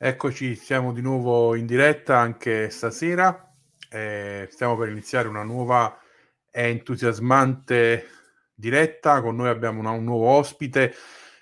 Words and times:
Eccoci, 0.00 0.54
siamo 0.54 0.92
di 0.92 1.00
nuovo 1.00 1.56
in 1.56 1.66
diretta 1.66 2.18
anche 2.18 2.70
stasera. 2.70 3.52
Eh, 3.90 4.46
stiamo 4.48 4.76
per 4.76 4.90
iniziare 4.90 5.26
una 5.26 5.42
nuova 5.42 5.98
e 6.52 6.68
entusiasmante 6.68 8.06
diretta. 8.54 9.20
Con 9.20 9.34
noi 9.34 9.48
abbiamo 9.48 9.80
una, 9.80 9.90
un 9.90 10.04
nuovo 10.04 10.28
ospite 10.28 10.94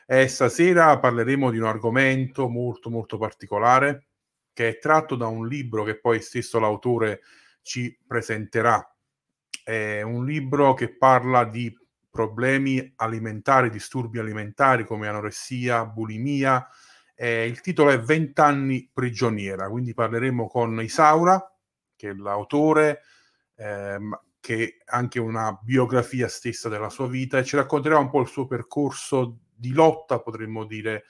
e 0.06 0.26
stasera 0.26 0.98
parleremo 0.98 1.50
di 1.50 1.58
un 1.58 1.66
argomento 1.66 2.48
molto 2.48 2.88
molto 2.88 3.18
particolare 3.18 4.06
che 4.54 4.68
è 4.68 4.78
tratto 4.78 5.16
da 5.16 5.26
un 5.26 5.46
libro 5.46 5.84
che 5.84 6.00
poi 6.00 6.22
stesso 6.22 6.58
l'autore 6.58 7.20
ci 7.60 7.94
presenterà. 8.06 8.82
È 9.62 10.00
un 10.00 10.24
libro 10.24 10.72
che 10.72 10.96
parla 10.96 11.44
di 11.44 11.70
problemi 12.10 12.90
alimentari, 12.96 13.68
disturbi 13.68 14.18
alimentari 14.18 14.86
come 14.86 15.08
anoressia, 15.08 15.84
bulimia, 15.84 16.66
eh, 17.16 17.46
il 17.46 17.60
titolo 17.60 17.90
è 17.90 17.98
Vent'anni 17.98 18.88
prigioniera, 18.92 19.68
quindi 19.68 19.94
parleremo 19.94 20.46
con 20.46 20.80
Isaura, 20.82 21.42
che 21.96 22.10
è 22.10 22.12
l'autore, 22.12 23.00
ehm, 23.56 24.20
che 24.38 24.76
ha 24.84 24.96
anche 24.96 25.18
una 25.18 25.58
biografia 25.60 26.28
stessa 26.28 26.68
della 26.68 26.90
sua 26.90 27.08
vita 27.08 27.38
e 27.38 27.44
ci 27.44 27.56
racconterà 27.56 27.98
un 27.98 28.10
po' 28.10 28.20
il 28.20 28.28
suo 28.28 28.46
percorso 28.46 29.38
di 29.52 29.72
lotta, 29.72 30.20
potremmo 30.20 30.64
dire, 30.64 31.04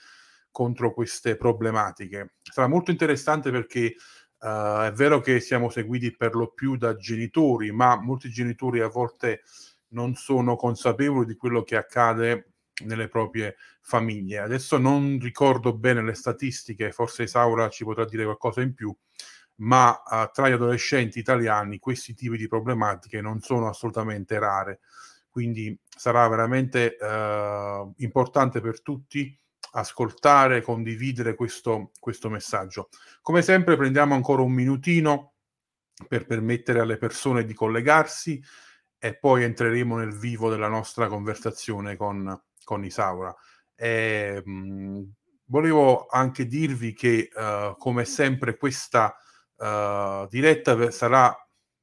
contro 0.50 0.94
queste 0.94 1.36
problematiche. 1.36 2.36
Sarà 2.42 2.68
molto 2.68 2.92
interessante 2.92 3.50
perché 3.50 3.96
uh, 4.38 4.84
è 4.84 4.92
vero 4.94 5.20
che 5.20 5.40
siamo 5.40 5.68
seguiti 5.68 6.16
per 6.16 6.34
lo 6.34 6.52
più 6.52 6.76
da 6.76 6.96
genitori, 6.96 7.72
ma 7.72 8.00
molti 8.00 8.30
genitori 8.30 8.80
a 8.80 8.88
volte 8.88 9.42
non 9.88 10.14
sono 10.14 10.56
consapevoli 10.56 11.26
di 11.26 11.36
quello 11.36 11.62
che 11.62 11.76
accade 11.76 12.52
nelle 12.84 13.08
proprie 13.08 13.56
famiglie. 13.86 14.38
Adesso 14.38 14.78
non 14.78 15.16
ricordo 15.22 15.72
bene 15.72 16.02
le 16.02 16.14
statistiche, 16.14 16.90
forse 16.90 17.22
Isaura 17.22 17.68
ci 17.68 17.84
potrà 17.84 18.04
dire 18.04 18.24
qualcosa 18.24 18.60
in 18.60 18.74
più, 18.74 18.92
ma 19.58 19.90
uh, 19.90 20.28
tra 20.32 20.48
gli 20.48 20.52
adolescenti 20.52 21.20
italiani 21.20 21.78
questi 21.78 22.12
tipi 22.12 22.36
di 22.36 22.48
problematiche 22.48 23.20
non 23.20 23.40
sono 23.40 23.68
assolutamente 23.68 24.40
rare. 24.40 24.80
Quindi 25.30 25.78
sarà 25.88 26.26
veramente 26.26 26.96
uh, 26.98 27.92
importante 27.98 28.60
per 28.60 28.82
tutti 28.82 29.38
ascoltare, 29.72 30.62
condividere 30.62 31.36
questo, 31.36 31.92
questo 32.00 32.28
messaggio. 32.28 32.88
Come 33.22 33.40
sempre 33.40 33.76
prendiamo 33.76 34.14
ancora 34.14 34.42
un 34.42 34.52
minutino 34.52 35.34
per 36.08 36.26
permettere 36.26 36.80
alle 36.80 36.96
persone 36.96 37.44
di 37.44 37.54
collegarsi 37.54 38.42
e 38.98 39.16
poi 39.16 39.44
entreremo 39.44 39.96
nel 39.96 40.18
vivo 40.18 40.50
della 40.50 40.68
nostra 40.68 41.06
conversazione 41.06 41.94
con, 41.96 42.42
con 42.64 42.84
Isaura. 42.84 43.32
E, 43.76 44.42
mh, 44.44 45.02
volevo 45.46 46.06
anche 46.06 46.46
dirvi 46.46 46.92
che, 46.94 47.28
uh, 47.32 47.76
come 47.76 48.04
sempre, 48.04 48.56
questa 48.56 49.16
uh, 49.56 50.26
diretta 50.28 50.90
sarà 50.90 51.34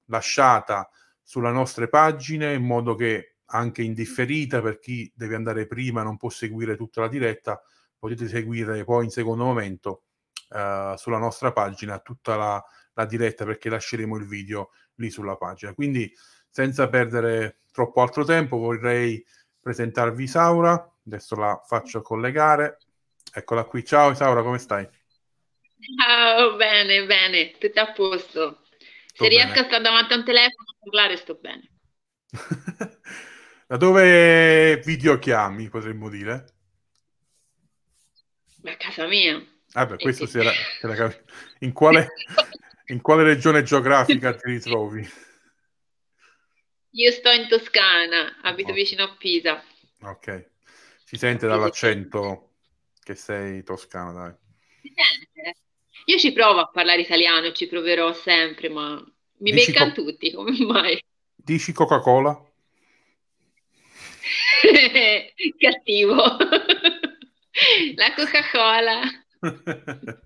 lasciata 0.05 0.89
sulle 1.22 1.52
nostre 1.52 1.88
pagine 1.88 2.53
in 2.53 2.63
modo 2.63 2.95
che 2.95 3.38
anche 3.45 3.81
indifferita 3.83 4.61
per 4.61 4.80
chi 4.80 5.11
deve 5.16 5.35
andare 5.35 5.67
prima 5.67 6.02
e 6.02 6.03
non 6.03 6.17
può 6.17 6.30
seguire 6.30 6.75
tutta 6.75 7.02
la 7.02 7.08
diretta, 7.08 7.61
potete 7.97 8.28
seguire 8.28 8.83
poi 8.83 9.05
in 9.05 9.11
secondo 9.11 9.45
momento 9.45 10.03
uh, 10.50 10.95
sulla 10.95 11.19
nostra 11.19 11.52
pagina 11.53 12.00
tutta 12.00 12.35
la, 12.35 12.63
la 12.94 13.05
diretta 13.05 13.45
perché 13.45 13.69
lasceremo 13.69 14.17
il 14.17 14.25
video 14.28 14.72
lì 14.95 15.09
sulla 15.09 15.35
pagina. 15.35 15.73
Quindi 15.73 16.11
senza 16.50 16.89
perdere 16.89 17.59
troppo 17.72 18.02
altro 18.02 18.23
tempo 18.25 18.57
vorrei 18.57 19.23
presentarvi 19.59 20.23
Isaura, 20.23 20.92
adesso 21.06 21.36
la 21.36 21.62
faccio 21.66 22.02
collegare. 22.02 22.78
Eccola 23.34 23.64
qui, 23.66 23.84
ciao 23.84 24.12
Isaura, 24.12 24.44
come 24.44 24.58
stai? 24.58 24.88
Ciao, 25.98 26.56
bene, 26.56 27.06
bene, 27.06 27.52
tutto 27.58 27.80
a 27.80 27.92
posto. 27.92 28.64
Sto 29.08 29.26
Se 29.26 29.30
bene. 29.30 29.44
riesco 29.44 29.59
a 29.59 29.64
stare 29.64 29.84
davanti 29.84 30.14
a 30.14 30.18
un 30.18 30.26
telefono 30.26 30.70
a 30.70 30.78
parlare 30.84 31.18
sto 31.18 31.36
bene. 31.36 31.69
da 33.68 33.78
dove 33.78 34.78
videochiami, 34.78 35.69
potremmo 35.69 36.09
dire? 36.09 36.46
A 38.63 38.78
casa 38.78 39.08
mia. 39.08 39.46
Ah 39.74 39.86
beh, 39.86 39.97
questo 39.97 40.25
si 40.25 40.40
era, 40.40 40.52
era 40.81 41.13
in, 41.59 41.74
quale, 41.74 42.09
in 42.88 43.02
quale 43.02 43.24
regione 43.24 43.63
geografica 43.63 44.34
ti 44.36 44.52
ritrovi? 44.52 45.12
Io 46.92 47.12
sto 47.12 47.31
in 47.31 47.47
Toscana, 47.47 48.40
abito 48.44 48.72
oh. 48.72 48.75
vicino 48.75 49.03
a 49.03 49.16
Pisa. 49.18 49.62
Ok, 50.02 50.52
si 51.13 51.19
sente 51.19 51.46
dall'accento 51.46 52.56
che 53.03 53.13
sei 53.13 53.62
toscana, 53.62 54.12
dai. 54.12 54.35
Io 56.06 56.18
ci 56.18 56.34
provo 56.34 56.59
a 56.59 56.68
parlare 56.69 57.01
italiano, 57.01 57.51
ci 57.51 57.68
proverò 57.68 58.13
sempre, 58.13 58.69
ma 58.69 59.00
mi 59.38 59.51
Dici 59.51 59.53
beccano 59.53 59.91
co- 59.91 59.94
tutti, 59.94 60.31
come 60.31 60.57
mai? 60.66 61.00
Dici 61.35 61.74
Coca-Cola? 61.74 62.34
Cattivo. 65.59 66.16
La 67.97 68.13
Coca-Cola. 68.16 69.01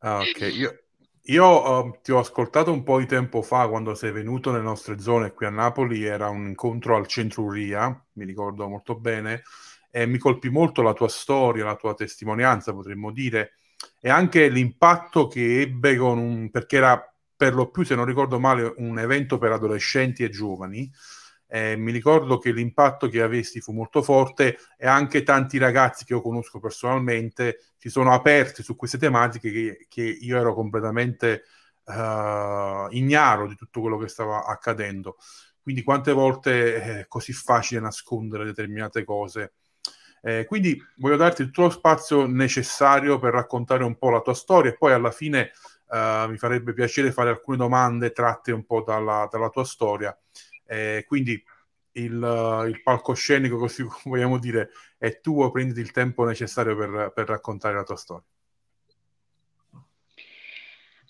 ah, 0.00 0.22
ok, 0.22 0.40
io, 0.40 0.83
io 1.28 1.84
uh, 1.84 1.98
ti 2.02 2.12
ho 2.12 2.18
ascoltato 2.18 2.70
un 2.72 2.82
po' 2.82 2.98
di 2.98 3.06
tempo 3.06 3.40
fa 3.40 3.68
quando 3.68 3.94
sei 3.94 4.12
venuto 4.12 4.50
nelle 4.50 4.64
nostre 4.64 4.98
zone 4.98 5.32
qui 5.32 5.46
a 5.46 5.50
Napoli, 5.50 6.04
era 6.04 6.28
un 6.28 6.48
incontro 6.48 6.96
al 6.96 7.06
centro 7.06 7.44
Uria, 7.44 8.04
mi 8.14 8.24
ricordo 8.24 8.68
molto 8.68 8.98
bene, 8.98 9.42
e 9.90 10.06
mi 10.06 10.18
colpì 10.18 10.50
molto 10.50 10.82
la 10.82 10.92
tua 10.92 11.08
storia, 11.08 11.64
la 11.64 11.76
tua 11.76 11.94
testimonianza, 11.94 12.72
potremmo 12.74 13.10
dire, 13.10 13.54
e 14.00 14.10
anche 14.10 14.48
l'impatto 14.48 15.26
che 15.26 15.62
ebbe 15.62 15.96
con 15.96 16.18
un, 16.18 16.50
perché 16.50 16.76
era 16.76 17.14
per 17.36 17.54
lo 17.54 17.70
più, 17.70 17.84
se 17.84 17.94
non 17.94 18.04
ricordo 18.04 18.38
male, 18.38 18.74
un 18.78 18.98
evento 18.98 19.38
per 19.38 19.52
adolescenti 19.52 20.24
e 20.24 20.30
giovani, 20.30 20.90
eh, 21.54 21.76
mi 21.76 21.92
ricordo 21.92 22.38
che 22.38 22.50
l'impatto 22.50 23.08
che 23.08 23.22
avesti 23.22 23.60
fu 23.60 23.70
molto 23.70 24.02
forte 24.02 24.58
e 24.76 24.88
anche 24.88 25.22
tanti 25.22 25.56
ragazzi 25.56 26.04
che 26.04 26.12
io 26.12 26.20
conosco 26.20 26.58
personalmente 26.58 27.60
si 27.76 27.90
sono 27.90 28.12
aperti 28.12 28.64
su 28.64 28.74
queste 28.74 28.98
tematiche 28.98 29.52
che, 29.52 29.86
che 29.88 30.02
io 30.02 30.36
ero 30.36 30.52
completamente 30.52 31.44
uh, 31.84 32.88
ignaro 32.90 33.46
di 33.46 33.54
tutto 33.54 33.80
quello 33.80 33.98
che 33.98 34.08
stava 34.08 34.46
accadendo. 34.46 35.16
Quindi 35.62 35.84
quante 35.84 36.10
volte 36.10 36.82
è 36.82 37.06
così 37.06 37.32
facile 37.32 37.80
nascondere 37.80 38.44
determinate 38.44 39.04
cose. 39.04 39.52
Eh, 40.22 40.46
quindi 40.46 40.76
voglio 40.96 41.16
darti 41.16 41.44
tutto 41.44 41.62
lo 41.62 41.70
spazio 41.70 42.26
necessario 42.26 43.20
per 43.20 43.32
raccontare 43.32 43.84
un 43.84 43.96
po' 43.96 44.10
la 44.10 44.22
tua 44.22 44.34
storia 44.34 44.72
e 44.72 44.76
poi 44.76 44.92
alla 44.92 45.12
fine 45.12 45.52
uh, 45.90 46.28
mi 46.28 46.36
farebbe 46.36 46.72
piacere 46.72 47.12
fare 47.12 47.30
alcune 47.30 47.58
domande 47.58 48.10
tratte 48.10 48.50
un 48.50 48.64
po' 48.64 48.82
dalla, 48.82 49.28
dalla 49.30 49.50
tua 49.50 49.64
storia 49.64 50.18
eh, 50.66 51.04
quindi 51.06 51.42
il, 51.92 52.64
il, 52.68 52.80
palcoscenico, 52.82 53.56
così 53.56 53.84
vogliamo 54.04 54.38
dire, 54.38 54.70
è 54.98 55.20
tuo, 55.20 55.50
prenditi 55.50 55.80
il 55.80 55.92
tempo 55.92 56.24
necessario 56.24 56.76
per, 56.76 57.12
per 57.14 57.26
raccontare 57.26 57.74
la 57.74 57.84
tua 57.84 57.96
storia. 57.96 58.26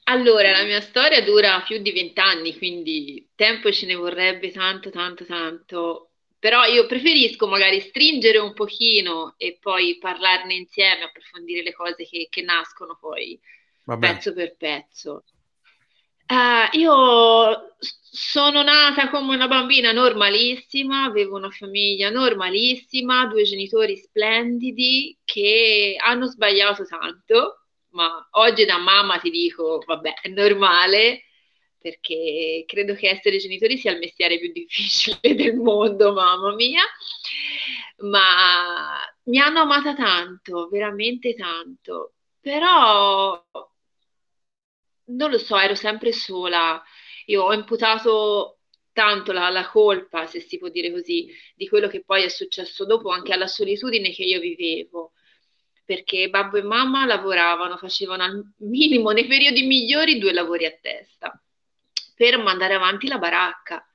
Allora, 0.06 0.50
la 0.50 0.64
mia 0.64 0.82
storia 0.82 1.22
dura 1.22 1.62
più 1.62 1.78
di 1.78 1.90
vent'anni, 1.90 2.58
quindi 2.58 3.26
tempo 3.34 3.72
ce 3.72 3.86
ne 3.86 3.94
vorrebbe 3.94 4.50
tanto, 4.50 4.90
tanto, 4.90 5.24
tanto. 5.24 6.10
Però 6.38 6.64
io 6.64 6.84
preferisco 6.84 7.46
magari 7.46 7.80
stringere 7.80 8.36
un 8.36 8.52
pochino 8.52 9.34
e 9.38 9.56
poi 9.58 9.96
parlarne 9.98 10.52
insieme, 10.52 11.04
approfondire 11.04 11.62
le 11.62 11.72
cose 11.72 12.04
che, 12.04 12.26
che 12.28 12.42
nascono 12.42 12.98
poi 13.00 13.40
pezzo 13.98 14.34
per 14.34 14.54
pezzo. 14.56 15.24
Uh, 16.26 16.76
io 16.78 17.76
sono 17.78 18.62
nata 18.62 19.10
come 19.10 19.34
una 19.34 19.46
bambina 19.48 19.92
normalissima, 19.92 21.04
avevo 21.04 21.36
una 21.36 21.50
famiglia 21.50 22.10
normalissima, 22.10 23.26
due 23.26 23.42
genitori 23.42 23.96
splendidi 23.96 25.18
che 25.24 25.96
hanno 25.98 26.26
sbagliato 26.26 26.86
tanto, 26.86 27.64
ma 27.90 28.26
oggi 28.32 28.64
da 28.64 28.78
mamma 28.78 29.18
ti 29.18 29.30
dico, 29.30 29.82
vabbè, 29.84 30.14
è 30.22 30.28
normale, 30.28 31.24
perché 31.78 32.64
credo 32.66 32.94
che 32.94 33.10
essere 33.10 33.36
genitori 33.38 33.76
sia 33.76 33.92
il 33.92 33.98
mestiere 33.98 34.38
più 34.38 34.50
difficile 34.52 35.34
del 35.34 35.56
mondo, 35.56 36.12
mamma 36.14 36.54
mia, 36.54 36.82
ma 37.98 38.98
mi 39.24 39.38
hanno 39.38 39.60
amata 39.60 39.94
tanto, 39.94 40.68
veramente 40.68 41.34
tanto, 41.34 42.14
però 42.40 43.42
non 45.06 45.30
lo 45.30 45.38
so, 45.38 45.58
ero 45.58 45.74
sempre 45.74 46.12
sola. 46.12 46.82
Io 47.26 47.42
ho 47.42 47.52
imputato 47.52 48.58
tanto 48.92 49.32
la, 49.32 49.50
la, 49.50 49.68
colpa, 49.68 50.26
se 50.26 50.40
si 50.40 50.58
può 50.58 50.68
dire 50.68 50.90
così, 50.92 51.28
di 51.54 51.68
quello 51.68 51.88
che 51.88 52.04
poi 52.04 52.24
è 52.24 52.28
successo 52.28 52.84
dopo, 52.84 53.10
anche 53.10 53.32
alla 53.32 53.46
solitudine 53.46 54.10
che 54.10 54.22
io 54.22 54.40
vivevo. 54.40 55.12
Perché 55.84 56.30
babbo 56.30 56.56
e 56.56 56.62
mamma 56.62 57.04
lavoravano, 57.04 57.76
facevano 57.76 58.22
al 58.24 58.42
minimo 58.58 59.10
nei 59.10 59.26
periodi 59.26 59.66
migliori 59.66 60.18
due 60.18 60.32
lavori 60.32 60.64
a 60.64 60.76
testa 60.80 61.38
per 62.14 62.38
mandare 62.38 62.74
avanti 62.74 63.08
la 63.08 63.18
baracca. 63.18 63.86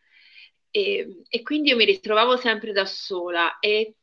E, 0.72 1.24
e 1.28 1.42
quindi 1.42 1.70
io 1.70 1.76
mi 1.76 1.86
ritrovavo 1.86 2.38
sempre 2.38 2.72
da 2.72 2.86
sola 2.86 3.58
e 3.60 3.96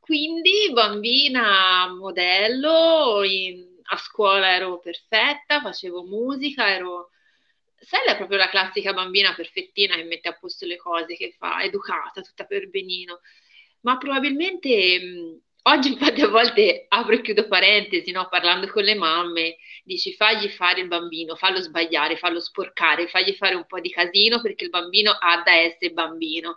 quindi 0.00 0.70
bambina 0.72 1.92
modello, 1.92 3.22
in, 3.24 3.65
a 3.88 3.96
scuola 3.96 4.54
ero 4.54 4.78
perfetta, 4.78 5.60
facevo 5.60 6.04
musica, 6.04 6.68
ero... 6.70 7.10
Sai, 7.78 8.06
è 8.06 8.16
proprio 8.16 8.38
la 8.38 8.48
classica 8.48 8.92
bambina 8.92 9.34
perfettina 9.34 9.96
che 9.96 10.04
mette 10.04 10.28
a 10.28 10.36
posto 10.38 10.66
le 10.66 10.76
cose, 10.76 11.14
che 11.16 11.34
fa, 11.38 11.62
educata, 11.62 12.22
tutta 12.22 12.44
per 12.44 12.68
benino. 12.70 13.20
Ma 13.80 13.96
probabilmente 13.98 14.98
mh, 14.98 15.40
oggi 15.62 15.92
infatti 15.92 16.22
a 16.22 16.28
volte 16.28 16.86
apro 16.88 17.14
e 17.14 17.20
chiudo 17.20 17.46
parentesi, 17.46 18.10
no? 18.10 18.28
parlando 18.28 18.66
con 18.68 18.82
le 18.82 18.94
mamme, 18.94 19.56
dici 19.84 20.14
fagli 20.14 20.48
fare 20.48 20.80
il 20.80 20.88
bambino, 20.88 21.36
fallo 21.36 21.60
sbagliare, 21.60 22.16
fallo 22.16 22.40
sporcare, 22.40 23.08
fagli 23.08 23.34
fare 23.34 23.54
un 23.54 23.66
po' 23.66 23.80
di 23.80 23.90
casino 23.90 24.40
perché 24.40 24.64
il 24.64 24.70
bambino 24.70 25.10
ha 25.12 25.42
da 25.44 25.54
essere 25.54 25.92
bambino 25.92 26.56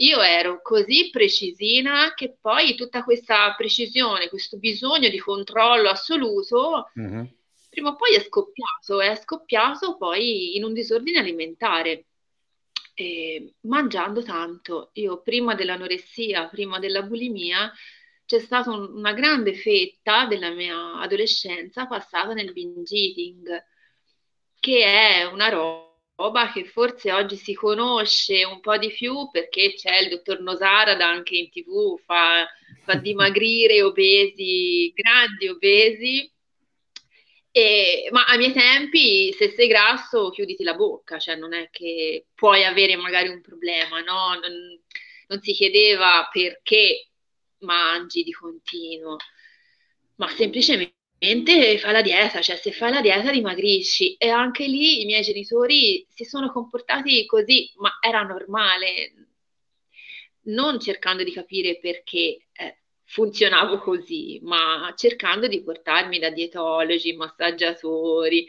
io 0.00 0.20
ero 0.20 0.60
così 0.62 1.10
precisina 1.10 2.12
che 2.14 2.36
poi 2.40 2.74
tutta 2.74 3.02
questa 3.02 3.54
precisione, 3.56 4.28
questo 4.28 4.58
bisogno 4.58 5.08
di 5.08 5.18
controllo 5.18 5.88
assoluto, 5.88 6.90
mm-hmm. 6.98 7.24
prima 7.70 7.90
o 7.90 7.96
poi 7.96 8.14
è 8.14 8.20
scoppiato, 8.20 9.00
è 9.00 9.16
scoppiato 9.16 9.96
poi 9.96 10.56
in 10.56 10.64
un 10.64 10.72
disordine 10.72 11.18
alimentare. 11.18 12.04
E 12.94 13.54
mangiando 13.62 14.22
tanto, 14.22 14.90
io 14.94 15.22
prima 15.22 15.54
dell'anoressia, 15.54 16.48
prima 16.48 16.80
della 16.80 17.02
bulimia, 17.02 17.72
c'è 18.24 18.40
stata 18.40 18.70
un, 18.70 18.92
una 18.92 19.12
grande 19.12 19.54
fetta 19.54 20.26
della 20.26 20.50
mia 20.50 20.98
adolescenza 21.00 21.86
passata 21.86 22.34
nel 22.34 22.52
binge 22.52 22.94
eating, 22.94 23.64
che 24.58 24.84
è 24.84 25.24
una 25.24 25.48
roba 25.48 25.87
roba 26.18 26.50
che 26.50 26.64
forse 26.64 27.12
oggi 27.12 27.36
si 27.36 27.54
conosce 27.54 28.44
un 28.44 28.60
po' 28.60 28.76
di 28.76 28.90
più 28.90 29.30
perché 29.30 29.74
c'è 29.74 29.98
il 29.98 30.08
dottor 30.08 30.40
Nosarada 30.40 31.06
anche 31.06 31.36
in 31.36 31.48
tv, 31.48 31.96
fa, 32.00 32.44
fa 32.82 32.94
dimagrire 32.98 33.82
obesi, 33.82 34.92
grandi 34.94 35.46
obesi. 35.46 36.32
E, 37.52 38.08
ma 38.10 38.24
ai 38.26 38.38
miei 38.38 38.52
tempi, 38.52 39.32
se 39.32 39.50
sei 39.50 39.68
grasso, 39.68 40.30
chiuditi 40.30 40.64
la 40.64 40.74
bocca, 40.74 41.18
cioè 41.18 41.36
non 41.36 41.54
è 41.54 41.70
che 41.70 42.26
puoi 42.34 42.64
avere 42.64 42.96
magari 42.96 43.28
un 43.28 43.40
problema, 43.40 44.00
no? 44.00 44.34
Non, 44.34 44.80
non 45.28 45.40
si 45.40 45.52
chiedeva 45.52 46.28
perché 46.32 47.10
mangi 47.60 48.22
di 48.24 48.32
continuo, 48.32 49.16
ma 50.16 50.28
semplicemente 50.28 50.97
fa 51.78 51.90
la 51.90 52.02
dieta, 52.02 52.40
cioè 52.40 52.56
se 52.56 52.70
fai 52.70 52.92
la 52.92 53.00
dieta 53.00 53.30
dimagrisci 53.30 54.14
e 54.14 54.28
anche 54.28 54.66
lì 54.66 55.02
i 55.02 55.04
miei 55.04 55.22
genitori 55.22 56.06
si 56.08 56.24
sono 56.24 56.52
comportati 56.52 57.26
così, 57.26 57.72
ma 57.76 57.98
era 58.00 58.22
normale, 58.22 59.12
non 60.42 60.78
cercando 60.78 61.24
di 61.24 61.32
capire 61.32 61.78
perché 61.80 62.46
eh, 62.52 62.78
funzionavo 63.04 63.80
così, 63.80 64.38
ma 64.42 64.92
cercando 64.96 65.48
di 65.48 65.62
portarmi 65.62 66.18
da 66.18 66.30
dietologi, 66.30 67.14
massaggiatori. 67.14 68.46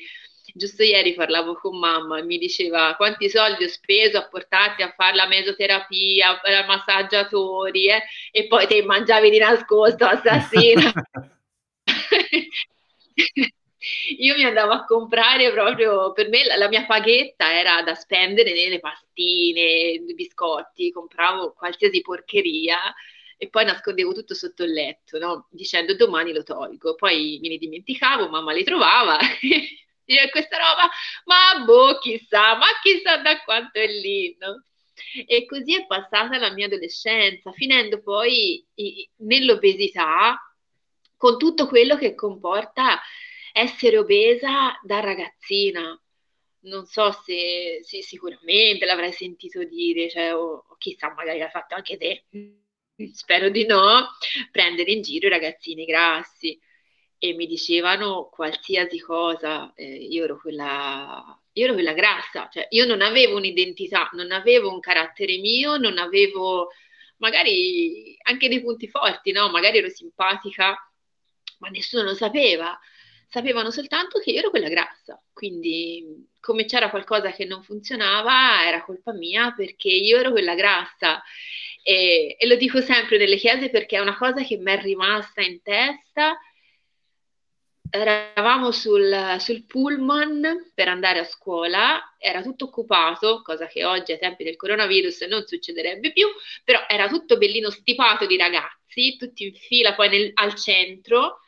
Giusto 0.51 0.83
ieri 0.83 1.13
parlavo 1.13 1.55
con 1.55 1.77
mamma 1.77 2.19
e 2.19 2.23
mi 2.23 2.37
diceva 2.37 2.95
quanti 2.95 3.29
soldi 3.29 3.65
ho 3.65 3.67
speso 3.67 4.17
a 4.17 4.27
portarti 4.27 4.81
a 4.81 4.93
fare 4.95 5.15
la 5.15 5.27
mesoterapia, 5.27 6.41
a 6.41 6.65
massaggiatori 6.65 7.87
eh? 7.87 8.03
e 8.31 8.47
poi 8.47 8.65
te 8.67 8.83
mangiavi 8.83 9.29
di 9.29 9.37
nascosto 9.37 10.05
assassina. 10.05 10.91
Io 14.17 14.35
mi 14.35 14.43
andavo 14.43 14.73
a 14.73 14.83
comprare 14.83 15.51
proprio, 15.51 16.11
per 16.11 16.27
me 16.29 16.43
la, 16.43 16.57
la, 16.57 16.67
mia 16.67 16.85
paghetta 16.85 17.57
era 17.57 17.81
da 17.81 17.95
spendere 17.95 18.53
nelle 18.53 18.79
pastine, 18.79 19.99
biscotti, 20.13 20.91
compravo 20.91 21.53
qualsiasi 21.53 22.01
porcheria 22.01 22.77
e 23.37 23.47
poi 23.49 23.63
nascondevo 23.63 24.11
tutto 24.11 24.33
sotto 24.33 24.63
il 24.65 24.73
letto, 24.73 25.17
no? 25.17 25.47
dicendo 25.49 25.95
domani 25.95 26.33
lo 26.33 26.43
tolgo. 26.43 26.95
Poi 26.95 27.39
me 27.41 27.49
ne 27.49 27.57
dimenticavo, 27.57 28.27
mamma 28.27 28.51
li 28.51 28.65
trovava 28.65 29.17
e 30.17 30.29
questa 30.29 30.57
roba, 30.57 30.89
ma 31.25 31.63
boh, 31.63 31.99
chissà, 31.99 32.55
ma 32.57 32.65
chissà 32.81 33.17
da 33.17 33.39
quanto 33.43 33.79
è 33.79 33.87
lì, 33.87 34.35
no? 34.39 34.63
E 35.25 35.45
così 35.45 35.75
è 35.75 35.85
passata 35.85 36.37
la 36.37 36.51
mia 36.51 36.65
adolescenza, 36.65 37.51
finendo 37.53 38.01
poi 38.01 38.63
nell'obesità, 39.17 40.37
con 41.19 41.37
tutto 41.37 41.67
quello 41.67 41.97
che 41.97 42.15
comporta 42.15 43.01
essere 43.51 43.97
obesa 43.97 44.79
da 44.81 45.01
ragazzina. 45.01 46.01
Non 46.61 46.85
so 46.85 47.11
se, 47.11 47.81
se 47.83 48.01
sicuramente 48.01 48.85
l'avrai 48.85 49.11
sentito 49.11 49.65
dire, 49.65 50.09
cioè, 50.09 50.33
o, 50.33 50.63
o 50.65 50.75
chissà, 50.77 51.13
magari 51.13 51.39
l'hai 51.39 51.49
fatto 51.49 51.75
anche 51.75 51.97
te, 51.97 52.23
spero 53.13 53.49
di 53.49 53.65
no, 53.65 54.07
prendere 54.49 54.91
in 54.91 55.01
giro 55.01 55.27
i 55.27 55.31
ragazzini 55.31 55.83
grassi. 55.83 56.57
E 57.17 57.33
mi 57.33 57.47
dicevano 57.47 58.29
qualsiasi 58.31 58.97
cosa, 59.01 59.73
eh, 59.75 59.93
io, 59.93 60.23
ero 60.23 60.39
quella, 60.39 61.37
io 61.51 61.65
ero 61.65 61.73
quella 61.73 61.91
grassa, 61.91 62.47
cioè 62.49 62.65
io 62.69 62.85
non 62.85 63.01
avevo 63.01 63.35
un'identità, 63.35 64.09
non 64.13 64.31
avevo 64.31 64.71
un 64.71 64.79
carattere 64.79 65.37
mio, 65.37 65.75
non 65.75 65.97
avevo 65.97 66.69
magari 67.17 68.15
anche 68.21 68.47
dei 68.47 68.61
punti 68.61 68.87
forti, 68.87 69.33
no? 69.33 69.49
Magari 69.49 69.79
ero 69.79 69.89
simpatica 69.89 70.77
ma 71.59 71.69
nessuno 71.69 72.03
lo 72.03 72.15
sapeva. 72.15 72.77
Sapevano 73.27 73.69
soltanto 73.69 74.19
che 74.19 74.31
io 74.31 74.39
ero 74.39 74.49
quella 74.49 74.69
grassa, 74.69 75.21
quindi 75.31 76.27
come 76.39 76.65
c'era 76.65 76.89
qualcosa 76.89 77.31
che 77.31 77.45
non 77.45 77.61
funzionava 77.61 78.65
era 78.65 78.83
colpa 78.83 79.13
mia 79.13 79.53
perché 79.55 79.89
io 79.89 80.17
ero 80.17 80.31
quella 80.31 80.55
grassa. 80.55 81.21
E, 81.83 82.35
e 82.39 82.47
lo 82.47 82.55
dico 82.55 82.81
sempre 82.81 83.17
nelle 83.17 83.37
chiese 83.37 83.69
perché 83.69 83.97
è 83.97 84.01
una 84.01 84.17
cosa 84.17 84.43
che 84.43 84.57
mi 84.57 84.71
è 84.71 84.81
rimasta 84.81 85.41
in 85.41 85.61
testa 85.61 86.37
eravamo 87.89 88.71
sul, 88.71 89.37
sul, 89.39 89.65
pullman 89.65 90.71
per 90.73 90.87
andare 90.87 91.19
a 91.19 91.23
scuola, 91.23 92.15
era 92.17 92.41
tutto 92.41 92.65
occupato, 92.65 93.41
cosa 93.41 93.67
che 93.67 93.83
oggi 93.83 94.11
ai 94.11 94.19
tempi 94.19 94.43
del 94.43 94.55
coronavirus 94.55 95.21
non 95.21 95.45
succederebbe 95.45 96.11
più, 96.11 96.27
però 96.63 96.83
era 96.87 97.07
tutto 97.07 97.37
bellino 97.37 97.69
stipato 97.69 98.25
di 98.25 98.37
ragazzi, 98.37 99.15
tutti 99.17 99.45
in 99.45 99.53
fila 99.55 99.95
poi 99.95 100.09
nel, 100.09 100.31
al 100.35 100.55
centro 100.55 101.39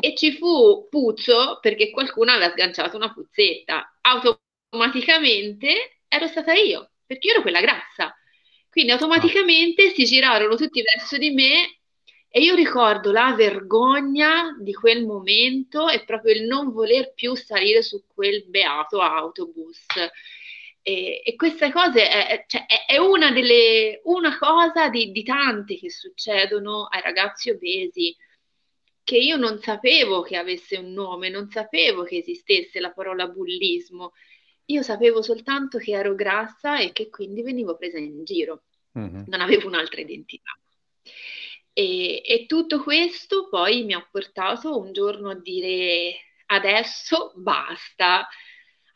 e 0.00 0.14
ci 0.14 0.32
fu 0.32 0.86
puzzo 0.88 1.58
perché 1.60 1.90
qualcuno 1.90 2.30
aveva 2.30 2.50
sganciato 2.50 2.96
una 2.96 3.12
puzzetta. 3.12 3.98
Automaticamente 4.00 6.02
ero 6.06 6.26
stata 6.28 6.52
io, 6.52 6.90
perché 7.04 7.26
io 7.26 7.32
ero 7.34 7.42
quella 7.42 7.60
grassa. 7.60 8.14
Quindi 8.70 8.92
automaticamente 8.92 9.90
si 9.90 10.04
girarono 10.04 10.54
tutti 10.54 10.82
verso 10.82 11.16
di 11.16 11.30
me 11.30 11.80
e 12.30 12.42
io 12.42 12.54
ricordo 12.54 13.10
la 13.10 13.34
vergogna 13.34 14.56
di 14.60 14.72
quel 14.72 15.04
momento 15.04 15.88
e 15.88 16.04
proprio 16.04 16.34
il 16.34 16.44
non 16.44 16.72
voler 16.72 17.12
più 17.14 17.34
salire 17.34 17.82
su 17.82 18.04
quel 18.06 18.44
beato 18.46 19.00
autobus. 19.00 19.84
E, 20.80 21.22
e 21.24 21.34
queste 21.34 21.72
cose 21.72 22.08
è, 22.08 22.44
cioè, 22.46 22.66
è, 22.66 22.84
è 22.86 22.98
una, 22.98 23.32
delle, 23.32 24.00
una 24.04 24.38
cosa 24.38 24.88
di, 24.88 25.10
di 25.10 25.24
tante 25.24 25.76
che 25.76 25.90
succedono 25.90 26.84
ai 26.84 27.00
ragazzi 27.00 27.50
obesi 27.50 28.14
che 29.08 29.16
io 29.16 29.38
non 29.38 29.58
sapevo 29.58 30.20
che 30.20 30.36
avesse 30.36 30.76
un 30.76 30.92
nome, 30.92 31.30
non 31.30 31.48
sapevo 31.48 32.02
che 32.02 32.18
esistesse 32.18 32.78
la 32.78 32.92
parola 32.92 33.26
bullismo. 33.26 34.12
Io 34.66 34.82
sapevo 34.82 35.22
soltanto 35.22 35.78
che 35.78 35.92
ero 35.92 36.14
grassa 36.14 36.78
e 36.78 36.92
che 36.92 37.08
quindi 37.08 37.40
venivo 37.40 37.74
presa 37.74 37.96
in 37.96 38.22
giro. 38.24 38.64
Mm-hmm. 38.98 39.22
Non 39.28 39.40
avevo 39.40 39.66
un'altra 39.66 40.02
identità. 40.02 40.50
E, 41.72 42.20
e, 42.22 42.44
tutto 42.44 42.82
questo 42.82 43.48
poi 43.48 43.84
mi 43.84 43.94
ha 43.94 44.06
portato 44.10 44.78
un 44.78 44.92
giorno 44.92 45.30
a 45.30 45.40
dire 45.40 46.14
adesso 46.44 47.32
basta, 47.34 48.28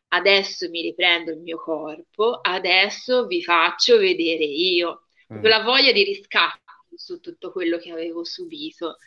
adesso 0.08 0.68
mi 0.68 0.82
riprendo 0.82 1.30
il 1.30 1.38
mio 1.38 1.56
corpo, 1.56 2.38
adesso 2.38 3.24
vi 3.26 3.42
faccio 3.42 3.96
vedere 3.96 4.44
io. 4.44 5.06
Mm. 5.32 5.42
La 5.44 5.62
voglia 5.62 5.90
di 5.90 6.04
riscatto 6.04 6.60
su 6.94 7.18
tutto 7.18 7.50
quello 7.50 7.78
che 7.78 7.90
avevo 7.90 8.24
subito 8.24 8.98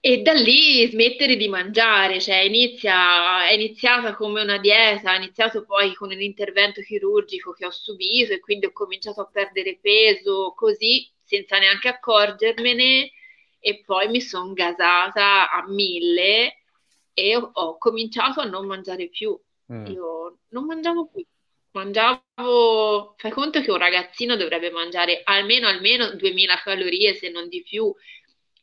e 0.00 0.22
da 0.22 0.32
lì 0.32 0.86
smettere 0.86 1.36
di 1.36 1.48
mangiare, 1.48 2.20
cioè 2.20 2.36
inizia, 2.36 3.46
è 3.46 3.52
iniziata 3.52 4.14
come 4.14 4.42
una 4.42 4.58
dieta, 4.58 5.12
è 5.12 5.16
iniziato 5.16 5.64
poi 5.64 5.94
con 5.94 6.10
un 6.10 6.20
intervento 6.20 6.80
chirurgico 6.80 7.52
che 7.52 7.66
ho 7.66 7.70
subito 7.70 8.32
e 8.32 8.40
quindi 8.40 8.66
ho 8.66 8.72
cominciato 8.72 9.20
a 9.22 9.28
perdere 9.30 9.78
peso 9.80 10.52
così 10.56 11.10
senza 11.24 11.58
neanche 11.58 11.88
accorgermene 11.88 13.10
e 13.58 13.82
poi 13.84 14.08
mi 14.08 14.20
sono 14.20 14.52
gasata 14.52 15.50
a 15.50 15.66
mille 15.68 16.62
e 17.12 17.36
ho, 17.36 17.50
ho, 17.52 17.76
cominciato 17.76 18.40
a 18.40 18.44
non 18.44 18.66
mangiare 18.66 19.08
più. 19.08 19.38
Mm. 19.72 19.86
Io 19.86 20.38
non 20.50 20.64
mangiavo 20.64 21.08
più. 21.08 21.24
Mangiavo, 21.72 23.14
fai 23.16 23.30
conto 23.30 23.60
che 23.60 23.70
un 23.70 23.76
ragazzino 23.76 24.36
dovrebbe 24.36 24.70
mangiare 24.70 25.20
almeno, 25.24 25.66
almeno 25.66 26.14
2000 26.14 26.56
calorie, 26.62 27.14
se 27.14 27.28
non 27.28 27.48
di 27.48 27.62
più, 27.62 27.92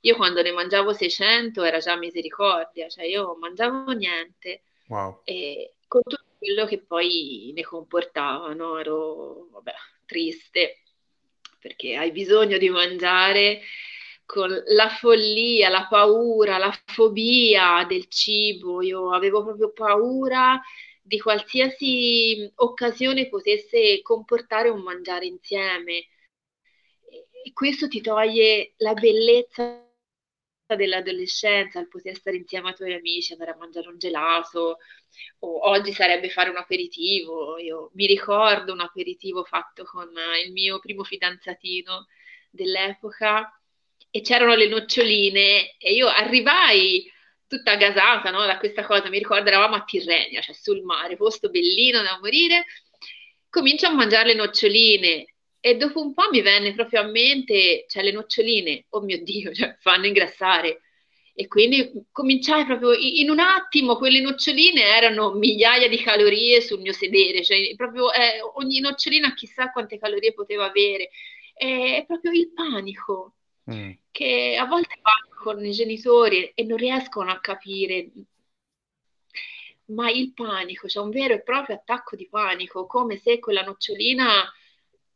io 0.06 0.16
quando 0.16 0.44
ne 0.44 0.52
mangiavo 0.52 0.94
600 0.94 1.64
era 1.64 1.80
già 1.80 1.96
misericordia, 1.98 2.88
cioè 2.88 3.06
io 3.06 3.36
mangiavo 3.40 3.92
niente. 3.92 4.62
Wow. 4.88 5.22
E 5.24 5.78
con 5.88 6.04
tutto 6.04 6.24
quello 6.38 6.66
che 6.66 6.78
poi 6.78 7.52
ne 7.56 7.64
comportava, 7.64 8.54
no? 8.54 8.78
Ero, 8.78 9.48
vabbè, 9.50 9.74
triste, 10.06 10.82
perché 11.60 11.96
hai 11.96 12.12
bisogno 12.12 12.60
di 12.60 12.70
mangiare, 12.70 13.62
con 14.28 14.50
la 14.68 14.90
follia, 14.90 15.70
la 15.70 15.88
paura, 15.90 16.60
la 16.60 16.76
fobia 16.86 17.84
del 17.88 18.08
cibo. 18.08 18.84
Io 18.84 19.12
avevo 19.12 19.44
proprio 19.44 19.72
paura 19.72 20.62
di 21.02 21.20
qualsiasi 21.20 22.52
occasione 22.58 23.28
potesse 23.28 24.04
comportare 24.04 24.70
un 24.70 24.82
mangiare 24.82 25.26
insieme. 25.26 26.06
E 27.10 27.54
questo 27.54 27.88
ti 27.88 28.02
toglie 28.02 28.74
la 28.78 28.94
bellezza 28.94 29.80
dell'adolescenza, 30.74 31.80
il 31.80 31.88
poter 31.88 32.16
stare 32.16 32.38
insieme 32.38 32.70
ai 32.70 32.76
tuoi 32.76 32.94
amici, 32.96 33.34
andare 33.34 33.52
a 33.52 33.58
mangiare 33.58 33.88
un 33.90 34.00
gelato, 34.00 34.80
o 35.40 35.70
oggi 35.70 35.94
sarebbe 35.94 36.30
fare 36.30 36.50
un 36.50 36.58
aperitivo. 36.58 37.60
Io 37.60 37.92
mi 37.94 38.08
ricordo 38.08 38.74
un 38.74 38.80
aperitivo 38.80 39.44
fatto 39.44 39.84
con 39.84 40.10
il 40.44 40.52
mio 40.52 40.80
primo 40.80 41.04
fidanzatino 41.04 42.08
dell'epoca 42.50 43.60
e 44.10 44.22
c'erano 44.22 44.56
le 44.56 44.68
noccioline 44.68 45.78
e 45.78 45.94
io 45.94 46.08
arrivai 46.08 47.12
tutta 47.48 47.76
gasata 47.76 48.32
no, 48.32 48.46
da 48.46 48.58
questa 48.58 48.86
cosa, 48.86 49.10
mi 49.10 49.20
ricordo 49.20 49.48
eravamo 49.48 49.76
a 49.76 49.84
Tirrenia, 49.84 50.42
cioè 50.42 50.56
sul 50.56 50.82
mare, 50.82 51.16
posto 51.16 51.50
bellino 51.50 52.02
da 52.02 52.18
morire, 52.20 52.66
comincio 53.50 53.88
a 53.88 53.94
mangiare 53.94 54.30
le 54.30 54.36
noccioline 54.36 55.35
e 55.66 55.78
dopo 55.78 56.00
un 56.00 56.14
po' 56.14 56.30
mi 56.30 56.44
venne 56.44 56.76
proprio 56.76 57.00
a 57.00 57.08
mente, 57.08 57.86
cioè 57.88 58.04
le 58.04 58.12
noccioline, 58.12 58.86
oh 58.90 59.02
mio 59.02 59.24
Dio, 59.24 59.50
cioè, 59.56 59.76
fanno 59.80 60.06
ingrassare. 60.06 60.82
E 61.34 61.48
quindi 61.48 61.92
cominciai 62.12 62.66
proprio 62.66 62.94
in 62.94 63.32
un 63.32 63.40
attimo, 63.40 63.96
quelle 63.96 64.20
noccioline 64.20 64.84
erano 64.84 65.34
migliaia 65.34 65.88
di 65.90 65.98
calorie 65.98 66.62
sul 66.62 66.82
mio 66.82 66.94
sedere, 66.94 67.44
cioè 67.44 67.58
proprio 67.76 68.14
eh, 68.14 68.42
ogni 68.58 68.80
nocciolina 68.80 69.34
chissà 69.34 69.72
quante 69.72 69.98
calorie 69.98 70.34
poteva 70.34 70.66
avere. 70.66 71.10
È 71.52 72.04
proprio 72.06 72.32
il 72.32 72.54
panico, 72.54 73.34
mm. 73.72 73.92
che 74.12 74.56
a 74.60 74.66
volte 74.66 75.00
va 75.02 75.14
con 75.44 75.66
i 75.66 75.72
genitori 75.72 76.52
e 76.54 76.64
non 76.64 76.78
riescono 76.78 77.32
a 77.32 77.40
capire, 77.40 78.12
ma 79.86 80.12
il 80.12 80.32
panico, 80.32 80.88
cioè 80.88 81.04
un 81.04 81.10
vero 81.10 81.34
e 81.34 81.42
proprio 81.42 81.76
attacco 81.76 82.16
di 82.16 82.28
panico, 82.30 82.86
come 82.86 83.18
se 83.18 83.40
quella 83.40 83.64
nocciolina 83.64 84.48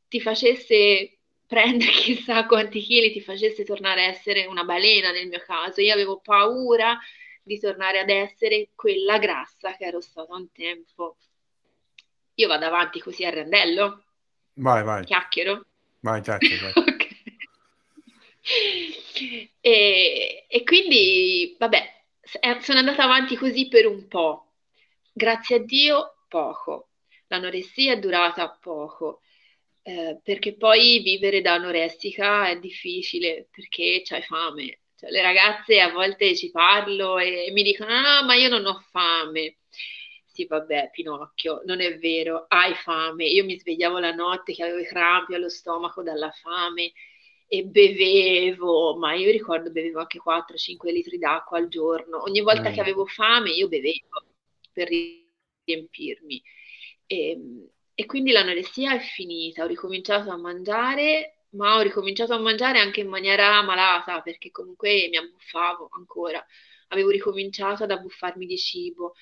ti 0.10 0.20
facesse 0.20 1.20
prendere 1.48 1.92
chissà 1.96 2.46
quanti 2.46 2.82
chili, 2.82 3.12
ti 3.12 3.22
facesse 3.22 3.64
tornare 3.64 4.06
a 4.06 4.10
essere 4.10 4.46
una 4.46 4.66
balena 4.66 5.12
nel 5.12 5.28
mio 5.28 5.40
caso. 5.40 5.80
Io 5.80 5.94
avevo 5.94 6.20
paura 6.20 7.00
di 7.42 7.60
tornare 7.60 8.00
ad 8.00 8.10
essere 8.10 8.70
quella 8.76 9.18
grassa 9.18 9.76
che 9.76 9.86
ero 9.86 10.02
stata 10.02 10.36
un 10.36 10.52
tempo. 10.52 11.18
Io 12.36 12.48
vado 12.48 12.66
avanti 12.66 13.00
così 13.00 13.24
a 13.24 13.30
rendello? 13.30 14.04
Vai, 14.56 14.84
vai. 14.84 15.06
Chiacchiero? 15.06 15.66
Vai, 16.02 16.22
chiacchiero. 16.22 16.72
Vai. 16.76 16.98
E, 19.62 20.46
e 20.48 20.64
quindi, 20.64 21.56
vabbè, 21.60 22.04
sono 22.62 22.80
andata 22.80 23.04
avanti 23.04 23.36
così 23.36 23.68
per 23.68 23.88
un 23.88 24.08
po'. 24.08 24.54
Grazie 25.12 25.58
a 25.58 25.60
Dio, 25.60 26.16
poco. 26.28 26.90
L'anoressia 27.28 27.94
è 27.94 28.00
durata 28.00 28.50
poco. 28.50 29.22
Eh, 29.90 30.20
perché 30.24 30.56
poi 30.56 31.00
vivere 31.00 31.42
da 31.42 31.54
anoressica 31.56 32.48
è 32.48 32.60
difficile 32.60 33.48
perché 33.50 34.02
c'hai 34.04 34.22
fame. 34.22 34.82
Cioè, 34.96 35.10
le 35.10 35.22
ragazze 35.24 35.80
a 35.80 35.92
volte 35.92 36.36
ci 36.36 36.52
parlo 36.52 37.18
e 37.18 37.50
mi 37.52 37.64
dicono: 37.64 37.92
No, 38.00 38.24
ma 38.24 38.36
io 38.36 38.50
non 38.50 38.66
ho 38.68 38.80
fame. 38.92 39.58
Sì, 40.28 40.46
vabbè, 40.46 40.92
Pinocchio, 40.92 41.64
non 41.66 41.82
è 41.82 41.98
vero, 41.98 42.46
hai 42.48 42.76
fame. 42.76 43.26
Io 43.26 43.44
mi 43.44 43.58
svegliavo 43.58 43.98
la 43.98 44.14
notte 44.14 44.54
che 44.54 44.62
avevo 44.64 44.78
i 44.80 44.86
crampi 44.86 45.34
allo 45.34 45.50
stomaco 45.50 46.04
dalla 46.04 46.30
fame 46.32 46.92
e 47.48 47.64
bevevo, 47.64 48.96
ma 48.98 49.14
io 49.16 49.32
ricordo 49.32 49.72
bevevo 49.72 50.00
anche 50.00 50.20
4-5 50.20 50.92
litri 50.92 51.18
d'acqua 51.18 51.58
al 51.58 51.68
giorno. 51.68 52.22
Ogni 52.22 52.42
volta 52.42 52.70
mm. 52.70 52.74
che 52.74 52.82
avevo 52.82 53.06
fame 53.08 53.50
io 53.52 53.68
bevevo 53.68 54.24
per 54.72 54.88
riempirmi. 55.66 56.42
E, 57.08 57.30
ehm, 57.32 57.70
e 58.00 58.06
quindi 58.06 58.32
l'anoressia 58.32 58.94
è 58.94 59.00
finita, 59.00 59.66
ho 59.66 59.68
ricominciato 59.68 60.30
a 60.32 60.38
mangiare, 60.38 61.40
ma 61.50 61.76
ho 61.76 61.82
ricominciato 61.82 62.34
a 62.34 62.40
mangiare 62.40 62.80
anche 62.80 63.02
in 63.02 63.10
maniera 63.10 63.62
malata, 63.62 64.22
perché 64.22 64.52
comunque 64.52 65.10
mi 65.12 65.18
abbuffavo 65.18 65.90
ancora, 65.92 66.42
avevo 66.88 67.10
ricominciato 67.10 67.84
ad 67.84 67.92
abbuffarmi 67.92 68.46
di 68.46 68.58
cibo. 68.58 69.16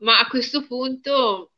Ma 0.00 0.18
a 0.18 0.26
questo 0.26 0.66
punto 0.66 1.52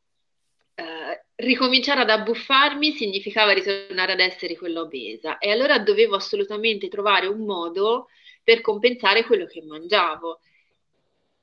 eh, 0.75 1.25
ricominciare 1.35 1.99
ad 1.99 2.09
abbuffarmi 2.09 2.93
significava 2.93 3.51
ritornare 3.51 4.13
ad 4.13 4.21
essere 4.21 4.55
quella 4.55 4.79
obesa 4.79 5.39
e 5.39 5.51
allora 5.51 5.77
dovevo 5.79 6.15
assolutamente 6.15 6.87
trovare 6.87 7.27
un 7.27 7.43
modo 7.43 8.07
per 8.41 8.61
compensare 8.61 9.25
quello 9.25 9.45
che 9.45 9.61
mangiavo. 9.61 10.39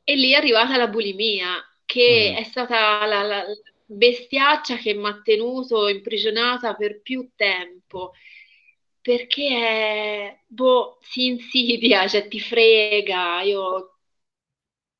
E 0.04 0.14
lì 0.16 0.30
è 0.30 0.36
arrivata 0.36 0.78
la 0.78 0.88
bulimia, 0.88 1.62
che 1.84 2.32
mm. 2.32 2.38
è 2.38 2.44
stata 2.44 3.04
la, 3.04 3.22
la, 3.22 3.44
bestiaccia 3.86 4.76
che 4.76 4.94
mi 4.94 5.06
ha 5.06 5.20
tenuto 5.22 5.88
imprigionata 5.88 6.74
per 6.74 7.00
più 7.02 7.30
tempo 7.36 8.12
perché 9.00 9.48
è, 9.48 10.42
boh, 10.46 10.98
si 11.00 11.26
insidia, 11.26 12.08
cioè 12.08 12.26
ti 12.28 12.40
frega. 12.40 13.42
Io 13.42 13.98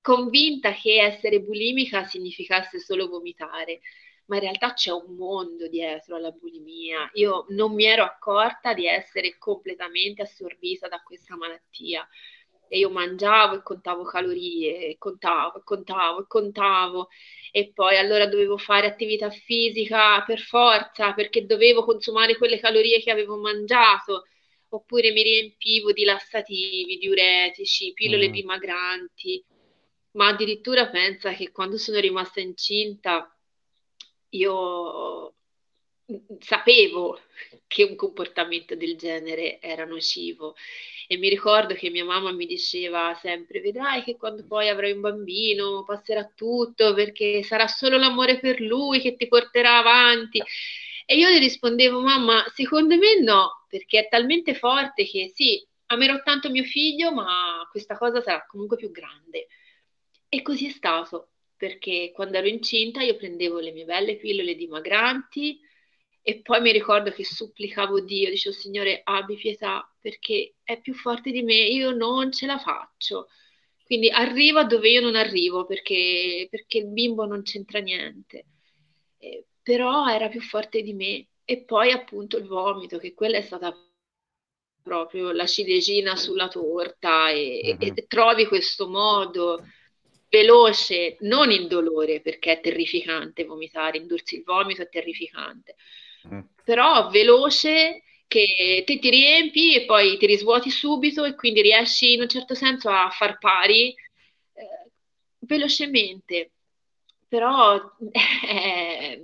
convinta 0.01 0.73
che 0.73 1.03
essere 1.03 1.41
bulimica 1.41 2.05
significasse 2.05 2.79
solo 2.79 3.09
vomitare, 3.09 3.81
ma 4.27 4.37
in 4.37 4.43
realtà 4.43 4.73
c'è 4.75 4.93
un 4.93 5.15
mondo 5.17 5.69
dietro 5.69 6.17
alla 6.17 6.31
bulimia. 6.31 7.11
Io 7.15 7.47
non 7.51 7.75
mi 7.75 7.85
ero 7.85 8.05
accorta 8.05 8.73
di 8.75 8.87
essere 8.87 9.37
completamente 9.39 10.23
assorbita 10.23 10.89
da 10.89 11.03
questa 11.03 11.37
malattia 11.37 12.07
e 12.69 12.79
io 12.79 12.91
mangiavo 12.91 13.57
e 13.57 13.63
contavo 13.63 14.05
calorie, 14.05 14.89
e 14.89 14.97
contavo 14.99 15.59
e 15.59 15.63
contavo 15.65 16.21
e 16.21 16.25
contavo. 16.27 17.09
E 17.53 17.73
poi 17.73 17.97
allora 17.97 18.27
dovevo 18.27 18.59
fare 18.59 18.87
attività 18.87 19.31
fisica 19.31 20.23
per 20.25 20.41
forza 20.41 21.13
perché 21.15 21.47
dovevo 21.47 21.85
consumare 21.85 22.37
quelle 22.37 22.59
calorie 22.59 23.01
che 23.01 23.11
avevo 23.11 23.37
mangiato. 23.37 24.25
Oppure 24.69 25.13
mi 25.13 25.23
riempivo 25.23 25.93
di 25.93 26.05
lassativi, 26.05 26.99
diuretici, 26.99 27.93
pillole 27.93 28.29
mm. 28.29 28.33
dimagranti, 28.33 29.45
ma 30.13 30.29
addirittura 30.29 30.89
pensa 30.89 31.33
che 31.33 31.53
quando 31.53 31.79
sono 31.79 32.01
rimasta 32.01 32.41
incinta 32.41 33.31
io 34.31 35.36
sapevo 36.39 37.19
che 37.67 37.83
un 37.83 37.97
comportamento 37.97 38.75
del 38.77 38.97
genere 38.97 39.61
era 39.61 39.85
nocivo. 39.85 40.55
E 41.09 41.17
mi 41.19 41.29
ricordo 41.29 41.75
che 41.75 41.91
mia 41.91 42.05
mamma 42.05 42.33
mi 42.33 42.47
diceva 42.47 43.15
sempre 43.15 43.61
vedrai 43.61 44.03
che 44.03 44.17
quando 44.17 44.45
poi 44.45 44.69
avrai 44.69 44.93
un 44.93 45.01
bambino 45.01 45.85
passerà 45.85 46.25
tutto 46.35 46.95
perché 46.95 47.43
sarà 47.43 47.67
solo 47.69 47.97
l'amore 47.97 48.41
per 48.41 48.61
lui 48.61 49.01
che 49.01 49.17
ti 49.17 49.29
porterà 49.29 49.79
avanti. 49.79 50.43
E 51.05 51.17
io 51.17 51.29
le 51.29 51.39
rispondevo 51.39 52.01
mamma 52.01 52.45
secondo 52.53 52.97
me 52.97 53.21
no 53.21 53.67
perché 53.69 54.01
è 54.01 54.09
talmente 54.09 54.55
forte 54.55 55.05
che 55.05 55.31
sì 55.33 55.65
amerò 55.87 56.21
tanto 56.23 56.51
mio 56.51 56.65
figlio 56.65 57.13
ma 57.13 57.67
questa 57.71 57.97
cosa 57.97 58.21
sarà 58.21 58.45
comunque 58.47 58.77
più 58.77 58.91
grande. 58.91 59.47
E 60.29 60.43
così 60.43 60.67
è 60.67 60.71
stato 60.71 61.31
perché 61.57 62.11
quando 62.13 62.39
ero 62.39 62.49
incinta 62.49 63.03
io 63.03 63.17
prendevo 63.17 63.61
le 63.61 63.71
mie 63.73 63.85
belle 63.85 64.17
pillole 64.17 64.57
dimagranti 64.57 65.61
e 66.29 66.41
poi 66.41 66.61
mi 66.61 66.73
ricordo 66.73 67.13
che 67.13 67.25
supplicavo 67.25 68.01
Dio, 68.01 68.31
dicevo 68.31 68.53
Signore 68.53 69.01
abbi 69.05 69.37
pietà 69.37 69.89
perché 70.01 70.55
è 70.65 70.81
più 70.81 70.93
forte 70.93 71.31
di 71.31 71.45
me, 71.45 71.55
io 71.55 71.93
non 71.93 72.33
ce 72.33 72.47
la 72.47 72.59
faccio. 72.59 73.29
Quindi 73.85 74.11
arriva 74.11 74.65
dove 74.65 74.89
io 74.89 75.01
non 75.01 75.15
arrivo 75.15 75.67
perché, 75.67 76.49
perché 76.51 76.79
il 76.79 76.89
bimbo 76.89 77.27
non 77.27 77.43
c'entra 77.43 77.79
niente. 77.79 78.45
Eh, 79.19 79.45
però 79.63 80.09
era 80.09 80.29
più 80.29 80.41
forte 80.41 80.83
di 80.83 80.95
me. 80.95 81.29
E 81.45 81.63
poi 81.63 81.93
appunto 81.93 82.39
il 82.39 82.47
vomito, 82.49 82.99
che 82.99 83.15
quella 83.15 83.37
è 83.37 83.43
stata 83.43 83.73
proprio 84.83 85.31
la 85.31 85.47
ciliegina 85.47 86.17
sulla 86.17 86.49
torta 86.49 87.31
e, 87.31 87.77
uh-huh. 87.79 87.93
e 87.95 88.07
trovi 88.09 88.47
questo 88.47 88.89
modo 88.89 89.65
veloce, 90.29 91.19
non 91.21 91.53
il 91.53 91.69
dolore 91.69 92.21
perché 92.21 92.55
è 92.55 92.61
terrificante 92.61 93.45
vomitare, 93.45 93.99
indursi 93.99 94.35
il 94.35 94.43
vomito 94.43 94.83
è 94.83 94.89
terrificante, 94.89 95.77
Mm. 96.33 96.41
però 96.65 97.09
veloce 97.11 98.03
che 98.29 98.83
te 98.85 98.99
ti 98.99 99.11
riempi 99.11 99.75
e 99.75 99.85
poi 99.85 100.17
ti 100.19 100.27
risvuoti 100.27 100.71
subito 100.71 101.25
e 101.25 101.35
quindi 101.35 101.63
riesci 101.63 102.15
in 102.15 102.23
un 102.23 102.29
certo 102.29 102.55
senso 102.55 102.91
a 102.91 103.09
far 103.11 103.39
pari 103.39 103.91
eh, 103.91 104.91
velocemente. 105.41 106.51
Però 107.29 107.81
è, 108.11 109.21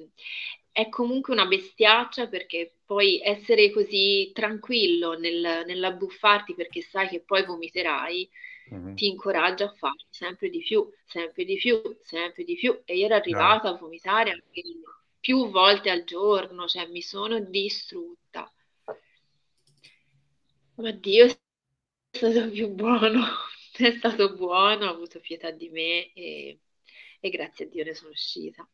è, 0.71 0.88
comunque 0.88 1.32
una 1.32 1.47
bestiaccia 1.47 2.28
perché 2.28 2.76
poi 2.85 3.21
essere 3.23 3.71
così 3.71 4.30
tranquillo 4.32 5.18
nel, 5.18 5.64
nell'abbuffarti 5.66 6.54
perché 6.54 6.82
sai 6.82 7.09
che 7.09 7.21
poi 7.21 7.44
vomiterai 7.44 8.28
mm-hmm. 8.75 8.94
ti 8.94 9.09
incoraggia 9.09 9.66
a 9.66 9.75
fare 9.76 10.06
sempre 10.11 10.49
di 10.49 10.61
più, 10.61 10.88
sempre 11.04 11.44
di 11.44 11.56
più, 11.56 11.80
sempre 12.02 12.44
di 12.44 12.54
più. 12.54 12.80
E 12.85 12.97
io 12.97 13.06
ero 13.06 13.14
arrivata 13.16 13.68
no. 13.68 13.75
a 13.75 13.78
vomitare 13.78 14.30
anche 14.30 14.62
più 15.23 15.50
volte 15.50 15.88
al 15.88 16.02
giorno, 16.02 16.67
cioè 16.67 16.88
mi 16.88 17.00
sono 17.00 17.38
distrutta. 17.38 18.52
Ma 20.75 20.91
Dio 20.91 21.29
stato 22.11 22.50
più 22.50 22.69
buono, 22.71 23.23
è 23.79 23.93
stato 23.93 24.35
buono, 24.35 24.87
ha 24.87 24.91
avuto 24.91 25.21
pietà 25.21 25.52
di 25.52 25.69
me 25.69 26.12
e, 26.12 26.59
e 27.21 27.31
grazie 27.31 27.67
a 27.67 27.69
Dio 27.69 27.85
ne 27.85 27.95
sono 27.95 28.11
uscita. 28.11 28.69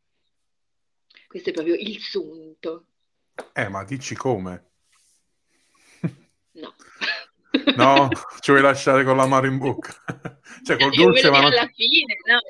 Questo 1.27 1.51
è 1.51 1.53
proprio 1.53 1.75
il 1.75 2.01
sunto. 2.01 2.87
Eh, 3.53 3.69
ma 3.69 3.85
dici 3.85 4.15
come? 4.15 4.71
No. 6.53 6.75
No, 7.77 8.09
ci 8.41 8.53
vuoi 8.53 8.63
lasciare 8.63 9.05
con 9.05 9.19
l'amaro 9.19 9.47
in 9.47 9.59
bocca? 9.59 9.95
cioè 10.65 10.79
col 10.79 10.95
dolce, 10.95 11.29
ma 11.29 11.43
non... 11.43 11.53
alla 11.53 11.69
fine, 11.75 12.17
no? 12.25 12.41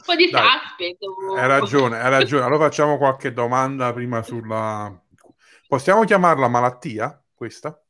Un 0.00 0.04
po' 0.04 0.14
di 0.14 0.24
suspense. 0.24 0.98
Hai 1.36 1.46
ragione, 1.46 2.00
hai 2.00 2.10
ragione. 2.10 2.44
Allora 2.44 2.64
facciamo 2.64 2.96
qualche 2.96 3.32
domanda 3.32 3.92
prima 3.92 4.22
sulla... 4.22 4.98
Possiamo 5.68 6.04
chiamarla 6.04 6.48
malattia, 6.48 7.22
questa? 7.34 7.80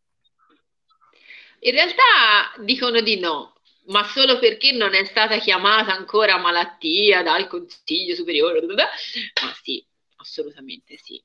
In 1.60 1.72
realtà 1.72 2.52
dicono 2.58 3.00
di 3.00 3.18
no, 3.20 3.54
ma 3.86 4.04
solo 4.04 4.38
perché 4.38 4.72
non 4.72 4.94
è 4.94 5.04
stata 5.04 5.38
chiamata 5.38 5.94
ancora 5.94 6.36
malattia 6.38 7.22
dal 7.22 7.46
Consiglio 7.46 8.14
Superiore. 8.14 8.60
Ma 8.66 8.84
sì, 9.62 9.84
assolutamente 10.16 10.96
sì. 10.96 11.22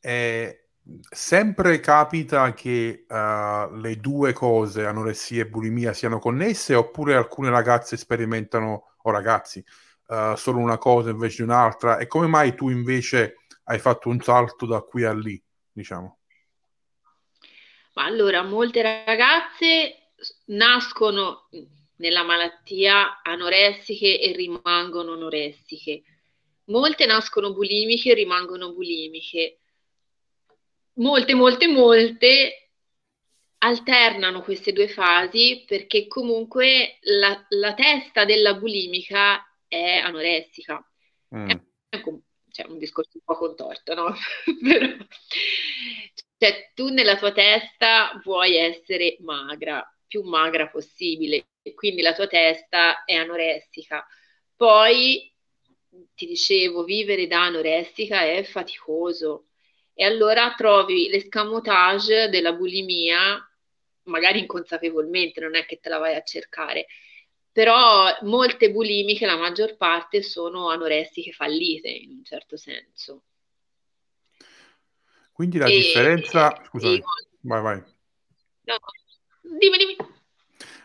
Eh, 0.00 0.68
sempre 1.10 1.80
capita 1.80 2.52
che 2.52 3.06
uh, 3.08 3.74
le 3.74 3.96
due 4.00 4.32
cose, 4.32 4.84
anoressia 4.84 5.42
e 5.42 5.46
bulimia, 5.46 5.92
siano 5.92 6.18
connesse 6.18 6.74
oppure 6.74 7.14
alcune 7.14 7.50
ragazze 7.50 7.96
sperimentano, 7.96 8.93
o 9.06 9.10
ragazzi, 9.10 9.64
uh, 10.08 10.34
solo 10.34 10.58
una 10.58 10.78
cosa 10.78 11.10
invece 11.10 11.36
di 11.36 11.42
un'altra? 11.50 11.98
E 11.98 12.06
come 12.06 12.26
mai 12.26 12.54
tu 12.54 12.68
invece 12.70 13.36
hai 13.64 13.78
fatto 13.78 14.08
un 14.08 14.20
salto 14.20 14.66
da 14.66 14.80
qui 14.80 15.04
a 15.04 15.12
lì, 15.12 15.40
diciamo? 15.72 16.18
Ma 17.94 18.04
allora, 18.04 18.42
molte 18.42 18.82
ragazze 18.82 20.10
nascono 20.46 21.48
nella 21.96 22.24
malattia 22.24 23.22
anoressiche 23.22 24.20
e 24.20 24.32
rimangono 24.32 25.12
anoressiche. 25.12 26.02
Molte 26.66 27.06
nascono 27.06 27.52
bulimiche 27.52 28.10
e 28.10 28.14
rimangono 28.14 28.72
bulimiche. 28.72 29.58
Molte, 30.94 31.34
molte, 31.34 31.68
molte 31.68 32.63
alternano 33.64 34.42
queste 34.42 34.72
due 34.72 34.88
fasi 34.88 35.64
perché 35.66 36.06
comunque 36.06 36.98
la, 37.00 37.46
la 37.48 37.72
testa 37.72 38.26
della 38.26 38.54
bulimica 38.54 39.42
è 39.66 39.96
anoressica. 39.96 40.86
Mm. 41.34 41.48
È 41.48 42.02
un, 42.04 42.20
cioè, 42.50 42.66
un 42.66 42.78
discorso 42.78 43.12
un 43.14 43.22
po' 43.24 43.36
contorto, 43.36 43.94
no? 43.94 44.14
Però 44.62 44.86
cioè, 46.36 46.72
tu 46.74 46.88
nella 46.88 47.16
tua 47.16 47.32
testa 47.32 48.20
vuoi 48.22 48.56
essere 48.56 49.16
magra, 49.20 49.82
più 50.06 50.22
magra 50.22 50.68
possibile, 50.68 51.46
quindi 51.74 52.02
la 52.02 52.12
tua 52.12 52.26
testa 52.26 53.04
è 53.04 53.14
anoressica. 53.14 54.06
Poi, 54.54 55.32
ti 56.14 56.26
dicevo, 56.26 56.84
vivere 56.84 57.26
da 57.26 57.44
anoressica 57.44 58.24
è 58.24 58.42
faticoso 58.44 59.46
e 59.94 60.04
allora 60.04 60.52
trovi 60.54 61.08
l'escamotage 61.08 62.28
della 62.28 62.52
bulimia, 62.52 63.48
magari 64.04 64.40
inconsapevolmente, 64.40 65.40
non 65.40 65.54
è 65.54 65.64
che 65.66 65.78
te 65.80 65.88
la 65.88 65.98
vai 65.98 66.14
a 66.14 66.22
cercare, 66.22 66.86
però 67.50 68.06
molte 68.22 68.70
bulimiche, 68.70 69.26
la 69.26 69.36
maggior 69.36 69.76
parte, 69.76 70.22
sono 70.22 70.70
anoressiche 70.70 71.32
fallite 71.32 71.88
in 71.88 72.10
un 72.10 72.24
certo 72.24 72.56
senso. 72.56 73.22
Quindi 75.32 75.58
la 75.58 75.66
e, 75.66 75.76
differenza... 75.76 76.62
Scusami, 76.66 76.96
e... 76.96 77.02
vai, 77.42 77.62
vai. 77.62 77.82
No, 78.62 78.76
dimmi, 79.58 79.76
dimmi. 79.76 79.96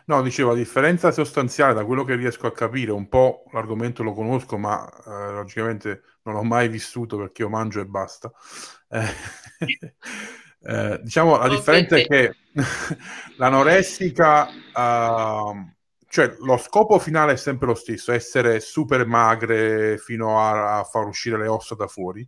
No, 0.06 0.22
dicevo, 0.22 0.50
la 0.50 0.56
differenza 0.56 1.12
sostanziale 1.12 1.72
da 1.72 1.84
quello 1.84 2.04
che 2.04 2.16
riesco 2.16 2.46
a 2.46 2.52
capire, 2.52 2.90
un 2.90 3.08
po' 3.08 3.44
l'argomento 3.52 4.02
lo 4.02 4.12
conosco, 4.12 4.58
ma 4.58 4.88
eh, 5.06 5.32
logicamente 5.32 6.02
non 6.22 6.34
l'ho 6.34 6.42
mai 6.42 6.68
vissuto 6.68 7.16
perché 7.16 7.42
io 7.42 7.48
mangio 7.48 7.80
e 7.80 7.86
basta. 7.86 8.32
Eh, 8.88 9.06
eh, 10.62 11.00
diciamo, 11.02 11.38
la 11.38 11.48
differenza 11.48 11.96
è 11.96 12.06
che 12.06 12.36
l'anoressica, 13.36 14.48
uh, 14.48 15.70
cioè 16.08 16.34
lo 16.40 16.56
scopo 16.58 16.98
finale 16.98 17.32
è 17.32 17.36
sempre 17.36 17.68
lo 17.68 17.74
stesso, 17.74 18.12
essere 18.12 18.60
super 18.60 19.06
magre 19.06 19.96
fino 19.98 20.40
a, 20.40 20.78
a 20.78 20.84
far 20.84 21.06
uscire 21.06 21.38
le 21.38 21.46
ossa 21.46 21.74
da 21.74 21.86
fuori. 21.86 22.26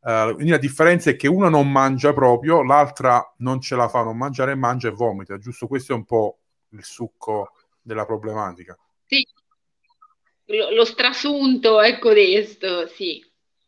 Uh, 0.00 0.34
quindi 0.34 0.50
la 0.50 0.58
differenza 0.58 1.10
è 1.10 1.16
che 1.16 1.28
una 1.28 1.48
non 1.48 1.70
mangia 1.70 2.12
proprio, 2.12 2.62
l'altra 2.62 3.34
non 3.38 3.60
ce 3.60 3.76
la 3.76 3.88
fa 3.88 4.02
non 4.02 4.16
mangiare 4.16 4.54
mangia 4.54 4.88
e 4.88 4.92
vomita. 4.92 5.38
Giusto 5.38 5.66
questo 5.66 5.92
è 5.92 5.96
un 5.96 6.04
po' 6.04 6.38
il 6.70 6.84
succo 6.84 7.52
della 7.80 8.04
problematica. 8.04 8.76
Sì, 9.06 9.26
lo, 10.46 10.70
lo 10.70 10.84
strasunto 10.84 11.80
è 11.80 11.98
questo, 11.98 12.86
sì. 12.88 13.24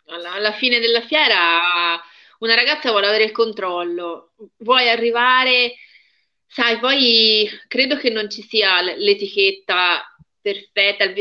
Alla, 0.07 0.33
alla, 0.33 0.53
fine 0.53 0.81
della 0.81 1.01
fiera 1.01 2.01
una 2.45 2.55
ragazza 2.55 2.91
vuole 2.91 3.07
avere 3.07 3.25
il 3.25 3.33
controllo, 3.33 4.35
vuoi 4.59 4.89
arrivare, 4.89 5.75
sai, 6.47 6.79
poi 6.79 7.49
credo 7.69 7.97
che 7.97 8.11
non 8.11 8.29
ci 8.31 8.43
sia 8.43 8.81
l'etichetta 8.81 10.05
perfetta 10.41 11.13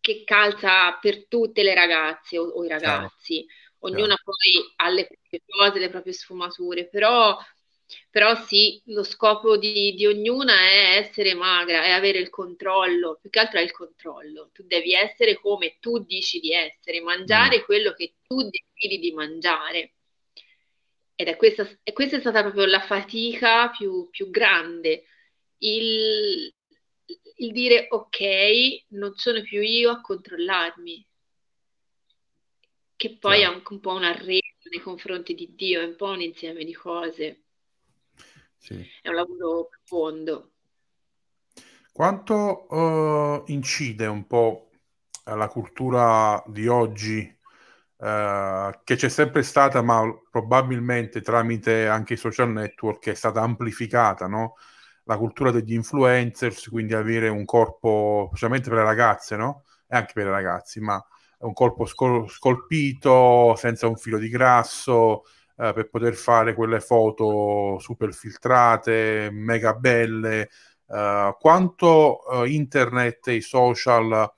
che 0.00 0.22
calza 0.24 0.92
per 1.00 1.26
tutte 1.26 1.62
le 1.62 1.74
ragazze 1.74 2.38
o, 2.38 2.44
o 2.44 2.64
i 2.64 2.68
ragazzi. 2.68 3.44
Chiaro 3.44 3.58
ognuna 3.80 4.14
yeah. 4.14 4.22
poi 4.22 4.72
ha 4.76 4.88
le 4.88 5.06
proprie 5.06 5.42
cose, 5.46 5.78
le 5.78 5.90
proprie 5.90 6.12
sfumature, 6.12 6.88
però, 6.88 7.36
però 8.10 8.34
sì, 8.44 8.80
lo 8.86 9.02
scopo 9.02 9.56
di, 9.56 9.94
di, 9.94 10.06
ognuna 10.06 10.54
è 10.60 10.98
essere 10.98 11.34
magra, 11.34 11.84
è 11.84 11.90
avere 11.90 12.18
il 12.18 12.30
controllo, 12.30 13.18
più 13.20 13.30
che 13.30 13.38
altro 13.38 13.58
è 13.58 13.62
il 13.62 13.72
controllo, 13.72 14.50
tu 14.52 14.64
devi 14.64 14.92
essere 14.92 15.36
come 15.36 15.76
tu 15.80 15.98
dici 15.98 16.40
di 16.40 16.52
essere, 16.52 17.00
mangiare 17.00 17.60
mm. 17.60 17.64
quello 17.64 17.92
che 17.92 18.14
tu 18.26 18.48
decidi 18.48 18.98
di 18.98 19.12
mangiare. 19.12 19.94
Ed 21.20 21.28
è 21.28 21.36
questa, 21.36 21.68
e 21.82 21.92
questa 21.92 22.16
è 22.16 22.20
stata 22.20 22.40
proprio 22.40 22.64
la 22.64 22.80
fatica 22.80 23.68
più, 23.68 24.08
più 24.08 24.30
grande, 24.30 25.04
il, 25.58 26.50
il 27.36 27.52
dire 27.52 27.88
ok, 27.90 28.86
non 28.92 29.14
sono 29.16 29.42
più 29.42 29.60
io 29.60 29.90
a 29.90 30.00
controllarmi, 30.00 31.06
che 32.96 33.18
poi 33.18 33.36
certo. 33.36 33.50
è 33.50 33.54
anche 33.54 33.72
un 33.74 33.80
po' 33.80 33.92
un 33.92 34.04
arredo 34.04 34.68
nei 34.70 34.80
confronti 34.80 35.34
di 35.34 35.54
Dio, 35.54 35.82
è 35.82 35.84
un 35.84 35.96
po' 35.96 36.06
un 36.06 36.22
insieme 36.22 36.64
di 36.64 36.72
cose. 36.72 37.42
Sì. 38.56 38.82
È 39.02 39.10
un 39.10 39.16
lavoro 39.16 39.68
profondo. 39.68 40.52
Quanto 41.92 42.66
uh, 42.74 43.44
incide 43.48 44.06
un 44.06 44.26
po' 44.26 44.70
la 45.24 45.48
cultura 45.48 46.42
di 46.46 46.66
oggi, 46.66 47.39
uh, 48.00 48.80
che 48.84 48.96
c'è 48.96 49.08
sempre 49.08 49.42
stata, 49.42 49.82
ma 49.82 50.02
probabilmente 50.30 51.20
tramite 51.20 51.86
anche 51.88 52.14
i 52.14 52.16
social 52.16 52.50
network 52.50 53.08
è 53.10 53.14
stata 53.14 53.40
amplificata, 53.42 54.26
no? 54.26 54.54
La 55.04 55.16
cultura 55.16 55.50
degli 55.50 55.74
influencers, 55.74 56.68
quindi 56.68 56.94
avere 56.94 57.28
un 57.28 57.44
corpo, 57.44 58.26
specialmente 58.28 58.68
per 58.68 58.78
le 58.78 58.84
ragazze, 58.84 59.36
no? 59.36 59.64
E 59.88 59.96
anche 59.96 60.12
per 60.14 60.26
i 60.26 60.30
ragazzi, 60.30 60.80
ma 60.80 61.02
un 61.40 61.52
corpo 61.52 61.86
scol- 61.86 62.28
scolpito, 62.28 63.54
senza 63.56 63.86
un 63.86 63.96
filo 63.96 64.18
di 64.18 64.28
grasso, 64.28 65.24
eh, 65.56 65.72
per 65.72 65.88
poter 65.90 66.14
fare 66.14 66.54
quelle 66.54 66.80
foto 66.80 67.78
super 67.78 68.12
filtrate, 68.12 69.30
mega 69.32 69.74
belle. 69.74 70.48
Eh, 70.88 71.36
quanto 71.38 72.44
eh, 72.44 72.50
internet 72.50 73.28
e 73.28 73.34
i 73.34 73.40
social 73.40 74.30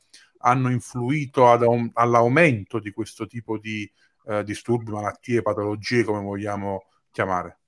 hanno 0.43 0.71
influito 0.71 1.49
ad, 1.49 1.63
all'aumento 1.95 2.79
di 2.79 2.91
questo 2.93 3.27
tipo 3.27 3.59
di 3.59 3.91
eh, 4.27 4.45
disturbi, 4.45 4.91
malattie, 4.91 5.43
patologie, 5.43 6.05
come 6.05 6.21
vogliamo 6.21 6.89
chiamare? 7.11 7.59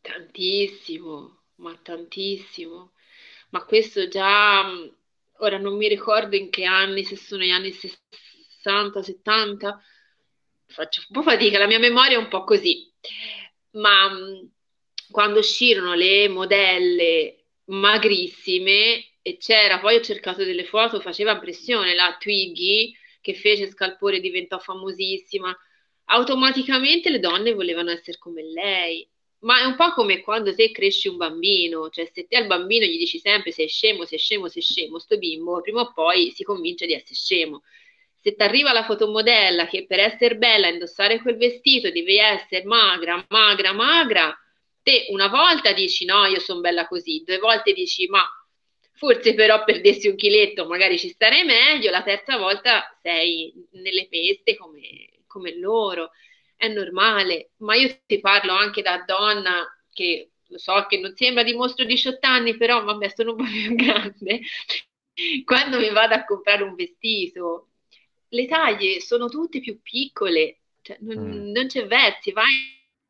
Tantissimo, 0.00 1.42
ma 1.56 1.76
tantissimo. 1.82 2.92
Ma 3.50 3.64
questo 3.64 4.08
già 4.08 4.64
ora 5.38 5.58
non 5.58 5.76
mi 5.76 5.88
ricordo 5.88 6.36
in 6.36 6.50
che 6.50 6.64
anni, 6.64 7.04
se 7.04 7.16
sono 7.16 7.42
gli 7.42 7.50
anni 7.50 7.72
60, 7.72 9.02
70, 9.02 9.80
faccio 10.66 11.04
un 11.08 11.20
po' 11.20 11.28
fatica, 11.28 11.58
la 11.58 11.66
mia 11.66 11.78
memoria 11.78 12.16
è 12.16 12.20
un 12.20 12.28
po' 12.28 12.44
così, 12.44 12.90
ma 13.72 14.10
quando 15.10 15.38
uscirono 15.38 15.94
le 15.94 16.28
modelle 16.28 17.44
magrissime 17.66 19.04
e 19.26 19.38
c'era, 19.38 19.80
poi 19.80 19.96
ho 19.96 20.00
cercato 20.00 20.44
delle 20.44 20.62
foto, 20.62 21.00
faceva 21.00 21.32
impressione 21.32 21.96
la 21.96 22.16
Twiggy 22.16 22.94
che 23.20 23.34
fece 23.34 23.68
Scalpore 23.68 24.20
diventò 24.20 24.60
famosissima, 24.60 25.52
automaticamente 26.04 27.10
le 27.10 27.18
donne 27.18 27.52
volevano 27.52 27.90
essere 27.90 28.18
come 28.18 28.44
lei 28.44 29.04
ma 29.40 29.60
è 29.60 29.64
un 29.64 29.74
po' 29.74 29.92
come 29.94 30.20
quando 30.20 30.54
te 30.54 30.70
cresci 30.70 31.08
un 31.08 31.16
bambino, 31.16 31.90
cioè 31.90 32.08
se 32.12 32.28
te 32.28 32.36
al 32.36 32.46
bambino 32.46 32.86
gli 32.86 32.98
dici 32.98 33.18
sempre 33.18 33.50
sei 33.50 33.66
scemo, 33.66 34.04
sei 34.04 34.18
scemo, 34.18 34.48
sei 34.48 34.62
scemo, 34.62 35.00
sto 35.00 35.18
bimbo 35.18 35.60
prima 35.60 35.80
o 35.80 35.92
poi 35.92 36.30
si 36.30 36.44
convince 36.44 36.86
di 36.86 36.94
essere 36.94 37.14
scemo. 37.14 37.62
Se 38.20 38.36
ti 38.36 38.42
arriva 38.42 38.72
la 38.72 38.84
fotomodella 38.84 39.66
che 39.66 39.86
per 39.86 39.98
essere 39.98 40.36
bella, 40.36 40.68
indossare 40.68 41.20
quel 41.20 41.36
vestito, 41.36 41.90
devi 41.90 42.16
essere 42.18 42.64
magra, 42.64 43.24
magra, 43.28 43.72
magra, 43.72 44.36
te 44.82 45.06
una 45.10 45.28
volta 45.28 45.72
dici 45.72 46.04
no, 46.04 46.26
io 46.26 46.38
sono 46.38 46.60
bella 46.60 46.86
così, 46.86 47.22
due 47.24 47.38
volte 47.38 47.72
dici 47.72 48.06
ma 48.06 48.24
forse 48.96 49.34
però 49.34 49.62
perdessi 49.64 50.08
un 50.08 50.16
chiletto 50.16 50.66
magari 50.66 50.98
ci 50.98 51.08
starei 51.10 51.44
meglio, 51.44 51.90
la 51.90 52.02
terza 52.02 52.36
volta 52.36 52.98
sei 53.02 53.52
nelle 53.72 54.08
peste 54.08 54.56
come, 54.56 54.80
come 55.26 55.56
loro, 55.56 56.10
è 56.56 56.68
normale, 56.68 57.50
ma 57.58 57.74
io 57.74 57.94
ti 58.06 58.18
parlo 58.18 58.52
anche 58.52 58.82
da 58.82 59.04
donna 59.06 59.64
che 59.92 60.30
lo 60.48 60.58
so 60.58 60.86
che 60.88 60.98
non 60.98 61.14
sembra 61.14 61.42
dimostro 61.42 61.84
18 61.84 62.26
anni, 62.26 62.56
però 62.56 62.82
vabbè 62.82 63.12
sono 63.14 63.32
un 63.32 63.36
po' 63.36 63.44
più 63.44 63.74
grande, 63.74 64.40
quando 65.44 65.78
mi 65.78 65.90
vado 65.90 66.14
a 66.14 66.24
comprare 66.24 66.62
un 66.62 66.74
vestito, 66.74 67.70
le 68.28 68.46
taglie 68.46 69.00
sono 69.00 69.28
tutte 69.28 69.60
più 69.60 69.80
piccole, 69.82 70.60
cioè, 70.82 70.96
non, 71.00 71.18
mm. 71.18 71.50
non 71.52 71.66
c'è 71.66 71.86
versi, 71.86 72.32
vai 72.32 72.52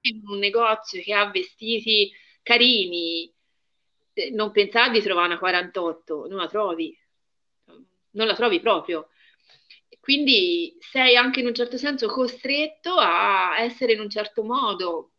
in 0.02 0.22
un 0.26 0.38
negozio 0.38 1.00
che 1.02 1.12
ha 1.12 1.30
vestiti 1.30 2.10
carini, 2.42 3.32
non 4.32 4.50
pensavi 4.50 4.98
di 4.98 5.04
trovare 5.04 5.28
una 5.28 5.38
48, 5.38 6.26
non 6.28 6.38
la 6.38 6.48
trovi, 6.48 6.96
non 8.12 8.26
la 8.26 8.34
trovi 8.34 8.60
proprio. 8.60 9.08
Quindi 10.00 10.76
sei 10.78 11.16
anche 11.16 11.40
in 11.40 11.46
un 11.46 11.54
certo 11.54 11.76
senso 11.76 12.06
costretto 12.08 12.94
a 12.94 13.60
essere 13.60 13.92
in 13.92 14.00
un 14.00 14.08
certo 14.08 14.44
modo 14.44 15.12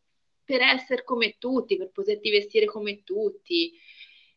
per 0.43 0.62
essere 0.62 1.03
come 1.03 1.36
tutti, 1.38 1.77
per 1.77 1.91
poterti 1.91 2.29
vestire 2.31 2.65
come 2.65 3.03
tutti. 3.03 3.73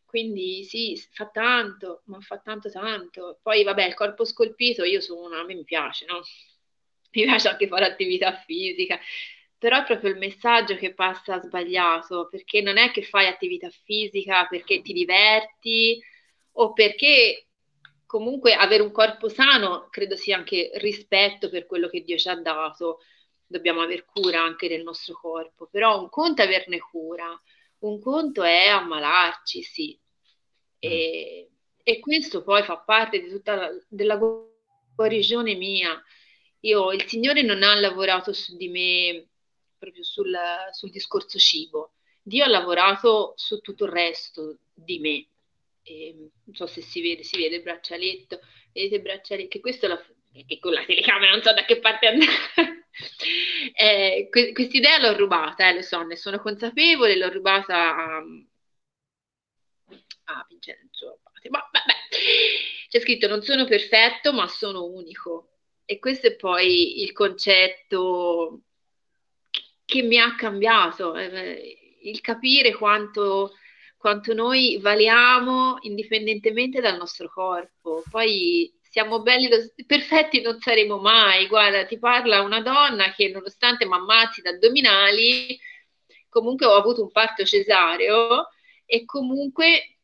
Quindi 0.05 0.65
sì, 0.65 1.01
fa 1.11 1.27
tanto, 1.29 2.01
ma 2.05 2.19
fa 2.19 2.37
tanto 2.39 2.69
tanto. 2.69 3.39
Poi 3.41 3.63
vabbè, 3.63 3.85
il 3.85 3.93
corpo 3.93 4.25
scolpito, 4.25 4.83
io 4.83 4.99
sono 4.99 5.21
una, 5.25 5.39
a 5.39 5.45
me 5.45 5.53
mi 5.53 5.63
piace, 5.63 6.05
no? 6.05 6.21
Mi 7.13 7.23
piace 7.23 7.47
anche 7.49 7.67
fare 7.67 7.85
attività 7.85 8.33
fisica, 8.45 8.99
però 9.61 9.77
è 9.77 9.83
proprio 9.83 10.09
il 10.09 10.17
messaggio 10.17 10.75
che 10.75 10.95
passa 10.95 11.39
sbagliato, 11.39 12.27
perché 12.31 12.61
non 12.61 12.77
è 12.77 12.89
che 12.89 13.03
fai 13.03 13.27
attività 13.27 13.69
fisica 13.69 14.47
perché 14.47 14.81
ti 14.81 14.91
diverti 14.91 16.01
o 16.53 16.73
perché 16.73 17.45
comunque 18.07 18.55
avere 18.55 18.81
un 18.81 18.89
corpo 18.91 19.29
sano 19.29 19.87
credo 19.91 20.15
sia 20.15 20.35
anche 20.35 20.71
rispetto 20.77 21.47
per 21.49 21.67
quello 21.67 21.89
che 21.89 22.01
Dio 22.01 22.17
ci 22.17 22.27
ha 22.27 22.41
dato. 22.41 23.01
Dobbiamo 23.45 23.81
aver 23.81 24.03
cura 24.03 24.41
anche 24.41 24.67
del 24.67 24.81
nostro 24.81 25.13
corpo, 25.13 25.67
però 25.67 26.01
un 26.01 26.09
conto 26.09 26.41
è 26.41 26.45
averne 26.45 26.79
cura, 26.79 27.39
un 27.81 27.99
conto 28.01 28.41
è 28.41 28.65
ammalarci, 28.65 29.61
sì. 29.61 29.99
E, 30.79 31.51
e 31.83 31.99
questo 31.99 32.41
poi 32.41 32.63
fa 32.63 32.79
parte 32.79 33.21
di 33.21 33.29
tutta 33.29 33.53
la, 33.53 33.69
della 33.87 34.19
guarigione 34.95 35.53
mia. 35.53 36.03
Io, 36.61 36.91
il 36.93 37.05
Signore 37.05 37.43
non 37.43 37.61
ha 37.61 37.75
lavorato 37.75 38.33
su 38.33 38.57
di 38.57 38.67
me 38.67 39.30
proprio 39.81 40.03
sul, 40.03 40.37
sul 40.71 40.91
discorso 40.91 41.39
cibo. 41.39 41.93
Dio 42.21 42.43
ha 42.43 42.47
lavorato 42.47 43.33
su 43.35 43.59
tutto 43.61 43.85
il 43.85 43.91
resto 43.91 44.59
di 44.71 44.99
me. 44.99 45.27
E, 45.81 46.13
non 46.43 46.55
so 46.55 46.67
se 46.67 46.81
si 46.81 47.01
vede, 47.01 47.23
si 47.23 47.37
vede 47.37 47.55
il 47.55 47.63
braccialetto, 47.63 48.39
vedete 48.71 48.95
il 48.95 49.01
braccialetto, 49.01 49.47
che 49.49 49.59
questo 49.59 49.87
la, 49.87 49.99
che 50.45 50.59
con 50.59 50.73
la 50.73 50.85
telecamera 50.85 51.31
non 51.31 51.41
so 51.41 51.51
da 51.51 51.65
che 51.65 51.79
parte 51.79 52.07
andare. 52.07 52.87
eh, 53.73 54.27
que- 54.29 54.53
quest'idea 54.53 54.99
l'ho 54.99 55.17
rubata, 55.17 55.67
eh, 55.67 55.73
lo 55.73 55.81
so, 55.81 56.03
ne 56.03 56.15
sono 56.15 56.39
consapevole, 56.39 57.17
l'ho 57.17 57.31
rubata 57.31 57.95
a, 57.95 58.17
a 60.25 60.45
Vincenzo 60.47 61.21
Ma 61.49 61.67
vabbè, 61.71 61.99
c'è 62.87 62.99
scritto 62.99 63.27
non 63.27 63.41
sono 63.41 63.65
perfetto, 63.65 64.31
ma 64.31 64.47
sono 64.47 64.83
unico. 64.85 65.47
E 65.85 65.97
questo 65.97 66.27
è 66.27 66.35
poi 66.35 67.01
il 67.01 67.11
concetto 67.13 68.61
che 69.91 70.03
mi 70.03 70.17
ha 70.17 70.35
cambiato, 70.35 71.15
eh, 71.15 71.97
il 72.03 72.21
capire 72.21 72.73
quanto, 72.73 73.55
quanto 73.97 74.33
noi 74.33 74.79
valiamo 74.79 75.79
indipendentemente 75.81 76.79
dal 76.79 76.95
nostro 76.95 77.29
corpo. 77.29 78.01
Poi 78.09 78.73
siamo 78.81 79.21
belli, 79.21 79.49
perfetti 79.85 80.39
non 80.39 80.61
saremo 80.61 80.97
mai. 80.97 81.47
Guarda, 81.47 81.83
ti 81.85 81.99
parla 81.99 82.39
una 82.39 82.61
donna 82.61 83.11
che 83.11 83.27
nonostante 83.27 83.85
mi 83.85 83.95
ammazzi 83.95 84.41
da 84.41 84.51
addominali, 84.51 85.59
comunque 86.29 86.65
ho 86.67 86.75
avuto 86.75 87.01
un 87.01 87.11
parto 87.11 87.43
cesareo 87.43 88.47
e 88.85 89.03
comunque 89.03 89.97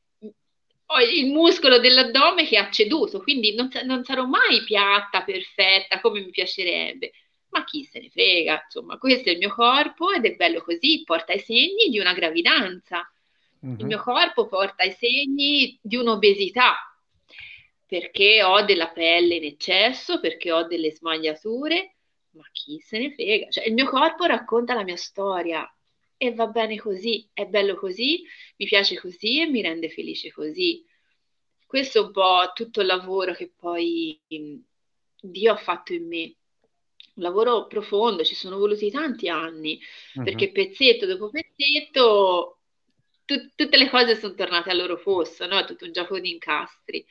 ho 0.89 0.99
il 0.99 1.27
muscolo 1.27 1.79
dell'addome 1.79 2.45
che 2.45 2.57
ha 2.57 2.69
ceduto, 2.69 3.21
quindi 3.21 3.55
non, 3.55 3.69
non 3.85 4.03
sarò 4.03 4.25
mai 4.25 4.63
piatta, 4.65 5.23
perfetta, 5.23 6.01
come 6.01 6.19
mi 6.19 6.29
piacerebbe 6.29 7.11
ma 7.49 7.63
chi 7.63 7.83
se 7.83 7.99
ne 7.99 8.09
frega, 8.09 8.63
insomma, 8.65 8.97
questo 8.97 9.29
è 9.29 9.33
il 9.33 9.37
mio 9.37 9.53
corpo 9.53 10.11
ed 10.11 10.25
è 10.25 10.35
bello 10.35 10.61
così, 10.61 11.03
porta 11.03 11.33
i 11.33 11.39
segni 11.39 11.89
di 11.89 11.99
una 11.99 12.13
gravidanza. 12.13 13.09
Uh-huh. 13.59 13.71
Il 13.71 13.77
mhm. 13.79 13.85
mio 13.85 14.01
corpo 14.01 14.47
porta 14.47 14.83
i 14.83 14.91
segni 14.91 15.77
di 15.81 15.95
un'obesità, 15.95 16.75
perché 17.85 18.43
ho 18.43 18.61
della 18.63 18.89
pelle 18.89 19.35
in 19.35 19.45
eccesso, 19.45 20.19
perché 20.19 20.51
ho 20.51 20.67
delle 20.67 20.91
smagliature, 20.91 21.95
ma 22.31 22.43
chi 22.51 22.79
se 22.79 22.99
ne 22.99 23.13
frega? 23.13 23.49
Cioè, 23.49 23.67
il 23.67 23.73
mio 23.73 23.87
corpo 23.87 24.25
racconta 24.25 24.73
la 24.73 24.83
mia 24.83 24.97
storia 24.97 25.69
e 26.17 26.33
va 26.33 26.47
bene 26.47 26.77
così, 26.77 27.27
è 27.33 27.45
bello 27.45 27.75
così, 27.75 28.23
mi 28.57 28.65
piace 28.65 28.99
così 28.99 29.41
e 29.41 29.47
mi 29.47 29.61
rende 29.61 29.89
felice 29.89 30.31
così. 30.31 30.83
Questo 31.65 31.99
è 31.99 32.01
un 32.01 32.11
po' 32.11 32.51
tutto 32.53 32.81
il 32.81 32.87
lavoro 32.87 33.33
che 33.33 33.51
poi 33.55 34.19
Dio 35.19 35.51
ha 35.51 35.57
fatto 35.57 35.93
in 35.93 36.07
me 36.07 36.35
un 37.17 37.23
lavoro 37.23 37.67
profondo, 37.67 38.23
ci 38.23 38.35
sono 38.35 38.57
voluti 38.57 38.89
tanti 38.91 39.27
anni, 39.27 39.79
uh-huh. 40.13 40.23
perché 40.23 40.51
pezzetto 40.51 41.05
dopo 41.05 41.29
pezzetto 41.29 42.59
tu, 43.25 43.51
tutte 43.55 43.77
le 43.77 43.89
cose 43.89 44.15
sono 44.15 44.35
tornate 44.35 44.69
al 44.69 44.77
loro 44.77 44.97
posto, 44.97 45.45
no? 45.47 45.59
È 45.59 45.65
tutto 45.65 45.85
un 45.85 45.91
gioco 45.91 46.19
di 46.19 46.31
incastri. 46.31 47.05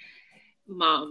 Ma, 0.69 1.05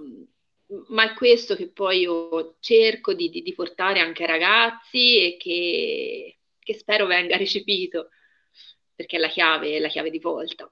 ma, 0.87 1.11
è 1.11 1.13
questo 1.13 1.55
che 1.55 1.69
poi 1.69 1.99
io 1.99 2.57
cerco 2.59 3.13
di, 3.13 3.29
di, 3.29 3.41
di 3.41 3.53
portare 3.53 3.99
anche 3.99 4.23
ai 4.23 4.29
ragazzi 4.29 5.17
e 5.17 5.37
che, 5.37 6.39
che, 6.57 6.73
spero 6.73 7.05
venga 7.05 7.37
recepito, 7.37 8.09
perché 8.95 9.17
è 9.17 9.19
la 9.19 9.29
chiave, 9.29 9.75
è 9.75 9.79
la 9.79 9.89
chiave 9.89 10.09
di 10.09 10.19
volta. 10.19 10.69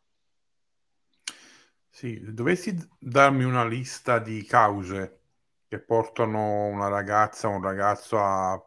Sì, 1.90 2.20
dovessi 2.34 2.76
darmi 3.00 3.44
una 3.44 3.68
lista 3.68 4.18
di 4.18 4.44
cause 4.46 5.23
che 5.74 5.80
portano 5.80 6.66
una 6.66 6.88
ragazza 6.88 7.48
o 7.48 7.56
un 7.56 7.64
ragazzo 7.64 8.20
a 8.20 8.64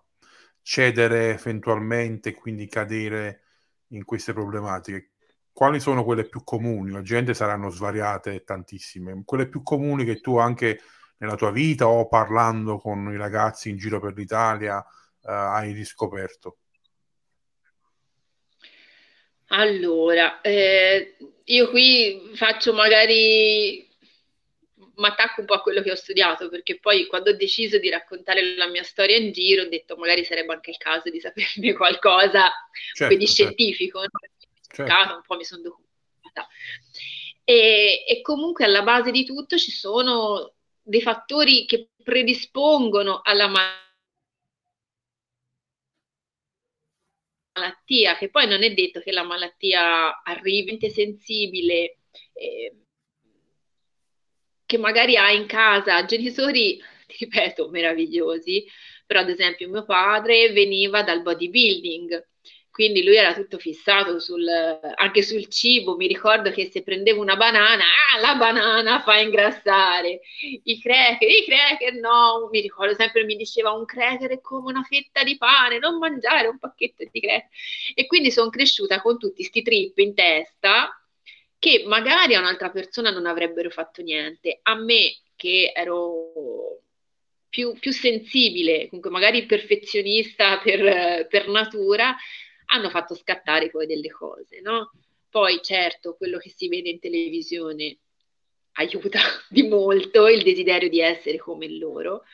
cedere 0.60 1.38
eventualmente, 1.38 2.34
quindi 2.34 2.66
cadere 2.66 3.42
in 3.90 4.04
queste 4.04 4.32
problematiche. 4.32 5.12
Quali 5.52 5.78
sono 5.78 6.02
quelle 6.02 6.28
più 6.28 6.42
comuni? 6.42 6.90
La 6.90 7.02
gente 7.02 7.32
saranno 7.32 7.70
svariate 7.70 8.42
tantissime. 8.42 9.22
Quelle 9.24 9.46
più 9.46 9.62
comuni 9.62 10.04
che 10.04 10.20
tu 10.20 10.36
anche 10.36 10.80
nella 11.18 11.36
tua 11.36 11.52
vita 11.52 11.86
o 11.86 12.08
parlando 12.08 12.76
con 12.78 13.08
i 13.12 13.16
ragazzi 13.16 13.70
in 13.70 13.76
giro 13.76 14.00
per 14.00 14.14
l'Italia 14.16 14.78
uh, 14.78 14.84
hai 15.28 15.72
riscoperto? 15.72 16.58
Allora, 19.50 20.40
eh, 20.40 21.16
io 21.44 21.70
qui 21.70 22.32
faccio 22.34 22.72
magari 22.72 23.85
mi 24.96 25.06
attacco 25.06 25.40
un 25.40 25.46
po' 25.46 25.54
a 25.54 25.60
quello 25.60 25.82
che 25.82 25.90
ho 25.90 25.96
studiato, 25.96 26.48
perché 26.48 26.78
poi 26.78 27.06
quando 27.06 27.30
ho 27.30 27.34
deciso 27.34 27.78
di 27.78 27.90
raccontare 27.90 28.54
la 28.56 28.66
mia 28.68 28.82
storia 28.82 29.16
in 29.16 29.32
giro, 29.32 29.62
ho 29.62 29.68
detto 29.68 29.96
magari 29.96 30.24
sarebbe 30.24 30.52
anche 30.54 30.70
il 30.70 30.78
caso 30.78 31.10
di 31.10 31.20
saperne 31.20 31.72
qualcosa 31.74 32.50
certo, 32.94 33.14
di 33.14 33.26
certo. 33.26 33.42
scientifico, 33.42 34.00
certo. 34.68 34.92
no? 34.92 35.16
un 35.16 35.22
po' 35.26 35.36
mi 35.36 35.44
sono 35.44 35.62
documentata. 35.62 36.48
E, 37.44 38.04
e 38.08 38.20
comunque 38.22 38.64
alla 38.64 38.82
base 38.82 39.10
di 39.10 39.24
tutto 39.24 39.56
ci 39.58 39.70
sono 39.70 40.54
dei 40.82 41.02
fattori 41.02 41.66
che 41.66 41.90
predispongono 42.02 43.20
alla 43.22 43.48
malattia, 47.52 48.16
che 48.16 48.30
poi 48.30 48.46
non 48.46 48.62
è 48.62 48.72
detto 48.72 49.00
che 49.00 49.12
la 49.12 49.24
malattia 49.24 50.22
arrivi 50.22 50.78
sensibile. 50.90 51.98
Eh, 52.32 52.85
che 54.66 54.78
magari 54.78 55.16
ha 55.16 55.30
in 55.30 55.46
casa 55.46 56.04
genitori, 56.04 56.80
ripeto, 57.18 57.68
meravigliosi, 57.68 58.66
però 59.06 59.20
ad 59.20 59.30
esempio 59.30 59.68
mio 59.68 59.84
padre 59.84 60.52
veniva 60.52 61.02
dal 61.02 61.22
bodybuilding, 61.22 62.26
quindi 62.76 63.02
lui 63.02 63.16
era 63.16 63.32
tutto 63.32 63.56
fissato 63.58 64.18
sul, 64.18 64.46
anche 64.96 65.22
sul 65.22 65.48
cibo, 65.48 65.96
mi 65.96 66.06
ricordo 66.06 66.50
che 66.50 66.68
se 66.70 66.82
prendevo 66.82 67.22
una 67.22 67.36
banana, 67.36 67.84
ah, 68.12 68.20
la 68.20 68.34
banana 68.34 69.00
fa 69.00 69.16
ingrassare, 69.18 70.20
i 70.64 70.78
cracker, 70.78 71.26
i 71.26 71.44
cracker 71.46 71.94
no, 71.94 72.50
mi 72.52 72.60
ricordo 72.60 72.94
sempre 72.94 73.24
mi 73.24 73.34
diceva 73.36 73.72
un 73.72 73.86
cracker 73.86 74.30
è 74.30 74.40
come 74.42 74.72
una 74.72 74.82
fetta 74.82 75.22
di 75.22 75.38
pane, 75.38 75.78
non 75.78 75.96
mangiare 75.96 76.48
un 76.48 76.58
pacchetto 76.58 77.02
di 77.10 77.18
cracker, 77.18 77.48
e 77.94 78.06
quindi 78.06 78.30
sono 78.30 78.50
cresciuta 78.50 79.00
con 79.00 79.18
tutti 79.18 79.36
questi 79.36 79.62
trip 79.62 79.96
in 79.96 80.14
testa, 80.14 80.90
che 81.58 81.84
magari 81.86 82.34
a 82.34 82.40
un'altra 82.40 82.70
persona 82.70 83.10
non 83.10 83.26
avrebbero 83.26 83.70
fatto 83.70 84.02
niente. 84.02 84.60
A 84.62 84.74
me, 84.74 85.16
che 85.34 85.72
ero 85.74 86.80
più, 87.48 87.72
più 87.78 87.92
sensibile, 87.92 88.88
comunque 88.88 89.10
magari 89.10 89.46
perfezionista 89.46 90.58
per, 90.58 91.26
per 91.28 91.48
natura, 91.48 92.14
hanno 92.66 92.90
fatto 92.90 93.14
scattare 93.14 93.70
poi 93.70 93.86
delle 93.86 94.10
cose, 94.10 94.60
no? 94.60 94.92
Poi 95.28 95.60
certo, 95.62 96.16
quello 96.16 96.38
che 96.38 96.50
si 96.50 96.68
vede 96.68 96.90
in 96.90 96.98
televisione 96.98 97.98
aiuta 98.72 99.20
di 99.48 99.62
molto 99.62 100.28
il 100.28 100.42
desiderio 100.42 100.88
di 100.88 101.00
essere 101.00 101.38
come 101.38 101.68
loro. 101.68 102.24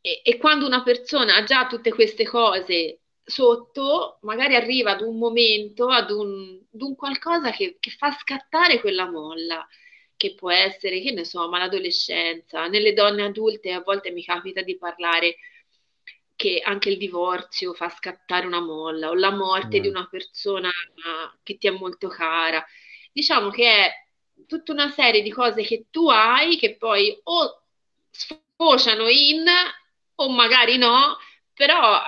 E, 0.00 0.20
e 0.22 0.36
quando 0.36 0.66
una 0.66 0.82
persona 0.82 1.36
ha 1.36 1.44
già 1.44 1.66
tutte 1.66 1.90
queste 1.92 2.24
cose 2.24 3.00
sotto, 3.28 4.18
magari 4.22 4.54
arriva 4.54 4.92
ad 4.92 5.02
un 5.02 5.18
momento, 5.18 5.88
ad 5.88 6.10
un, 6.10 6.58
ad 6.72 6.80
un 6.80 6.96
qualcosa 6.96 7.50
che, 7.50 7.76
che, 7.78 7.90
fa 7.90 8.10
scattare 8.10 8.80
quella 8.80 9.08
molla, 9.10 9.66
che 10.16 10.34
può 10.34 10.50
essere, 10.50 11.02
che 11.02 11.12
ne 11.12 11.24
so, 11.24 11.46
ma 11.48 11.58
l'adolescenza. 11.58 12.66
Nelle 12.68 12.94
donne 12.94 13.24
adulte 13.24 13.72
a 13.72 13.82
volte 13.82 14.10
mi 14.10 14.24
capita 14.24 14.62
di 14.62 14.78
parlare 14.78 15.36
che 16.34 16.62
anche 16.64 16.88
il 16.88 16.96
divorzio 16.96 17.74
fa 17.74 17.90
scattare 17.90 18.46
una 18.46 18.60
molla 18.60 19.10
o 19.10 19.14
la 19.14 19.30
morte 19.30 19.78
mm. 19.78 19.82
di 19.82 19.88
una 19.88 20.08
persona 20.08 20.70
che 21.42 21.58
ti 21.58 21.66
è 21.66 21.70
molto 21.70 22.08
cara. 22.08 22.64
Diciamo 23.12 23.50
che 23.50 23.68
è 23.68 23.92
tutta 24.46 24.72
una 24.72 24.90
serie 24.90 25.20
di 25.20 25.30
cose 25.30 25.62
che 25.62 25.86
tu 25.90 26.08
hai 26.08 26.56
che 26.56 26.76
poi 26.76 27.18
o 27.24 27.62
sfociano 28.10 29.08
in 29.08 29.44
o 30.14 30.30
magari 30.30 30.78
no, 30.78 31.18
però 31.52 32.00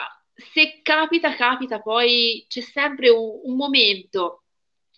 se 0.53 0.81
capita, 0.83 1.35
capita, 1.35 1.81
poi 1.81 2.44
c'è 2.48 2.61
sempre 2.61 3.09
un, 3.11 3.40
un 3.44 3.57
momento 3.57 4.44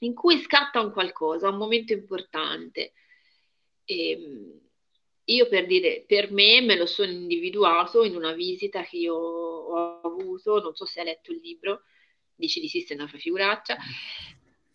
in 0.01 0.15
cui 0.15 0.39
scatta 0.41 0.81
un 0.81 0.93
qualcosa, 0.93 1.49
un 1.49 1.57
momento 1.57 1.93
importante. 1.93 2.93
E, 3.85 4.11
ehm, 4.11 4.61
io 5.27 5.49
per 5.49 5.67
dire, 5.67 6.05
per 6.07 6.33
me 6.33 6.61
me 6.61 6.77
lo 6.77 6.87
sono 6.87 7.11
individuato 7.11 8.05
in 8.05 8.17
una 8.17 8.33
visita 8.33 8.83
che 8.83 8.97
io 8.97 9.15
ho 9.15 10.01
avuto, 10.01 10.61
non 10.61 10.75
so 10.75 10.85
se 10.85 11.01
hai 11.01 11.07
letto 11.07 11.31
il 11.33 11.41
libro, 11.43 11.83
dici 12.35 12.61
di 12.61 12.69
sì, 12.69 12.81
se 12.81 12.95
una 12.95 13.07
figuraccia, 13.07 13.77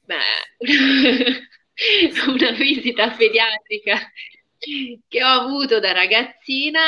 beh, 0.06 0.16
una 2.28 2.52
visita 2.52 3.12
pediatrica 3.12 4.12
che 5.08 5.24
ho 5.24 5.28
avuto 5.28 5.80
da 5.80 5.92
ragazzina 5.92 6.82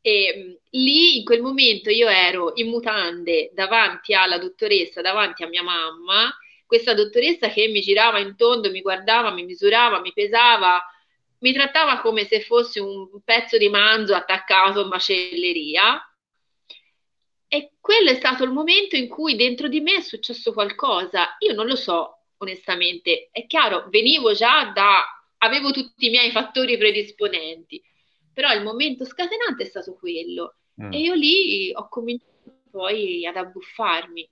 e 0.00 0.60
lì 0.70 1.18
in 1.18 1.24
quel 1.24 1.42
momento 1.42 1.90
io 1.90 2.08
ero 2.08 2.52
in 2.54 2.68
mutande 2.68 3.50
davanti 3.52 4.14
alla 4.14 4.38
dottoressa, 4.38 5.00
davanti 5.00 5.42
a 5.42 5.48
mia 5.48 5.62
mamma, 5.62 6.34
questa 6.66 6.94
dottoressa 6.94 7.48
che 7.48 7.68
mi 7.68 7.80
girava 7.80 8.18
in 8.18 8.36
tondo, 8.36 8.70
mi 8.70 8.80
guardava, 8.80 9.30
mi 9.32 9.44
misurava, 9.44 10.00
mi 10.00 10.12
pesava, 10.12 10.80
mi 11.40 11.52
trattava 11.52 12.00
come 12.00 12.24
se 12.24 12.40
fosse 12.40 12.80
un 12.80 13.08
pezzo 13.24 13.58
di 13.58 13.68
manzo 13.68 14.14
attaccato 14.14 14.82
in 14.82 14.88
macelleria. 14.88 16.00
E 17.48 17.72
quello 17.80 18.10
è 18.10 18.14
stato 18.14 18.44
il 18.44 18.52
momento 18.52 18.94
in 18.94 19.08
cui 19.08 19.34
dentro 19.34 19.66
di 19.66 19.80
me 19.80 19.96
è 19.96 20.00
successo 20.00 20.52
qualcosa. 20.52 21.36
Io 21.40 21.52
non 21.54 21.66
lo 21.66 21.74
so, 21.74 22.26
onestamente. 22.36 23.30
È 23.32 23.46
chiaro, 23.46 23.86
venivo 23.88 24.32
già 24.32 24.70
da... 24.72 25.04
avevo 25.38 25.72
tutti 25.72 26.06
i 26.06 26.10
miei 26.10 26.30
fattori 26.30 26.78
predisponenti, 26.78 27.82
però 28.32 28.52
il 28.52 28.62
momento 28.62 29.04
scatenante 29.04 29.62
è 29.62 29.66
stato 29.66 29.94
quello. 29.94 30.56
Mm. 30.82 30.92
E 30.92 31.00
io 31.00 31.14
lì 31.14 31.72
ho 31.74 31.88
cominciato 31.88 32.62
poi 32.70 33.26
ad 33.26 33.36
abbuffarmi. 33.36 34.28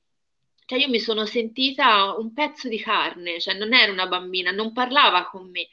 Cioè 0.64 0.78
io 0.78 0.88
mi 0.88 1.00
sono 1.00 1.24
sentita 1.24 2.14
un 2.16 2.32
pezzo 2.32 2.68
di 2.68 2.78
carne, 2.78 3.40
cioè 3.40 3.54
non 3.54 3.72
ero 3.72 3.92
una 3.92 4.06
bambina, 4.06 4.50
non 4.50 4.72
parlava 4.72 5.24
con 5.24 5.50
me 5.50 5.68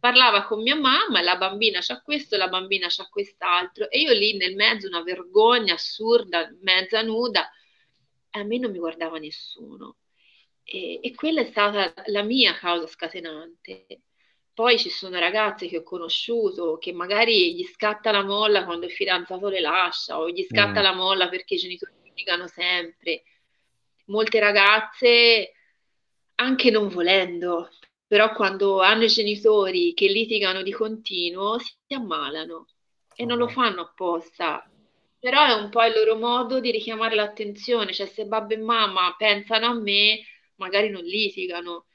parlava 0.00 0.44
con 0.44 0.62
mia 0.62 0.74
mamma, 0.74 1.20
la 1.20 1.36
bambina 1.36 1.78
c'ha 1.80 2.00
questo, 2.00 2.36
la 2.38 2.48
bambina 2.48 2.86
c'ha 2.88 3.06
quest'altro, 3.08 3.88
e 3.90 4.00
io 4.00 4.12
lì 4.12 4.36
nel 4.36 4.56
mezzo 4.56 4.88
una 4.88 5.02
vergogna 5.02 5.74
assurda, 5.74 6.50
mezza 6.62 7.02
nuda, 7.02 7.48
e 8.30 8.40
a 8.40 8.44
me 8.44 8.58
non 8.58 8.72
mi 8.72 8.78
guardava 8.78 9.18
nessuno. 9.18 9.98
E, 10.64 11.00
e 11.02 11.14
quella 11.14 11.42
è 11.42 11.44
stata 11.44 11.92
la 12.06 12.22
mia 12.22 12.54
causa 12.54 12.86
scatenante. 12.86 13.86
Poi 14.60 14.78
ci 14.78 14.90
sono 14.90 15.18
ragazze 15.18 15.68
che 15.68 15.78
ho 15.78 15.82
conosciuto 15.82 16.76
che 16.76 16.92
magari 16.92 17.54
gli 17.54 17.64
scatta 17.64 18.10
la 18.10 18.22
molla 18.22 18.66
quando 18.66 18.84
il 18.84 18.92
fidanzato 18.92 19.48
le 19.48 19.58
lascia 19.62 20.18
o 20.18 20.28
gli 20.28 20.44
scatta 20.44 20.80
mm. 20.80 20.82
la 20.82 20.92
molla 20.92 21.30
perché 21.30 21.54
i 21.54 21.56
genitori 21.56 21.94
litigano 22.02 22.46
sempre. 22.46 23.22
Molte 24.08 24.38
ragazze, 24.38 25.52
anche 26.34 26.70
non 26.70 26.88
volendo, 26.88 27.70
però 28.06 28.34
quando 28.34 28.82
hanno 28.82 29.04
i 29.04 29.08
genitori 29.08 29.94
che 29.94 30.08
litigano 30.08 30.60
di 30.60 30.72
continuo 30.72 31.58
si 31.58 31.94
ammalano 31.94 32.66
e 33.14 33.24
non 33.24 33.38
lo 33.38 33.48
fanno 33.48 33.80
apposta. 33.80 34.70
Però 35.18 35.42
è 35.42 35.54
un 35.54 35.70
po' 35.70 35.82
il 35.84 35.94
loro 35.94 36.16
modo 36.16 36.60
di 36.60 36.70
richiamare 36.70 37.14
l'attenzione, 37.14 37.94
cioè 37.94 38.04
se 38.04 38.26
babbo 38.26 38.52
e 38.52 38.58
mamma 38.58 39.14
pensano 39.16 39.68
a 39.68 39.72
me, 39.72 40.20
magari 40.56 40.90
non 40.90 41.02
litigano 41.02 41.86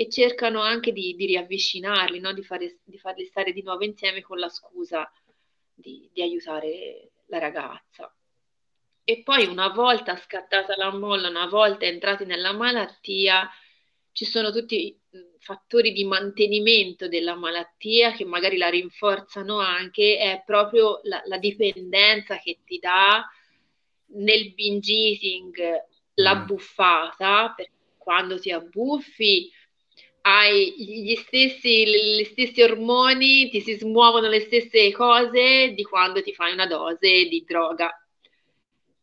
e 0.00 0.08
cercano 0.08 0.62
anche 0.62 0.92
di, 0.92 1.14
di 1.14 1.26
riavvicinarli, 1.26 2.20
no? 2.20 2.32
di, 2.32 2.42
fare, 2.42 2.78
di, 2.84 2.96
farli 2.96 3.26
stare 3.26 3.52
di 3.52 3.60
nuovo 3.62 3.84
insieme 3.84 4.22
con 4.22 4.38
la 4.38 4.48
scusa 4.48 5.12
di, 5.74 6.08
di 6.10 6.22
aiutare 6.22 7.10
la 7.26 7.38
ragazza. 7.38 8.10
E 9.04 9.22
poi 9.22 9.44
una 9.44 9.68
volta 9.68 10.16
scattata 10.16 10.74
la 10.78 10.90
molla, 10.90 11.28
una 11.28 11.48
volta 11.48 11.84
entrati 11.84 12.24
nella 12.24 12.54
malattia, 12.54 13.46
ci 14.12 14.24
sono 14.24 14.50
tutti 14.50 14.98
fattori 15.36 15.92
di 15.92 16.04
mantenimento 16.04 17.06
della 17.06 17.34
malattia 17.34 18.12
che 18.12 18.24
magari 18.24 18.56
la 18.56 18.70
rinforzano 18.70 19.58
anche, 19.58 20.16
è 20.16 20.42
proprio 20.46 21.00
la, 21.02 21.20
la 21.26 21.36
dipendenza 21.36 22.38
che 22.38 22.60
ti 22.64 22.78
dà 22.78 23.22
nel 24.12 24.54
binge 24.54 24.94
eating 24.94 25.56
la 26.14 26.36
mm. 26.36 26.46
buffata, 26.46 27.52
perché 27.54 27.72
quando 27.98 28.38
ti 28.40 28.50
abbuffi 28.50 29.52
hai 30.22 30.74
gli 30.76 31.14
stessi, 31.16 31.86
gli 31.86 32.24
stessi 32.24 32.62
ormoni, 32.62 33.48
ti 33.48 33.60
si 33.60 33.74
smuovono 33.74 34.28
le 34.28 34.40
stesse 34.40 34.92
cose 34.92 35.72
di 35.74 35.82
quando 35.82 36.22
ti 36.22 36.34
fai 36.34 36.52
una 36.52 36.66
dose 36.66 37.26
di 37.26 37.44
droga, 37.46 37.90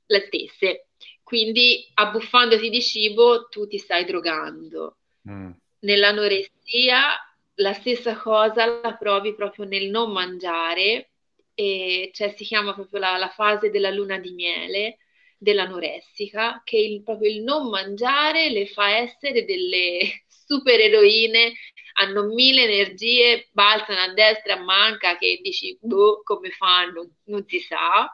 le 0.05 0.19
stesse. 0.27 0.87
Quindi 1.23 1.89
abbuffandoti 1.93 2.69
di 2.69 2.81
cibo 2.81 3.47
tu 3.49 3.67
ti 3.67 3.77
stai 3.77 4.05
drogando. 4.05 4.97
Mm. 5.29 5.51
Nell'anoressia 5.79 7.17
la 7.55 7.73
stessa 7.73 8.15
cosa 8.15 8.79
la 8.81 8.95
provi 8.95 9.33
proprio 9.35 9.65
nel 9.65 9.89
non 9.89 10.11
mangiare, 10.11 11.09
e 11.53 12.11
cioè 12.13 12.33
si 12.35 12.43
chiama 12.43 12.73
proprio 12.73 12.99
la, 12.99 13.17
la 13.17 13.29
fase 13.29 13.69
della 13.69 13.89
luna 13.89 14.19
di 14.19 14.31
miele 14.31 14.99
dell'anoressica, 15.37 16.61
che 16.63 16.77
il, 16.77 17.03
proprio 17.03 17.29
il 17.29 17.41
non 17.41 17.69
mangiare 17.69 18.49
le 18.49 18.67
fa 18.67 18.97
essere 18.97 19.45
delle 19.45 20.25
supereroine, 20.47 21.53
hanno 21.99 22.23
mille 22.27 22.63
energie, 22.63 23.49
balzano 23.51 23.99
a 24.01 24.13
destra, 24.13 24.53
a 24.55 24.63
manca, 24.63 25.17
che 25.17 25.39
dici, 25.41 25.77
boh, 25.81 26.21
come 26.23 26.51
fanno, 26.51 27.09
non 27.25 27.45
si 27.47 27.59
sa. 27.59 28.09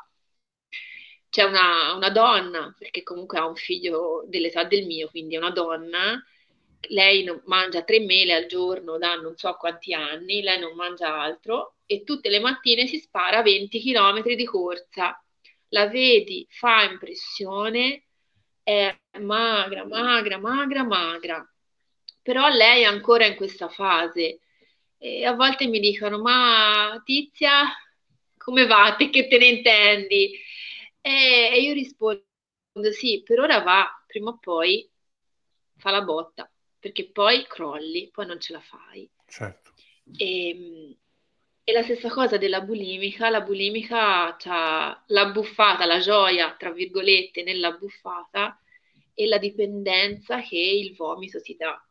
C'è 1.29 1.43
una, 1.43 1.93
una 1.95 2.09
donna, 2.11 2.73
perché 2.77 3.01
comunque 3.03 3.39
ha 3.39 3.47
un 3.47 3.55
figlio 3.55 4.23
dell'età 4.27 4.63
del 4.65 4.85
mio, 4.85 5.09
quindi 5.09 5.33
è 5.35 5.37
una 5.39 5.49
donna, 5.51 6.23
lei 6.89 7.25
mangia 7.45 7.83
tre 7.83 7.99
mele 8.01 8.33
al 8.35 8.45
giorno 8.45 8.97
da 8.97 9.15
non 9.15 9.35
so 9.37 9.55
quanti 9.55 9.93
anni, 9.93 10.41
lei 10.43 10.59
non 10.59 10.75
mangia 10.75 11.19
altro 11.19 11.77
e 11.85 12.03
tutte 12.03 12.29
le 12.29 12.39
mattine 12.39 12.85
si 12.87 12.99
spara 12.99 13.41
20 13.41 13.79
km 13.79 14.35
di 14.35 14.45
corsa. 14.45 15.17
La 15.69 15.87
vedi, 15.87 16.45
fa 16.49 16.83
impressione, 16.83 18.05
è 18.61 18.95
magra, 19.19 19.85
magra, 19.87 20.37
magra, 20.37 20.83
magra. 20.83 21.52
Però 22.23 22.47
lei 22.49 22.81
è 22.81 22.86
ancora 22.86 23.27
in 23.27 23.36
questa 23.36 23.69
fase 23.69 24.39
e 24.97 25.25
a 25.25 25.33
volte 25.33 25.67
mi 25.67 25.79
dicono, 25.79 26.19
ma 26.19 26.99
Tizia, 27.05 27.65
come 28.38 28.65
va? 28.65 28.95
Te 28.97 29.12
che 29.12 29.27
te 29.27 29.38
ne 29.38 29.45
intendi? 29.45 30.39
E 31.01 31.62
io 31.62 31.73
rispondo, 31.73 32.23
sì, 32.91 33.21
per 33.23 33.39
ora 33.39 33.59
va, 33.59 33.88
prima 34.07 34.31
o 34.31 34.39
poi 34.39 34.89
fa 35.77 35.91
la 35.91 36.01
botta 36.01 36.49
perché 36.83 37.09
poi 37.09 37.47
crolli, 37.47 38.09
poi 38.12 38.25
non 38.25 38.41
ce 38.41 38.51
la 38.51 38.59
fai. 38.59 39.09
Certo. 39.25 39.71
E, 40.17 40.49
ehm, 40.49 40.95
e 41.63 41.71
la 41.71 41.81
stessa 41.81 42.09
cosa 42.09 42.36
della 42.36 42.59
bulimica, 42.59 43.29
la 43.29 43.39
bulimica 43.39 44.38
ha 44.38 45.03
la 45.07 45.31
buffata, 45.31 45.86
la 45.86 45.99
gioia, 45.99 46.53
tra 46.57 46.71
virgolette, 46.73 47.41
nella 47.43 47.71
buffata 47.71 48.59
e 49.13 49.27
la 49.27 49.38
dipendenza 49.38 50.41
che 50.41 50.57
il 50.57 50.93
vomito 50.93 51.39
ti 51.41 51.55
dà. 51.55 51.81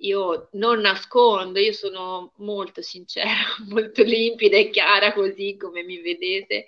Io 0.00 0.48
non 0.52 0.80
nascondo, 0.80 1.58
io 1.58 1.72
sono 1.72 2.32
molto 2.36 2.82
sincera, 2.82 3.34
molto 3.68 4.02
limpida 4.02 4.56
e 4.56 4.70
chiara 4.70 5.12
così 5.12 5.56
come 5.56 5.82
mi 5.82 6.00
vedete. 6.00 6.66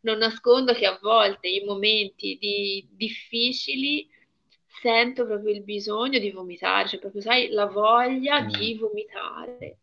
Non 0.00 0.18
nascondo 0.18 0.74
che 0.74 0.86
a 0.86 0.98
volte 1.00 1.48
in 1.48 1.64
momenti 1.64 2.36
di, 2.38 2.86
difficili 2.90 4.08
sento 4.80 5.24
proprio 5.24 5.54
il 5.54 5.62
bisogno 5.62 6.18
di 6.18 6.30
vomitare, 6.30 6.88
cioè 6.88 7.00
proprio 7.00 7.22
sai 7.22 7.48
la 7.48 7.66
voglia 7.66 8.42
mm. 8.42 8.48
di 8.48 8.74
vomitare. 8.74 9.78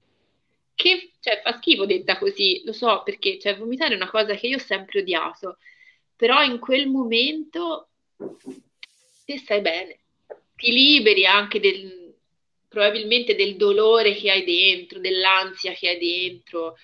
Che 0.75 1.11
cioè, 1.19 1.41
fa 1.43 1.53
schifo 1.57 1.85
detta 1.85 2.17
così, 2.17 2.61
lo 2.65 2.73
so 2.73 3.01
perché 3.03 3.39
cioè, 3.39 3.57
vomitare 3.57 3.93
è 3.93 3.95
una 3.95 4.09
cosa 4.09 4.35
che 4.35 4.47
io 4.47 4.57
ho 4.57 4.59
sempre 4.59 4.99
odiato, 4.99 5.57
però 6.15 6.43
in 6.43 6.59
quel 6.59 6.87
momento 6.87 7.89
te 9.25 9.37
stai 9.37 9.61
bene, 9.61 9.99
ti 10.55 10.71
liberi 10.71 11.25
anche 11.25 11.59
del, 11.59 12.00
probabilmente 12.71 13.35
del 13.35 13.57
dolore 13.57 14.15
che 14.15 14.31
hai 14.31 14.45
dentro, 14.45 14.97
dell'ansia 14.99 15.73
che 15.73 15.89
hai 15.89 15.99
dentro 15.99 16.77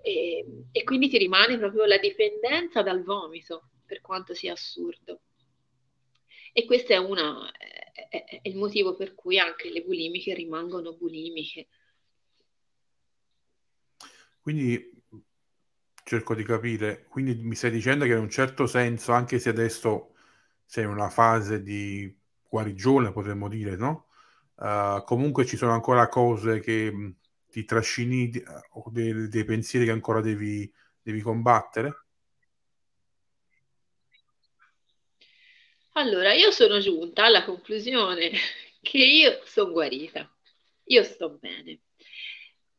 e, 0.00 0.46
e 0.72 0.82
quindi 0.82 1.10
ti 1.10 1.18
rimane 1.18 1.58
proprio 1.58 1.84
la 1.84 1.98
dipendenza 1.98 2.80
dal 2.80 3.02
vomito, 3.02 3.68
per 3.84 4.00
quanto 4.00 4.32
sia 4.32 4.54
assurdo. 4.54 5.20
E 6.54 6.64
questo 6.64 6.94
è, 6.94 6.96
una, 6.96 7.52
è, 7.52 8.24
è, 8.24 8.40
il 8.44 8.56
motivo 8.56 8.96
per 8.96 9.14
cui 9.14 9.38
anche 9.38 9.68
le 9.68 9.82
bulimiche 9.82 10.32
rimangono 10.32 10.94
bulimiche. 10.94 11.68
Quindi 14.40 14.90
cerco 16.02 16.34
di 16.34 16.44
capire, 16.44 17.04
quindi 17.10 17.34
mi 17.34 17.54
stai 17.54 17.70
dicendo 17.70 18.06
che 18.06 18.12
in 18.12 18.20
un 18.20 18.30
certo 18.30 18.66
senso, 18.66 19.12
anche 19.12 19.38
se 19.38 19.50
adesso 19.50 20.14
sei 20.64 20.84
in 20.84 20.90
una 20.90 21.10
fase 21.10 21.62
di 21.62 22.10
guarigione, 22.48 23.12
potremmo 23.12 23.48
dire, 23.48 23.76
no? 23.76 24.06
Uh, 24.60 25.02
comunque 25.04 25.46
ci 25.46 25.56
sono 25.56 25.72
ancora 25.72 26.06
cose 26.08 26.60
che 26.60 27.14
ti 27.50 27.64
trascini 27.64 28.30
o 28.72 28.90
dei, 28.90 29.26
dei, 29.28 29.44
pensieri 29.44 29.86
che 29.86 29.90
ancora 29.90 30.20
devi, 30.20 30.70
devi 31.00 31.22
combattere? 31.22 32.04
Allora, 35.92 36.34
io 36.34 36.50
sono 36.50 36.78
giunta 36.78 37.24
alla 37.24 37.42
conclusione 37.42 38.32
che 38.82 38.98
io 38.98 39.40
sono 39.44 39.72
guarita, 39.72 40.30
io 40.84 41.04
sto 41.04 41.38
bene, 41.40 41.80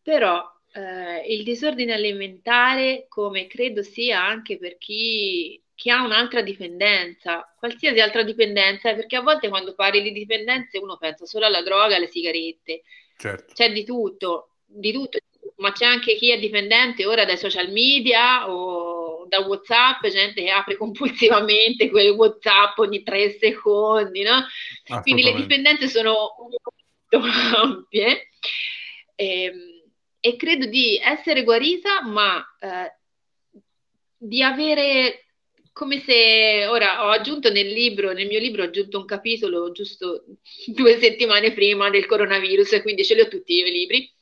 però 0.03 0.41
eh, 0.73 1.33
il 1.33 1.43
disordine 1.43 1.93
alimentare, 1.93 3.05
come 3.09 3.47
credo 3.47 3.81
sia 3.81 4.23
anche 4.23 4.59
per 4.59 4.77
chi, 4.77 5.59
chi, 5.81 5.89
ha 5.89 6.03
un'altra 6.03 6.43
dipendenza, 6.43 7.51
qualsiasi 7.57 7.99
altra 7.99 8.21
dipendenza, 8.21 8.93
perché 8.93 9.15
a 9.15 9.21
volte 9.21 9.49
quando 9.49 9.73
parli 9.73 10.03
di 10.03 10.11
dipendenze 10.11 10.77
uno 10.77 10.95
pensa 10.97 11.25
solo 11.25 11.47
alla 11.47 11.63
droga, 11.63 11.95
alle 11.95 12.05
sigarette, 12.05 12.83
certo. 13.17 13.51
c'è 13.55 13.71
di 13.71 13.83
tutto, 13.83 14.57
di 14.63 14.93
tutto, 14.93 15.17
ma 15.55 15.71
c'è 15.71 15.85
anche 15.85 16.15
chi 16.17 16.29
è 16.29 16.37
dipendente 16.37 17.03
ora 17.07 17.25
dai 17.25 17.35
social 17.35 17.71
media 17.71 18.47
o 18.47 19.25
da 19.27 19.39
WhatsApp, 19.39 20.05
gente 20.05 20.43
che 20.43 20.51
apre 20.51 20.77
compulsivamente 20.77 21.89
quel 21.89 22.11
WhatsApp 22.11 22.77
ogni 22.77 23.01
tre 23.01 23.31
secondi, 23.39 24.21
no? 24.21 24.45
Quindi 25.01 25.23
le 25.23 25.33
dipendenze 25.33 25.87
sono 25.87 26.35
molto 27.09 27.27
ampie. 27.57 28.29
E, 29.15 29.43
ehm, 29.43 29.81
e, 30.19 30.35
credo 30.35 30.67
di 30.67 30.99
essere 31.03 31.43
guarita, 31.43 32.03
ma 32.03 32.39
eh, 32.59 32.93
di 34.15 34.43
avere 34.43 35.30
come 35.81 35.99
se 35.99 36.67
ora 36.67 37.07
ho 37.07 37.09
aggiunto 37.09 37.51
nel 37.51 37.65
libro, 37.65 38.13
nel 38.13 38.27
mio 38.27 38.37
libro 38.37 38.61
ho 38.61 38.65
aggiunto 38.65 38.99
un 38.99 39.05
capitolo 39.05 39.71
giusto 39.71 40.25
due 40.75 40.99
settimane 40.99 41.53
prima 41.53 41.89
del 41.89 42.05
coronavirus, 42.05 42.73
e 42.73 42.81
quindi 42.83 43.03
ce 43.03 43.15
li 43.15 43.21
ho 43.21 43.27
tutti 43.27 43.53
io 43.53 43.65
i 43.65 43.71
libri. 43.71 44.13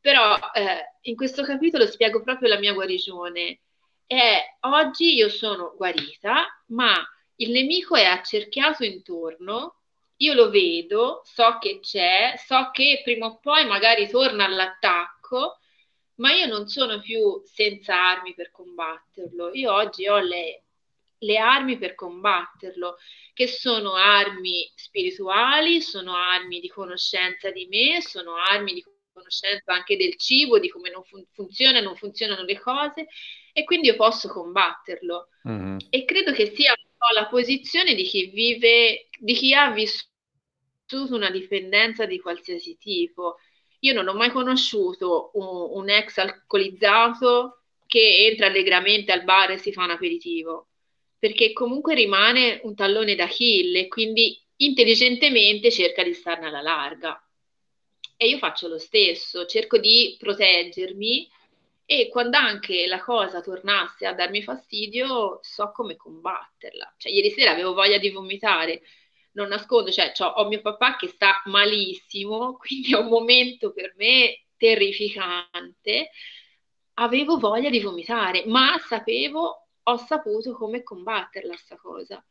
Però 0.00 0.34
eh, 0.52 0.98
in 1.02 1.14
questo 1.14 1.44
capitolo 1.44 1.86
spiego 1.86 2.20
proprio 2.24 2.48
la 2.48 2.58
mia 2.58 2.72
guarigione. 2.72 3.60
E 4.04 4.56
oggi 4.62 5.14
io 5.14 5.28
sono 5.28 5.74
guarita, 5.76 6.44
ma 6.70 6.92
il 7.36 7.52
nemico 7.52 7.94
è 7.94 8.04
accerchiato 8.04 8.82
intorno, 8.82 9.76
io 10.16 10.34
lo 10.34 10.50
vedo, 10.50 11.20
so 11.22 11.56
che 11.60 11.78
c'è, 11.78 12.34
so 12.36 12.70
che 12.72 13.00
prima 13.04 13.26
o 13.26 13.38
poi 13.38 13.64
magari 13.64 14.08
torna 14.08 14.44
all'attacco, 14.44 15.58
ma 16.16 16.32
io 16.32 16.46
non 16.46 16.66
sono 16.66 17.00
più 17.00 17.40
senza 17.44 17.94
armi 17.94 18.34
per 18.34 18.50
combatterlo. 18.50 19.52
Io 19.54 19.72
oggi 19.72 20.06
ho 20.06 20.18
le, 20.18 20.63
le 21.18 21.38
armi 21.38 21.78
per 21.78 21.94
combatterlo, 21.94 22.96
che 23.32 23.46
sono 23.46 23.94
armi 23.94 24.70
spirituali, 24.74 25.80
sono 25.80 26.14
armi 26.14 26.60
di 26.60 26.68
conoscenza 26.68 27.50
di 27.50 27.66
me, 27.66 28.00
sono 28.00 28.36
armi 28.36 28.74
di 28.74 28.84
conoscenza 29.12 29.72
anche 29.72 29.96
del 29.96 30.16
cibo, 30.16 30.58
di 30.58 30.68
come 30.68 30.90
non 30.90 31.02
fun- 31.04 31.26
funziona, 31.32 31.80
non 31.80 31.96
funzionano 31.96 32.42
le 32.42 32.58
cose 32.58 33.06
e 33.52 33.64
quindi 33.64 33.88
io 33.88 33.96
posso 33.96 34.28
combatterlo. 34.28 35.28
Mm-hmm. 35.48 35.76
E 35.90 36.04
credo 36.04 36.32
che 36.32 36.52
sia 36.54 36.74
un 36.76 36.90
po' 36.96 37.14
la 37.14 37.26
posizione 37.28 37.94
di 37.94 38.02
chi 38.02 38.30
vive, 38.30 39.08
di 39.18 39.32
chi 39.34 39.54
ha 39.54 39.70
vissuto 39.70 41.14
una 41.14 41.30
dipendenza 41.30 42.04
di 42.04 42.20
qualsiasi 42.20 42.76
tipo. 42.76 43.38
Io 43.80 43.92
non 43.92 44.08
ho 44.08 44.14
mai 44.14 44.30
conosciuto 44.30 45.30
un, 45.34 45.82
un 45.82 45.90
ex 45.90 46.18
alcolizzato 46.18 47.60
che 47.86 48.26
entra 48.30 48.46
allegramente 48.46 49.12
al 49.12 49.24
bar 49.24 49.52
e 49.52 49.58
si 49.58 49.72
fa 49.72 49.84
un 49.84 49.90
aperitivo, 49.90 50.68
perché 51.24 51.54
comunque 51.54 51.94
rimane 51.94 52.60
un 52.64 52.74
tallone 52.74 53.14
d'Achille, 53.14 53.88
quindi 53.88 54.38
intelligentemente 54.56 55.70
cerca 55.70 56.02
di 56.02 56.12
starne 56.12 56.48
alla 56.48 56.60
larga. 56.60 57.18
E 58.14 58.28
io 58.28 58.36
faccio 58.36 58.68
lo 58.68 58.76
stesso, 58.76 59.46
cerco 59.46 59.78
di 59.78 60.16
proteggermi 60.18 61.26
e 61.86 62.10
quando 62.10 62.36
anche 62.36 62.86
la 62.86 63.02
cosa 63.02 63.40
tornasse 63.40 64.04
a 64.04 64.12
darmi 64.12 64.42
fastidio, 64.42 65.38
so 65.40 65.72
come 65.72 65.96
combatterla. 65.96 66.96
Cioè, 66.98 67.10
ieri 67.10 67.30
sera 67.30 67.52
avevo 67.52 67.72
voglia 67.72 67.96
di 67.96 68.10
vomitare, 68.10 68.82
non 69.32 69.48
nascondo, 69.48 69.90
cioè 69.90 70.12
ho 70.18 70.46
mio 70.46 70.60
papà 70.60 70.96
che 70.96 71.08
sta 71.08 71.40
malissimo, 71.46 72.58
quindi 72.60 72.92
è 72.92 72.98
un 72.98 73.08
momento 73.08 73.72
per 73.72 73.94
me 73.96 74.44
terrificante. 74.58 76.10
Avevo 76.98 77.38
voglia 77.38 77.70
di 77.70 77.80
vomitare, 77.80 78.44
ma 78.44 78.78
sapevo, 78.78 79.63
ho 79.84 79.96
saputo 79.96 80.54
come 80.54 80.82
combatterla 80.82 81.54
sta 81.56 81.76
cosa 81.76 82.24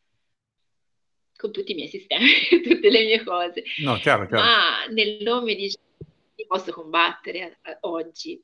con 1.36 1.52
tutti 1.52 1.72
i 1.72 1.76
miei 1.76 1.90
sistemi, 1.90 2.28
tutte 2.64 2.90
le 2.90 3.04
mie 3.04 3.24
cose. 3.24 3.64
No, 3.84 3.96
chiaro, 3.96 4.28
chiaro. 4.28 4.44
Ma 4.44 4.86
nel 4.92 5.22
nome 5.24 5.56
di 5.56 5.68
Gesù 5.68 6.48
posso 6.48 6.72
combattere 6.72 7.44
a, 7.44 7.72
a, 7.72 7.78
oggi. 7.82 8.42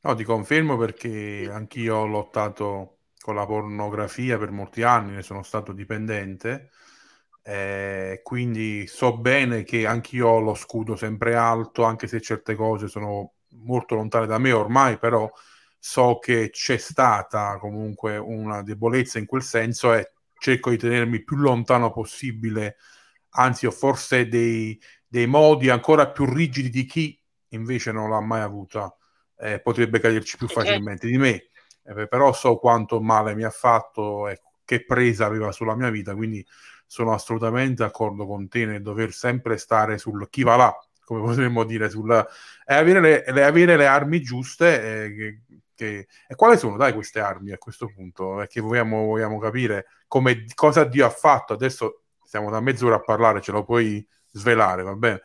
No, 0.00 0.14
ti 0.14 0.24
confermo 0.24 0.76
perché 0.76 1.48
anch'io 1.50 1.96
ho 1.96 2.06
lottato 2.06 2.98
con 3.20 3.34
la 3.34 3.46
pornografia 3.46 4.38
per 4.38 4.50
molti 4.50 4.82
anni, 4.82 5.12
ne 5.12 5.22
sono 5.22 5.42
stato 5.42 5.72
dipendente, 5.72 6.70
eh, 7.42 8.20
quindi 8.22 8.86
so 8.86 9.18
bene 9.18 9.64
che 9.64 9.86
anch'io 9.86 10.28
ho 10.28 10.40
lo 10.40 10.54
scudo 10.54 10.96
sempre 10.96 11.34
alto, 11.34 11.82
anche 11.82 12.06
se 12.06 12.20
certe 12.20 12.54
cose 12.54 12.88
sono 12.88 13.34
molto 13.64 13.94
lontane 13.96 14.26
da 14.26 14.38
me 14.38 14.52
ormai, 14.52 14.98
però 14.98 15.30
so 15.78 16.18
che 16.18 16.50
c'è 16.50 16.76
stata 16.76 17.56
comunque 17.58 18.16
una 18.16 18.62
debolezza 18.62 19.18
in 19.18 19.26
quel 19.26 19.42
senso 19.42 19.92
e 19.94 20.12
cerco 20.38 20.70
di 20.70 20.76
tenermi 20.76 21.22
più 21.22 21.36
lontano 21.36 21.90
possibile, 21.90 22.76
anzi 23.30 23.66
ho 23.66 23.70
forse 23.70 24.28
dei, 24.28 24.80
dei 25.06 25.26
modi 25.26 25.68
ancora 25.68 26.10
più 26.10 26.24
rigidi 26.24 26.70
di 26.70 26.84
chi 26.84 27.20
invece 27.48 27.92
non 27.92 28.10
l'ha 28.10 28.20
mai 28.20 28.40
avuta, 28.40 28.94
eh, 29.38 29.60
potrebbe 29.60 30.00
caderci 30.00 30.36
più 30.36 30.48
facilmente 30.48 31.06
di 31.06 31.16
me, 31.16 31.48
eh, 31.84 32.06
però 32.08 32.32
so 32.32 32.56
quanto 32.56 33.00
male 33.00 33.34
mi 33.34 33.44
ha 33.44 33.50
fatto 33.50 34.28
e 34.28 34.40
che 34.64 34.84
presa 34.84 35.24
aveva 35.24 35.50
sulla 35.50 35.74
mia 35.74 35.90
vita, 35.90 36.14
quindi 36.14 36.44
sono 36.86 37.12
assolutamente 37.12 37.82
d'accordo 37.82 38.26
con 38.26 38.48
te 38.48 38.66
nel 38.66 38.82
dover 38.82 39.12
sempre 39.12 39.56
stare 39.56 39.98
sul 39.98 40.28
chi 40.28 40.42
va 40.42 40.56
là, 40.56 40.78
come 41.04 41.20
potremmo 41.24 41.64
dire, 41.64 41.88
sul, 41.88 42.10
e 42.66 42.74
avere 42.74 43.00
le, 43.00 43.24
le, 43.28 43.44
avere 43.44 43.76
le 43.76 43.86
armi 43.86 44.20
giuste. 44.20 45.04
Eh, 45.04 45.14
che, 45.14 45.42
che, 45.78 46.08
e 46.26 46.34
quali 46.34 46.58
sono, 46.58 46.76
dai, 46.76 46.92
queste 46.92 47.20
armi 47.20 47.52
a 47.52 47.58
questo 47.58 47.86
punto? 47.94 48.34
Perché 48.34 48.60
vogliamo, 48.60 49.04
vogliamo 49.04 49.38
capire 49.38 49.86
come, 50.08 50.44
cosa 50.54 50.82
Dio 50.82 51.06
ha 51.06 51.10
fatto. 51.10 51.52
Adesso 51.52 52.02
stiamo 52.24 52.50
da 52.50 52.60
mezz'ora 52.60 52.96
a 52.96 53.00
parlare, 53.00 53.40
ce 53.40 53.52
lo 53.52 53.62
puoi 53.62 54.04
svelare, 54.30 54.82
va 54.82 54.94
bene? 54.94 55.22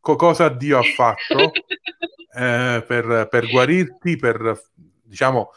Co- 0.00 0.16
cosa 0.16 0.48
Dio 0.48 0.78
ha 0.78 0.82
fatto 0.82 1.52
eh, 2.34 2.84
per, 2.86 3.28
per, 3.30 3.50
guarirti, 3.50 4.16
per, 4.16 4.58
diciamo, 4.74 5.50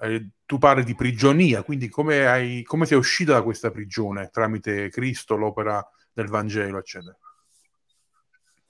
eh, 0.00 0.28
tu 0.46 0.58
parli 0.58 0.84
di 0.84 0.94
prigionia, 0.94 1.64
quindi 1.64 1.88
come, 1.88 2.26
hai, 2.26 2.62
come 2.62 2.86
sei 2.86 2.98
uscita 2.98 3.32
da 3.32 3.42
questa 3.42 3.72
prigione 3.72 4.30
tramite 4.32 4.90
Cristo, 4.90 5.34
l'opera 5.34 5.84
del 6.12 6.28
Vangelo, 6.28 6.78
eccetera? 6.78 7.18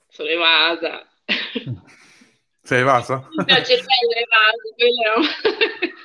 Sono 0.07 0.29
evasa. 0.29 1.07
Sei 2.69 2.81
evasa? 2.81 3.27
No, 3.31 3.45
cervello 3.45 4.13
evaso, 4.13 4.75
quello 4.75 5.25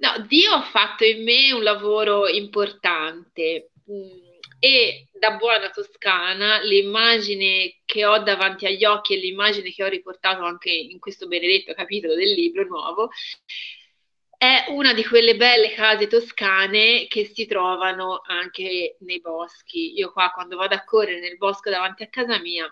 No, 0.00 0.26
Dio 0.26 0.52
ha 0.52 0.60
fatto 0.60 1.02
in 1.04 1.22
me 1.24 1.50
un 1.52 1.62
lavoro 1.62 2.28
importante 2.28 3.70
mm, 3.90 4.18
e 4.58 5.06
da 5.18 5.30
buona 5.36 5.70
toscana 5.70 6.60
l'immagine 6.60 7.78
che 7.86 8.04
ho 8.04 8.18
davanti 8.18 8.66
agli 8.66 8.84
occhi 8.84 9.14
e 9.14 9.16
l'immagine 9.16 9.70
che 9.70 9.82
ho 9.82 9.88
riportato 9.88 10.44
anche 10.44 10.70
in 10.70 10.98
questo 10.98 11.26
benedetto 11.26 11.72
capitolo 11.72 12.14
del 12.14 12.34
libro 12.34 12.64
nuovo 12.64 13.08
è 14.36 14.66
una 14.68 14.92
di 14.92 15.06
quelle 15.06 15.36
belle 15.36 15.72
case 15.72 16.06
toscane 16.06 17.06
che 17.08 17.24
si 17.24 17.46
trovano 17.46 18.20
anche 18.26 18.98
nei 19.00 19.20
boschi. 19.20 19.94
Io 19.94 20.12
qua 20.12 20.32
quando 20.34 20.56
vado 20.56 20.74
a 20.74 20.84
correre 20.84 21.18
nel 21.18 21.38
bosco 21.38 21.70
davanti 21.70 22.02
a 22.02 22.08
casa 22.08 22.38
mia 22.38 22.70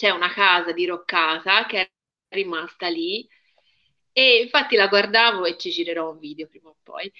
c'è 0.00 0.08
una 0.08 0.32
casa 0.32 0.72
diroccata 0.72 1.66
che 1.66 1.78
è 1.78 1.90
rimasta 2.28 2.88
lì 2.88 3.28
e 4.12 4.40
infatti 4.40 4.74
la 4.74 4.86
guardavo 4.86 5.44
e 5.44 5.58
ci 5.58 5.70
girerò 5.70 6.12
un 6.12 6.18
video 6.18 6.48
prima 6.48 6.70
o 6.70 6.76
poi, 6.82 7.12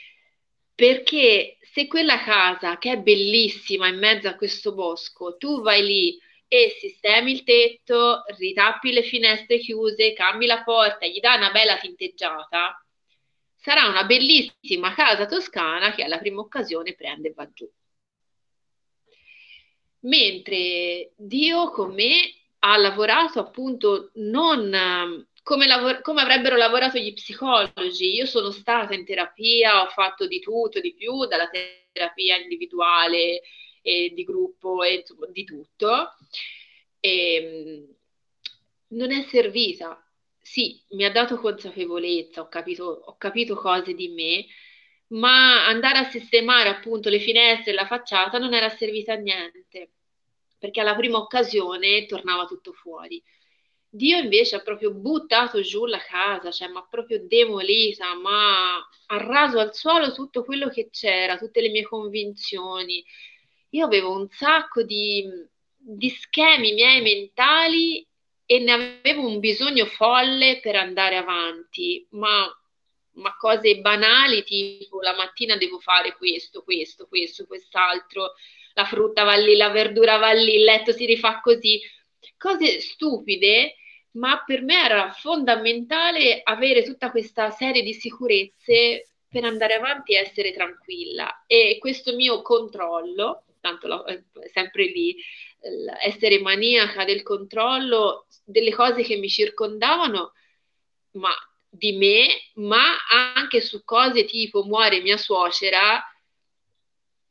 perché 0.75 1.59
se 1.61 1.87
quella 1.87 2.23
casa 2.23 2.79
che 2.79 2.93
è 2.93 2.97
bellissima 2.97 3.87
in 3.89 3.99
mezzo 3.99 4.29
a 4.29 4.35
questo 4.35 4.73
bosco, 4.73 5.37
tu 5.37 5.61
vai 5.61 5.85
lì 5.85 6.19
e 6.49 6.75
sistemi 6.81 7.33
il 7.33 7.45
tetto, 7.45 8.23
ritappi 8.39 8.93
le 8.93 9.03
finestre 9.03 9.59
chiuse, 9.59 10.15
cambi 10.15 10.47
la 10.47 10.63
porta, 10.63 11.05
gli 11.05 11.21
dai 11.21 11.37
una 11.37 11.51
bella 11.51 11.77
tinteggiata, 11.77 12.83
sarà 13.57 13.89
una 13.89 14.05
bellissima 14.05 14.95
casa 14.95 15.27
toscana 15.27 15.95
che 15.95 16.03
alla 16.03 16.19
prima 16.19 16.41
occasione 16.41 16.95
prende 16.95 17.29
e 17.29 17.33
va 17.35 17.47
giù. 17.53 17.71
Mentre 20.01 21.13
Dio 21.17 21.71
con 21.73 21.93
me 21.93 22.39
ha 22.61 22.77
lavorato 22.77 23.41
appunto 23.41 24.11
non 24.15 25.27
come, 25.43 25.67
lavor- 25.67 26.01
come, 26.03 26.21
avrebbero 26.23 26.57
lavorato 26.57 26.99
gli 26.99 27.13
psicologi. 27.13 28.15
Io 28.15 28.27
sono 28.27 28.51
stata 28.51 28.95
in 28.95 29.05
terapia, 29.05 29.83
ho 29.83 29.87
fatto 29.89 30.27
di 30.27 30.41
tutto, 30.41 30.81
di 30.81 30.95
più, 30.95 31.27
dalla 31.27 31.49
terapia 31.49 32.37
individuale 32.37 33.43
e 33.83 34.13
di 34.15 34.25
gruppo 34.25 34.83
e 34.83 35.05
di 35.33 35.45
tutto. 35.45 36.15
E, 37.01 37.35
ehm, 37.35 37.95
non 38.89 39.13
è 39.13 39.23
servita. 39.23 40.03
Sì, 40.41 40.81
mi 40.91 41.05
ha 41.05 41.13
dato 41.13 41.37
consapevolezza, 41.37 42.41
ho 42.41 42.49
capito, 42.49 42.85
ho 42.85 43.17
capito 43.17 43.55
cose 43.55 43.95
di 43.95 44.09
me, 44.09 44.47
ma 45.09 45.67
andare 45.67 45.99
a 45.99 46.11
sistemare 46.11 46.69
appunto 46.69 47.09
le 47.09 47.21
finestre 47.21 47.73
e 47.73 47.75
la 47.75 47.87
facciata 47.87 48.39
non 48.39 48.55
era 48.55 48.69
servita 48.71 49.13
a 49.13 49.17
niente, 49.17 49.91
perché 50.61 50.81
alla 50.81 50.95
prima 50.95 51.17
occasione 51.19 52.05
tornava 52.05 52.45
tutto 52.45 52.73
fuori. 52.73 53.21
Dio 53.93 54.19
invece 54.19 54.57
ha 54.57 54.61
proprio 54.61 54.93
buttato 54.93 55.63
giù 55.63 55.87
la 55.87 55.99
casa, 55.99 56.53
cioè 56.53 56.71
ha 56.73 56.87
proprio 56.89 57.27
demolita, 57.27 58.15
ma 58.15 58.77
ha 58.77 59.17
raso 59.17 59.59
al 59.59 59.75
suolo 59.75 60.13
tutto 60.13 60.45
quello 60.45 60.69
che 60.69 60.91
c'era, 60.91 61.39
tutte 61.39 61.61
le 61.61 61.71
mie 61.71 61.83
convinzioni. 61.83 63.05
Io 63.71 63.85
avevo 63.85 64.13
un 64.13 64.29
sacco 64.29 64.83
di, 64.83 65.27
di 65.77 66.09
schemi 66.11 66.73
miei 66.73 67.01
mentali 67.01 68.07
e 68.45 68.59
ne 68.59 69.01
avevo 69.01 69.27
un 69.27 69.41
bisogno 69.41 69.87
folle 69.87 70.61
per 70.61 70.77
andare 70.77 71.17
avanti, 71.17 72.07
ma, 72.11 72.47
ma 73.15 73.37
cose 73.37 73.81
banali 73.81 74.45
tipo 74.45 75.01
la 75.01 75.17
mattina 75.17 75.57
devo 75.57 75.81
fare 75.81 76.17
questo, 76.17 76.63
questo, 76.63 77.07
questo, 77.09 77.47
quest'altro, 77.47 78.35
la 78.81 78.85
frutta 78.85 79.25
va 79.25 79.37
lì, 79.37 79.57
la 79.57 79.71
verdura 79.71 80.17
va 80.17 80.33
lì, 80.33 80.57
il 80.57 80.65
letto 80.65 80.93
si 80.93 81.07
rifà 81.07 81.41
così, 81.41 81.81
cose 82.37 82.81
stupide 82.81 83.75
ma 84.13 84.43
per 84.45 84.63
me 84.63 84.83
era 84.85 85.13
fondamentale 85.13 86.41
avere 86.43 86.83
tutta 86.83 87.11
questa 87.11 87.51
serie 87.51 87.83
di 87.83 87.93
sicurezze 87.93 89.11
per 89.29 89.45
andare 89.45 89.75
avanti 89.75 90.15
e 90.15 90.19
essere 90.19 90.53
tranquilla. 90.53 91.45
E 91.47 91.77
questo 91.79 92.15
mio 92.15 92.43
controllo, 92.43 93.45
tanto 93.61 93.87
lo, 93.87 94.07
eh, 94.07 94.25
sempre 94.53 94.87
lì, 94.87 95.17
essere 96.03 96.41
maniaca 96.41 97.05
del 97.05 97.23
controllo 97.23 98.27
delle 98.45 98.73
cose 98.73 99.03
che 99.03 99.17
mi 99.17 99.29
circondavano, 99.29 100.33
ma 101.13 101.31
di 101.69 101.93
me, 101.93 102.27
ma 102.55 102.97
anche 103.35 103.61
su 103.61 103.85
cose 103.85 104.25
tipo 104.25 104.65
muore 104.65 105.01
mia 105.03 105.17
suocera, 105.17 106.03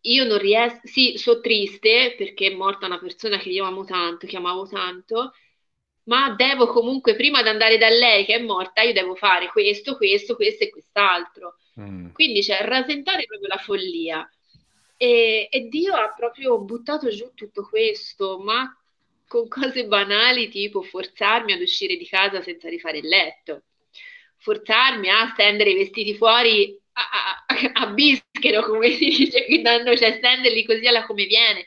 io 0.02 0.24
non 0.24 0.38
riesco, 0.38 0.80
sì, 0.84 1.18
sono 1.18 1.40
triste 1.42 2.16
perché 2.18 2.48
è 2.48 2.56
morta 2.56 2.86
una 2.86 3.00
persona 3.00 3.38
che 3.38 3.50
io 3.50 3.66
amo 3.66 3.84
tanto, 3.84 4.28
che 4.28 4.38
amavo 4.38 4.68
tanto, 4.68 5.34
ma 6.04 6.32
devo 6.32 6.68
comunque, 6.68 7.16
prima 7.16 7.42
di 7.42 7.50
andare 7.50 7.78
da 7.78 7.90
lei 7.90 8.26
che 8.26 8.36
è 8.36 8.42
morta, 8.42 8.82
io 8.82 8.94
devo 8.94 9.16
fare 9.16 9.48
questo, 9.48 9.96
questo, 9.96 10.36
questo 10.36 10.64
e 10.64 10.70
quest'altro. 10.70 11.58
Mm. 11.80 12.10
Quindi 12.12 12.42
c'è 12.42 12.58
cioè, 12.58 12.68
rasentare 12.68 13.26
proprio 13.26 13.48
la 13.48 13.58
follia. 13.58 14.30
E, 14.98 15.48
e, 15.50 15.68
Dio 15.68 15.94
ha 15.94 16.14
proprio 16.16 16.60
buttato 16.60 17.10
giù 17.10 17.32
tutto 17.36 17.68
questo, 17.68 18.40
ma 18.40 18.76
con 19.28 19.48
cose 19.48 19.86
banali 19.86 20.50
tipo 20.50 20.82
forzarmi 20.82 21.54
ad 21.54 21.62
uscire 21.62 21.96
di 21.96 22.08
casa 22.08 22.42
senza 22.42 22.68
rifare 22.68 22.98
il 22.98 23.08
letto, 23.08 23.64
forzarmi 24.38 25.10
a 25.10 25.30
stendere 25.34 25.70
i 25.70 25.76
vestiti 25.76 26.16
fuori 26.16 26.79
a, 27.00 27.46
a, 27.48 27.86
a 27.86 27.88
bischero, 27.94 28.64
come 28.64 28.92
si 28.92 29.10
dice 29.10 29.46
qui 29.46 29.62
da 29.62 29.82
noi, 29.82 29.98
cioè 29.98 30.14
stenderli 30.18 30.66
così 30.66 30.88
alla 30.88 31.06
come 31.06 31.26
viene, 31.26 31.66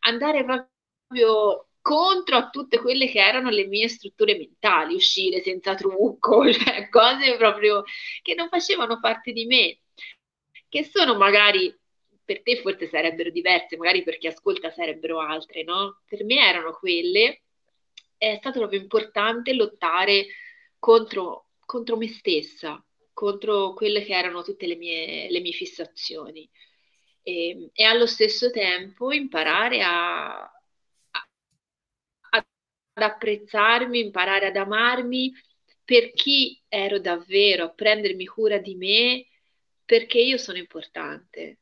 andare 0.00 0.44
proprio 0.44 1.68
contro 1.80 2.36
a 2.36 2.48
tutte 2.50 2.78
quelle 2.78 3.08
che 3.08 3.18
erano 3.20 3.50
le 3.50 3.66
mie 3.66 3.88
strutture 3.88 4.36
mentali, 4.36 4.94
uscire 4.94 5.40
senza 5.42 5.74
trucco, 5.74 6.50
cioè 6.52 6.88
cose 6.88 7.36
proprio 7.36 7.84
che 8.22 8.34
non 8.34 8.48
facevano 8.48 9.00
parte 9.00 9.32
di 9.32 9.44
me, 9.46 9.78
che 10.68 10.84
sono 10.84 11.14
magari 11.16 11.74
per 12.24 12.42
te 12.42 12.56
forse 12.60 12.88
sarebbero 12.88 13.30
diverse, 13.30 13.76
magari 13.76 14.02
per 14.02 14.16
chi 14.18 14.26
ascolta 14.26 14.70
sarebbero 14.70 15.20
altre, 15.20 15.62
no? 15.62 16.00
Per 16.06 16.24
me 16.24 16.36
erano 16.36 16.72
quelle. 16.72 17.42
È 18.16 18.36
stato 18.38 18.60
proprio 18.60 18.80
importante 18.80 19.52
lottare 19.52 20.26
contro, 20.78 21.48
contro 21.66 21.96
me 21.96 22.08
stessa, 22.08 22.82
contro 23.14 23.72
quelle 23.74 24.04
che 24.04 24.14
erano 24.14 24.42
tutte 24.42 24.66
le 24.66 24.76
mie, 24.76 25.30
le 25.30 25.40
mie 25.40 25.52
fissazioni. 25.52 26.48
E, 27.22 27.70
e 27.72 27.84
allo 27.84 28.06
stesso 28.06 28.50
tempo 28.50 29.10
imparare 29.12 29.82
a, 29.82 30.40
ad 32.30 32.44
apprezzarmi, 32.94 33.98
imparare 34.00 34.46
ad 34.46 34.56
amarmi 34.56 35.32
per 35.84 36.12
chi 36.12 36.60
ero 36.68 36.98
davvero, 36.98 37.64
a 37.64 37.70
prendermi 37.70 38.26
cura 38.26 38.58
di 38.58 38.74
me, 38.74 39.26
perché 39.84 40.18
io 40.18 40.38
sono 40.38 40.58
importante 40.58 41.58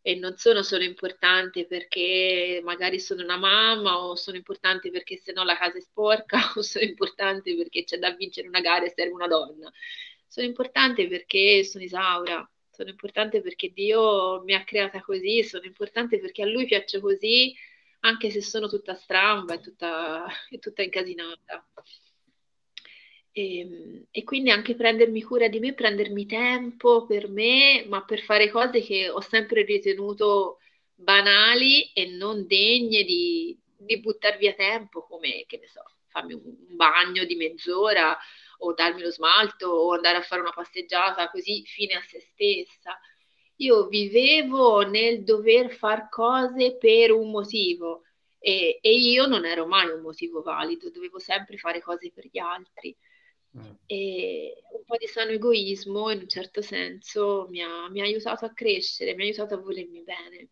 e 0.00 0.14
non 0.14 0.36
sono 0.36 0.62
solo 0.62 0.84
importante 0.84 1.66
perché 1.66 2.60
magari 2.64 2.98
sono 3.00 3.22
una 3.22 3.36
mamma 3.36 3.98
o 3.98 4.14
sono 4.14 4.36
importante 4.36 4.90
perché 4.90 5.18
se 5.18 5.32
no 5.32 5.44
la 5.44 5.56
casa 5.58 5.76
è 5.78 5.80
sporca 5.80 6.38
o 6.56 6.62
sono 6.62 6.84
importante 6.84 7.54
perché 7.56 7.84
c'è 7.84 7.98
da 7.98 8.14
vincere 8.14 8.48
una 8.48 8.60
gara 8.60 8.86
e 8.86 8.92
serve 8.94 9.12
una 9.12 9.26
donna. 9.26 9.70
Sono 10.28 10.46
importante 10.46 11.08
perché 11.08 11.64
sono 11.64 11.82
Isaura, 11.82 12.48
sono 12.70 12.90
importante 12.90 13.40
perché 13.40 13.72
Dio 13.72 14.42
mi 14.44 14.54
ha 14.54 14.62
creata 14.62 15.00
così, 15.00 15.42
sono 15.42 15.64
importante 15.64 16.20
perché 16.20 16.42
a 16.42 16.46
Lui 16.46 16.66
piace 16.66 17.00
così 17.00 17.52
anche 18.00 18.30
se 18.30 18.40
sono 18.42 18.68
tutta 18.68 18.94
stramba 18.94 19.54
e 19.54 19.60
tutta, 19.60 20.26
è 20.48 20.58
tutta 20.60 20.82
incasinata. 20.82 21.66
E, 23.32 23.58
ehm, 23.58 24.06
e, 24.10 24.24
quindi 24.24 24.50
anche 24.50 24.74
prendermi 24.74 25.22
cura 25.22 25.48
di 25.48 25.58
me, 25.58 25.74
prendermi 25.74 26.26
tempo 26.26 27.06
per 27.06 27.28
me, 27.28 27.84
ma 27.88 28.04
per 28.04 28.20
fare 28.20 28.50
cose 28.50 28.80
che 28.80 29.08
ho 29.08 29.20
sempre 29.20 29.62
ritenuto 29.62 30.58
banali 30.94 31.90
e 31.92 32.06
non 32.06 32.46
degne 32.46 33.04
di, 33.04 33.58
di 33.76 34.00
buttar 34.00 34.36
via 34.36 34.52
tempo, 34.54 35.02
come, 35.02 35.44
che 35.46 35.58
ne 35.58 35.68
so, 35.68 35.82
farmi 36.06 36.34
un, 36.34 36.42
un 36.44 36.76
bagno 36.76 37.24
di 37.24 37.36
mezz'ora 37.36 38.16
o 38.58 38.74
darmi 38.74 39.02
lo 39.02 39.10
smalto 39.10 39.68
o 39.68 39.92
andare 39.94 40.18
a 40.18 40.22
fare 40.22 40.40
una 40.40 40.52
passeggiata 40.52 41.30
così 41.30 41.64
fine 41.64 41.94
a 41.94 42.02
se 42.02 42.20
stessa 42.20 42.98
io 43.60 43.88
vivevo 43.88 44.82
nel 44.82 45.24
dover 45.24 45.70
fare 45.72 46.08
cose 46.10 46.76
per 46.76 47.10
un 47.12 47.30
motivo 47.30 48.02
e, 48.38 48.78
e, 48.80 48.94
io 48.96 49.26
non 49.26 49.44
ero 49.44 49.66
mai 49.66 49.88
un 49.88 50.00
motivo 50.00 50.42
valido, 50.42 50.90
dovevo 50.90 51.18
sempre 51.18 51.56
fare 51.56 51.80
cose 51.80 52.12
per 52.12 52.28
gli 52.30 52.38
altri. 52.38 52.96
Mm. 53.56 53.72
E 53.86 54.62
un 54.72 54.84
po' 54.84 54.96
di 54.96 55.06
sano 55.06 55.30
egoismo 55.30 56.10
in 56.10 56.20
un 56.20 56.28
certo 56.28 56.62
senso 56.62 57.46
mi 57.48 57.62
ha, 57.62 57.88
mi 57.88 58.00
ha 58.00 58.04
aiutato 58.04 58.44
a 58.44 58.52
crescere, 58.52 59.14
mi 59.14 59.22
ha 59.22 59.24
aiutato 59.24 59.54
a 59.54 59.58
volermi 59.58 60.02
bene. 60.02 60.48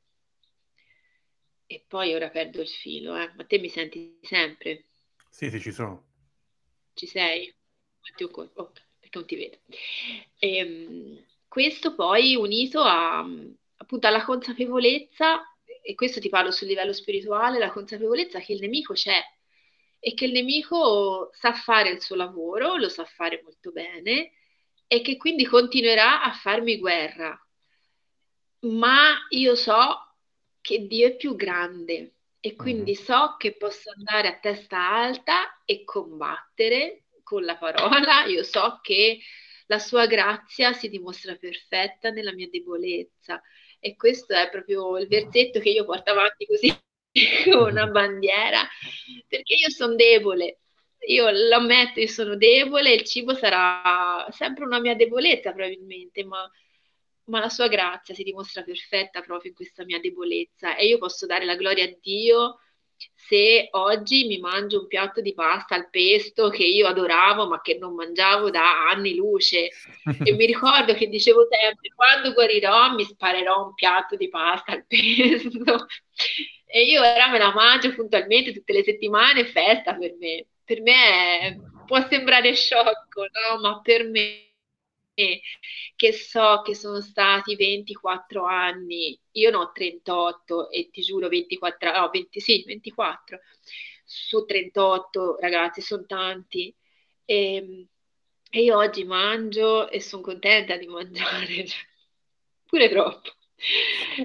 E 1.67 1.85
poi 1.87 2.15
ora 2.15 2.31
perdo 2.31 2.61
il 2.61 2.69
filo, 2.69 3.17
eh. 3.17 3.33
Ma 3.37 3.45
te 3.45 3.59
mi 3.59 3.69
senti 3.69 4.19
sempre? 4.23 4.87
Sì, 5.31 5.51
sì, 5.51 5.61
ci 5.61 5.73
sono. 5.73 6.05
Ci 6.95 7.07
sei? 7.07 7.55
Oh, 8.55 8.73
perché 8.99 9.19
non 9.19 9.27
ti 9.27 9.37
vedo. 9.37 9.59
Ehm, 10.39 11.25
questo 11.49 11.95
poi 11.95 12.35
unito 12.37 12.81
a, 12.81 13.27
appunto 13.77 14.07
alla 14.07 14.25
consapevolezza, 14.25 15.43
e 15.83 15.95
questo 15.95 16.21
ti 16.21 16.29
parlo 16.29 16.51
sul 16.51 16.67
livello 16.67 16.93
spirituale, 16.93 17.59
la 17.59 17.71
consapevolezza 17.71 18.41
che 18.41 18.53
il 18.53 18.61
nemico 18.61 18.93
c'è 18.93 19.21
e 19.99 20.15
che 20.15 20.27
il 20.27 20.33
nemico 20.33 21.31
sa 21.33 21.53
fare 21.53 21.91
il 21.91 22.03
suo 22.03 22.17
lavoro, 22.17 22.77
lo 22.77 22.89
sa 22.89 23.05
fare 23.05 23.41
molto 23.43 23.71
bene 23.71 24.33
e 24.87 25.01
che 25.01 25.17
quindi 25.17 25.45
continuerà 25.47 26.23
a 26.23 26.33
farmi 26.33 26.79
guerra. 26.79 27.41
Ma 28.61 29.17
io 29.31 29.55
so 29.55 30.15
che 30.61 30.87
Dio 30.87 31.07
è 31.09 31.17
più 31.17 31.37
grande 31.37 32.15
e 32.41 32.55
quindi 32.55 32.93
mm-hmm. 32.93 33.05
so 33.05 33.37
che 33.39 33.57
posso 33.57 33.91
andare 33.97 34.29
a 34.29 34.39
testa 34.39 34.89
alta 34.89 35.63
e 35.65 35.85
combattere 35.85 37.06
con 37.27 37.45
la 37.45 37.57
parola. 37.57 38.25
Io 38.27 38.45
so 38.45 38.79
che 38.83 39.19
la 39.67 39.81
sua 39.81 40.07
grazia 40.07 40.73
si 40.73 40.89
dimostra 40.89 41.35
perfetta 41.35 42.11
nella 42.11 42.33
mia 42.33 42.49
debolezza. 42.49 43.43
E 43.81 43.97
questo 43.97 44.33
è 44.33 44.49
proprio 44.49 44.97
il 44.97 45.09
versetto 45.09 45.59
che 45.59 45.71
io 45.71 45.85
porto 45.85 46.13
avanti 46.13 46.47
così 46.47 46.73
come 47.45 47.71
una 47.71 47.89
bandiera, 47.89 48.61
perché 49.27 49.55
io 49.55 49.71
sono 49.71 49.97
debole. 49.97 50.61
Io 51.09 51.29
lo 51.31 51.57
ammetto, 51.57 52.01
io 52.01 52.07
sono 52.07 52.37
debole, 52.37 52.93
il 52.93 53.03
cibo 53.05 53.35
sarà 53.35 54.27
sempre 54.31 54.65
una 54.65 54.81
mia 54.81 54.95
debolezza 54.95 55.53
probabilmente, 55.53 56.25
ma, 56.25 56.49
ma 57.25 57.41
la 57.41 57.49
sua 57.49 57.69
grazia 57.69 58.15
si 58.15 58.23
dimostra 58.23 58.63
perfetta 58.63 59.21
proprio 59.21 59.51
in 59.51 59.57
questa 59.57 59.85
mia 59.85 60.01
debolezza 60.01 60.77
e 60.77 60.87
io 60.87 60.99
posso 60.99 61.27
dare 61.27 61.45
la 61.45 61.55
gloria 61.55 61.85
a 61.85 61.97
Dio 62.01 62.59
se 63.15 63.69
oggi 63.73 64.27
mi 64.27 64.39
mangio 64.39 64.81
un 64.81 64.87
piatto 64.87 65.21
di 65.21 65.35
pasta 65.35 65.75
al 65.75 65.91
pesto 65.91 66.49
che 66.49 66.65
io 66.65 66.87
adoravo 66.87 67.49
ma 67.49 67.61
che 67.61 67.77
non 67.79 67.95
mangiavo 67.95 68.51
da 68.51 68.89
anni 68.89 69.17
luce 69.17 69.71
e 70.23 70.33
mi 70.33 70.47
ricordo 70.47 70.95
che 70.95 71.09
dicevo 71.09 71.47
sempre 71.51 71.91
quando 71.95 72.33
guarirò 72.33 72.95
mi 72.95 73.05
sparerò 73.05 73.67
un 73.67 73.75
piatto 73.75 74.17
di 74.17 74.29
pasta 74.29 74.73
al 74.73 74.87
pesto 74.87 75.87
e 76.67 76.83
io 76.85 77.01
ora 77.01 77.31
me 77.31 77.39
la 77.39 77.55
mangio 77.55 77.95
puntualmente 77.95 78.53
tutte 78.53 78.73
le 78.73 78.83
settimane, 78.83 79.47
festa 79.47 79.95
per 79.95 80.15
me. 80.19 80.47
Per 80.65 80.83
me 80.83 81.39
è, 81.39 81.57
può 81.87 82.07
sembrare 82.09 82.53
sciocco, 82.55 83.23
no? 83.23 83.61
Ma 83.61 83.81
per 83.81 84.05
me 84.05 84.56
che 85.97 86.13
so 86.13 86.63
che 86.63 86.75
sono 86.75 87.01
stati 87.01 87.57
24 87.57 88.45
anni, 88.45 89.19
io 89.33 89.51
ne 89.51 89.57
ho 89.57 89.73
38 89.73 90.71
e 90.71 90.91
ti 90.91 91.01
giuro 91.03 91.29
24, 91.29 91.99
no, 91.99 92.11
20, 92.11 92.41
sì, 92.41 92.63
24 92.67 93.41
su 94.05 94.45
38 94.45 95.37
ragazzi, 95.41 95.81
sono 95.81 96.07
tanti. 96.07 96.75
E, 97.25 97.55
ehm, 97.57 97.89
e 98.51 98.63
io 98.63 98.77
oggi 98.77 99.05
mangio 99.05 99.91
e 99.91 100.01
sono 100.01 100.23
contenta 100.23 100.77
di 100.77 100.87
mangiare, 100.87 101.67
cioè, 101.67 101.81
pure 102.65 102.89
troppo. 102.89 103.31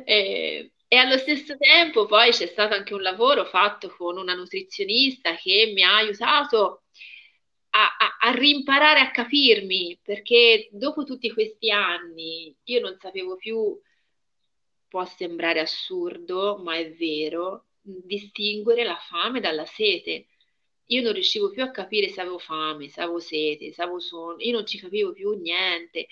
E, 0.05 0.71
e 0.87 0.95
allo 0.97 1.17
stesso 1.17 1.57
tempo 1.57 2.05
poi 2.05 2.31
c'è 2.31 2.47
stato 2.47 2.75
anche 2.75 2.93
un 2.93 3.01
lavoro 3.01 3.45
fatto 3.45 3.89
con 3.89 4.17
una 4.17 4.33
nutrizionista 4.33 5.35
che 5.35 5.71
mi 5.73 5.83
ha 5.83 5.95
aiutato 5.95 6.80
a, 7.71 7.95
a, 7.97 8.29
a, 8.29 8.31
rimparare 8.33 8.99
a 8.99 9.11
capirmi, 9.11 9.99
perché 10.01 10.69
dopo 10.71 11.03
tutti 11.03 11.31
questi 11.31 11.71
anni 11.71 12.55
io 12.63 12.79
non 12.79 12.97
sapevo 12.99 13.35
più, 13.35 13.79
può 14.87 15.05
sembrare 15.05 15.61
assurdo, 15.61 16.59
ma 16.63 16.75
è 16.75 16.91
vero, 16.93 17.67
distinguere 17.81 18.83
la 18.83 18.97
fame 18.97 19.39
dalla 19.39 19.65
sete. 19.65 20.27
Io 20.87 21.01
non 21.01 21.13
riuscivo 21.13 21.49
più 21.49 21.63
a 21.63 21.71
capire 21.71 22.09
se 22.09 22.19
avevo 22.19 22.37
fame, 22.37 22.89
se 22.89 23.01
avevo 23.01 23.19
sete, 23.19 23.71
se 23.71 23.81
avevo 23.81 23.99
sonno, 23.99 24.41
io 24.41 24.51
non 24.51 24.65
ci 24.65 24.77
capivo 24.77 25.13
più 25.13 25.31
niente. 25.39 26.07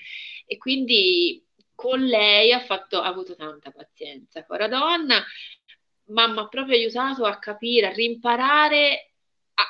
E 0.46 0.58
quindi 0.58 1.46
con 1.76 2.04
lei 2.06 2.54
ha, 2.54 2.62
fatto, 2.62 3.02
ha 3.02 3.08
avuto 3.08 3.36
tanta 3.36 3.72
pazienza, 3.72 4.46
cara 4.46 4.68
donna, 4.70 5.24
ma 6.06 6.28
mi 6.28 6.40
ha 6.40 6.48
proprio 6.48 6.76
aiutato 6.76 7.26
a 7.26 7.38
capire, 7.38 7.88
a 7.88 7.94
rimparare 7.94 9.09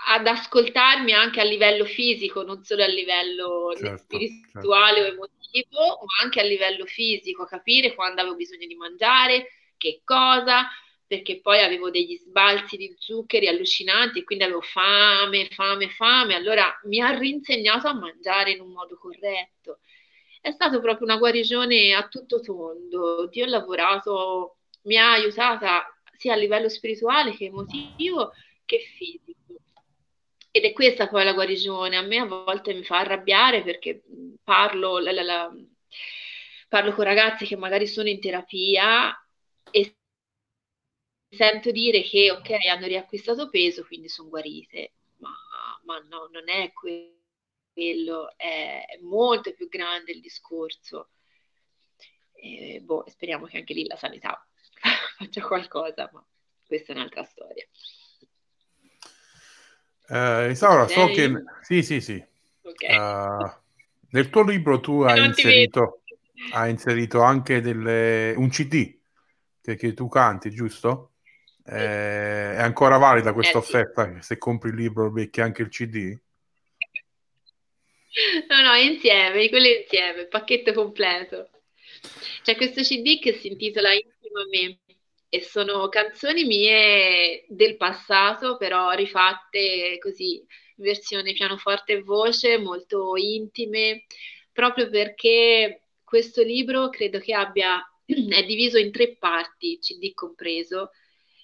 ad 0.08 0.28
ascoltarmi 0.28 1.14
anche 1.14 1.40
a 1.40 1.44
livello 1.44 1.86
fisico, 1.86 2.44
non 2.44 2.64
solo 2.64 2.84
a 2.84 2.88
livello 2.88 3.74
certo, 3.76 4.04
spirituale 4.04 5.02
certo. 5.02 5.22
o 5.22 5.28
emotivo, 5.28 5.80
ma 6.02 6.24
anche 6.24 6.40
a 6.40 6.44
livello 6.44 6.86
fisico, 6.86 7.46
capire 7.46 7.96
quando 7.96 8.22
avevo 8.22 8.36
bisogno 8.36 8.68
di 8.68 8.76
mangiare, 8.76 9.48
che 9.78 10.02
cosa, 10.04 10.68
perché 11.08 11.42
poi 11.42 11.62
avevo 11.62 11.90
degli 11.90 12.16
sbalzi 12.18 12.78
di 12.78 12.94
zuccheri 12.98 13.48
allucinanti 13.48 14.20
e 14.20 14.24
quindi 14.24 14.44
avevo 14.44 14.62
fame, 14.62 15.48
fame, 15.50 15.90
fame. 15.90 16.36
Allora 16.36 16.80
mi 16.84 17.00
ha 17.02 17.18
rinsegnato 17.18 17.88
a 17.88 17.94
mangiare 17.94 18.52
in 18.52 18.62
un 18.62 18.72
modo 18.72 18.98
corretto. 18.98 19.80
È 20.42 20.52
stata 20.52 20.80
proprio 20.80 21.08
una 21.08 21.18
guarigione 21.18 21.94
a 21.94 22.08
tutto 22.08 22.40
tondo. 22.42 23.28
Dio 23.28 23.46
ha 23.46 23.48
lavorato, 23.48 24.58
mi 24.84 24.98
ha 24.98 25.14
aiutata 25.14 25.86
sia 26.16 26.34
a 26.34 26.38
livello 26.38 26.70
spirituale 26.70 27.34
che 27.36 27.46
emotivo 27.46 28.34
che 28.66 28.80
fisico 28.80 29.39
ed 30.52 30.64
è 30.64 30.74
questa 30.74 31.08
poi 31.08 31.24
la 31.24 31.34
guarigione. 31.34 31.96
A 31.98 32.02
me 32.02 32.18
a 32.18 32.26
volte 32.26 32.74
mi 32.74 32.84
fa 32.84 33.00
arrabbiare 33.00 33.64
perché 33.64 34.04
parlo, 34.44 35.00
la, 35.00 35.12
la, 35.12 35.24
la, 35.24 35.56
parlo 36.68 36.94
con 36.94 37.04
ragazzi 37.04 37.46
che 37.46 37.56
magari 37.56 37.88
sono 37.88 38.10
in 38.10 38.20
terapia 38.20 39.16
e 39.72 39.96
sento 41.30 41.72
dire 41.72 42.02
che 42.02 42.32
ok, 42.32 42.50
hanno 42.70 42.88
riacquistato 42.88 43.50
peso, 43.50 43.86
quindi 43.86 44.10
sono 44.10 44.30
guarite, 44.30 44.94
ma, 45.18 45.32
ma 45.84 46.00
no, 46.00 46.28
non 46.32 46.50
è 46.50 46.72
quello, 46.74 48.34
è, 48.36 48.98
molto 49.02 49.54
più 49.54 49.68
grande 49.70 50.12
il 50.12 50.22
discorso. 50.22 51.12
E, 52.34 52.80
boh, 52.82 53.04
speriamo 53.08 53.46
che 53.46 53.58
anche 53.58 53.74
lì 53.74 53.86
la 53.86 53.98
sanità 53.98 54.46
faccia 55.18 55.42
qualcosa, 55.46 56.10
ma 56.14 56.26
questa 56.66 56.94
è 56.94 56.96
un'altra 56.96 57.24
storia. 57.24 57.68
Uh, 60.10 60.50
Isaura, 60.50 60.88
so 60.88 61.06
che... 61.08 61.32
Sì, 61.62 61.84
sì, 61.84 62.02
sì. 62.02 62.24
Okay. 62.62 62.98
Uh, 62.98 63.52
nel 64.12 64.30
tuo 64.30 64.44
libro 64.44 64.80
tu 64.80 65.02
hai 65.02 65.24
inserito, 65.24 66.02
hai 66.54 66.72
inserito, 66.72 67.22
anche 67.22 67.62
delle, 67.62 68.34
un 68.36 68.50
CD 68.50 68.98
che, 69.62 69.76
che, 69.76 69.94
tu 69.94 70.08
canti, 70.08 70.50
giusto? 70.50 71.12
Sì. 71.64 71.74
Eh, 71.74 72.56
è 72.56 72.62
ancora 72.62 72.98
valida 72.98 73.34
questa 73.34 73.58
eh, 73.58 73.62
offerta? 73.62 74.12
Sì. 74.16 74.22
Se 74.22 74.38
compri 74.40 74.70
il 74.70 74.78
libro 74.78 75.12
becchi 75.12 75.42
anche 75.42 75.62
il 75.62 75.70
CD? 75.70 76.18
No, 78.48 78.62
no, 78.64 78.74
insieme, 78.76 79.48
quello 79.50 79.68
insieme, 79.68 80.26
pacchetto 80.26 80.74
completo. 80.74 81.50
C'è 82.42 82.56
questo 82.56 82.82
CD 82.82 83.20
che 83.20 83.34
si 83.34 83.50
intitola 83.50 83.94
Intimo 83.94 84.40
a 84.40 84.48
me 84.50 84.80
e 85.30 85.42
sono 85.44 85.88
canzoni 85.90 86.44
mie 86.44 87.46
del 87.48 87.78
passato, 87.78 88.58
però 88.58 88.92
rifatte 88.92 89.98
così, 90.00 90.38
in 90.38 90.46
versione 90.84 91.34
pianoforte 91.34 91.94
e 91.94 92.02
voce, 92.02 92.58
molto 92.58 93.16
intime, 93.16 94.06
proprio 94.52 94.90
perché 94.90 95.84
questo 96.04 96.42
libro 96.42 96.90
credo 96.90 97.20
che 97.20 97.34
abbia, 97.34 97.80
è 98.06 98.44
diviso 98.44 98.80
in 98.80 98.92
tre 98.92 99.16
parti, 99.18 99.78
CD 99.80 100.14
compreso, 100.14 100.92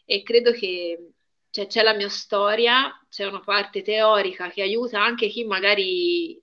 e 0.04 0.24
credo 0.24 0.52
che 0.52 1.12
cioè, 1.52 1.68
c'è 1.68 1.84
la 1.84 1.94
mia 1.94 2.10
storia, 2.10 2.92
c'è 3.10 3.26
una 3.26 3.40
parte 3.40 3.82
teorica 3.84 4.50
che 4.50 4.62
aiuta 4.62 5.02
anche 5.02 5.28
chi 5.30 5.46
magari 5.46 6.42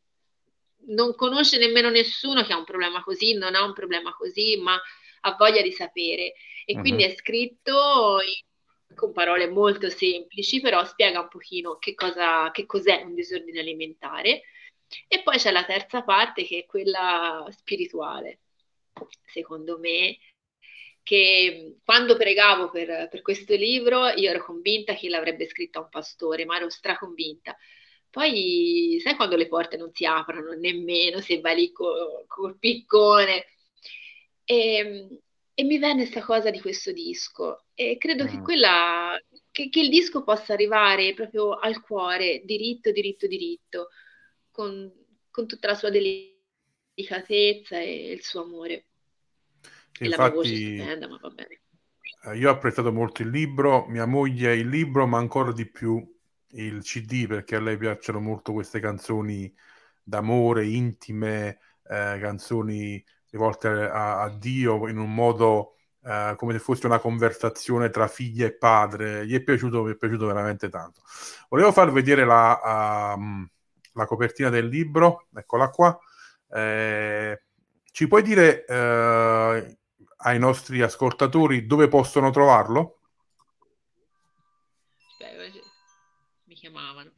non 0.86 1.14
conosce 1.14 1.59
nemmeno 1.59 1.90
nessuno 1.90 2.45
che 2.45 2.53
ha 2.53 2.57
un 2.57 2.64
problema 2.64 3.03
così, 3.03 3.34
non 3.34 3.55
ha 3.55 3.64
un 3.64 3.72
problema 3.72 4.14
così, 4.14 4.57
ma 4.57 4.80
ha 5.24 5.36
voglia 5.38 5.62
di 5.62 5.72
sapere 5.72 6.34
e 6.64 6.74
uh-huh. 6.74 6.80
quindi 6.80 7.04
è 7.04 7.14
scritto 7.14 8.20
in, 8.20 8.94
con 8.94 9.12
parole 9.12 9.48
molto 9.48 9.88
semplici, 9.88 10.60
però 10.60 10.84
spiega 10.84 11.20
un 11.20 11.28
pochino 11.28 11.78
che, 11.78 11.94
cosa, 11.94 12.50
che 12.50 12.66
cos'è 12.66 13.02
un 13.02 13.14
disordine 13.14 13.60
alimentare. 13.60 14.42
E 15.08 15.22
poi 15.22 15.38
c'è 15.38 15.50
la 15.50 15.64
terza 15.64 16.02
parte 16.02 16.44
che 16.44 16.60
è 16.60 16.66
quella 16.66 17.46
spirituale, 17.50 18.40
secondo 19.24 19.78
me, 19.78 20.18
che 21.02 21.78
quando 21.84 22.16
pregavo 22.16 22.70
per, 22.70 23.08
per, 23.10 23.22
questo 23.22 23.54
libro 23.54 24.08
io 24.08 24.30
ero 24.30 24.44
convinta 24.44 24.94
che 24.94 25.08
l'avrebbe 25.08 25.48
scritto 25.48 25.80
un 25.80 25.88
pastore, 25.88 26.44
ma 26.44 26.56
ero 26.56 26.68
straconvinta. 26.68 27.56
Poi 28.10 29.00
sai 29.02 29.16
quando 29.16 29.36
le 29.36 29.48
porte 29.48 29.78
non 29.78 29.90
si 29.92 30.04
aprono 30.04 30.52
nemmeno 30.52 31.20
se 31.20 31.40
vai 31.40 31.56
lì 31.56 31.72
col, 31.72 32.24
col 32.26 32.58
piccone. 32.58 33.46
E, 34.45 34.74
ehm, 34.76 35.18
e 35.55 35.64
mi 35.64 35.78
venne 35.78 36.03
questa 36.03 36.22
cosa 36.22 36.51
di 36.51 36.61
questo 36.61 36.93
disco 36.93 37.66
e 37.74 37.97
credo 37.99 38.24
mm. 38.24 38.26
che, 38.26 38.40
quella, 38.40 39.20
che, 39.51 39.68
che, 39.68 39.80
il 39.80 39.90
disco 39.90 40.22
possa 40.24 40.55
arrivare 40.55 41.12
proprio 41.14 41.59
al 41.59 41.80
cuore, 41.82 42.43
diritto, 42.45 42.90
diritto, 42.90 43.26
diritto, 43.26 43.88
con, 44.51 44.90
con 45.30 45.47
tutta 45.47 45.68
la 45.68 45.74
sua 45.74 45.90
delicatezza 45.90 47.78
e 47.78 48.12
il 48.12 48.22
suo 48.22 48.43
amore. 48.43 48.86
Sì, 49.93 50.05
e 50.05 50.07
infatti, 50.07 50.16
la 50.16 50.16
mia 50.16 50.34
voce 50.34 50.57
stupenda, 50.57 51.09
ma 51.09 51.18
va 51.20 51.28
bene. 51.30 51.61
Eh, 52.24 52.36
io 52.36 52.49
ho 52.49 52.53
apprezzato 52.53 52.93
molto 52.93 53.22
il 53.22 53.28
libro, 53.28 53.86
mia 53.88 54.07
moglie 54.07 54.55
il 54.55 54.68
libro, 54.68 55.07
ma 55.07 55.18
ancora 55.18 55.53
di 55.53 55.68
più 55.68 56.03
il 56.55 56.82
CD 56.82 57.26
perché 57.26 57.57
a 57.57 57.61
lei 57.61 57.76
piacciono 57.76 58.20
molto 58.20 58.53
queste 58.53 58.80
canzoni 58.80 59.53
d'amore, 60.03 60.66
intime, 60.66 61.59
eh, 61.84 62.18
canzoni 62.20 63.05
rivolte 63.33 63.68
a, 63.68 64.22
a 64.22 64.28
Dio 64.28 64.89
in 64.89 64.99
un 64.99 65.12
modo 65.12 65.76
uh, 66.03 66.37
come 66.37 66.53
se 66.53 66.59
fosse 66.59 66.87
una 66.87 66.99
conversazione 66.99 67.91
tra 67.91 68.07
figlia 68.07 68.47
e 68.47 68.57
padre. 68.57 69.26
Gli 69.26 69.35
è 69.35 69.43
piaciuto, 69.43 69.83
mi 69.83 69.93
è 69.93 69.97
piaciuto 69.97 70.26
veramente 70.26 70.68
tanto. 70.68 71.03
Volevo 71.49 71.72
far 71.72 71.91
vedere 71.91 72.24
la, 72.24 73.16
uh, 73.16 73.47
la 73.95 74.07
copertina 74.07 74.51
del 74.51 74.66
libro, 74.66 75.26
eccola 75.35 75.70
qua. 75.70 75.99
Eh, 76.55 77.43
ci 77.91 78.07
puoi 78.07 78.22
dire 78.22 78.64
uh, 78.68 79.76
ai 80.16 80.39
nostri 80.39 80.83
ascoltatori 80.83 81.66
dove 81.66 81.89
possono 81.89 82.30
trovarlo? 82.30 82.99
mi 86.45 86.55
chiamavano. 86.55 87.11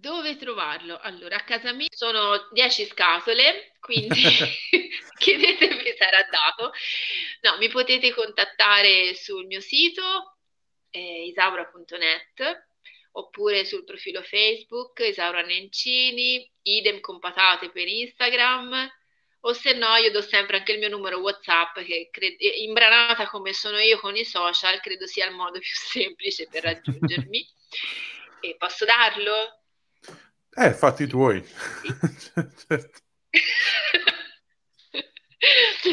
Dove 0.00 0.36
trovarlo? 0.36 0.96
Allora, 1.00 1.36
a 1.36 1.44
casa 1.44 1.72
mia 1.72 1.88
sono 1.90 2.48
10 2.52 2.86
scatole, 2.86 3.72
quindi 3.80 4.22
chiedetemi 5.18 5.94
sarà 5.96 6.22
dato. 6.30 6.72
No, 7.40 7.58
mi 7.58 7.68
potete 7.68 8.14
contattare 8.14 9.14
sul 9.16 9.46
mio 9.46 9.60
sito 9.60 10.36
eh, 10.90 11.26
isaura.net 11.26 12.66
oppure 13.12 13.64
sul 13.64 13.82
profilo 13.82 14.22
Facebook 14.22 15.00
Isaura 15.00 15.42
Nencini, 15.42 16.48
idem 16.62 17.00
con 17.00 17.18
patate 17.18 17.70
per 17.70 17.88
Instagram 17.88 18.88
o 19.40 19.52
se 19.52 19.72
no 19.72 19.96
io 19.96 20.10
do 20.12 20.20
sempre 20.20 20.58
anche 20.58 20.72
il 20.72 20.78
mio 20.78 20.88
numero 20.88 21.18
WhatsApp 21.18 21.78
che 21.80 22.08
cred- 22.12 22.40
imbranata 22.40 23.28
come 23.28 23.52
sono 23.52 23.78
io 23.78 23.98
con 23.98 24.16
i 24.16 24.24
social 24.24 24.80
credo 24.80 25.06
sia 25.06 25.26
il 25.26 25.34
modo 25.34 25.58
più 25.58 25.70
semplice 25.74 26.46
per 26.48 26.62
raggiungermi. 26.62 27.46
e 28.40 28.56
posso 28.56 28.84
darlo? 28.84 29.57
Eh, 30.60 30.72
fatti 30.72 31.06
tuoi. 31.06 31.40
Certo. 32.66 33.00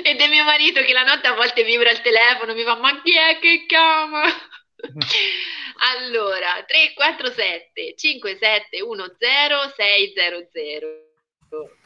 Ed 0.03 0.20
è 0.20 0.28
mio 0.28 0.43
marito 0.43 0.82
che 0.82 0.91
la 0.91 1.03
notte 1.03 1.28
a 1.28 1.36
volte 1.36 1.63
vibra 1.63 1.91
il 1.91 2.01
telefono, 2.01 2.55
mi 2.55 2.63
fa 2.63 2.76
ma 2.76 2.99
chi 3.03 3.16
è 3.16 3.38
che 3.39 3.66
chiama? 3.68 4.24
allora, 6.01 6.63
347 6.66 7.93
5710 7.95 9.74
600. 9.76 11.03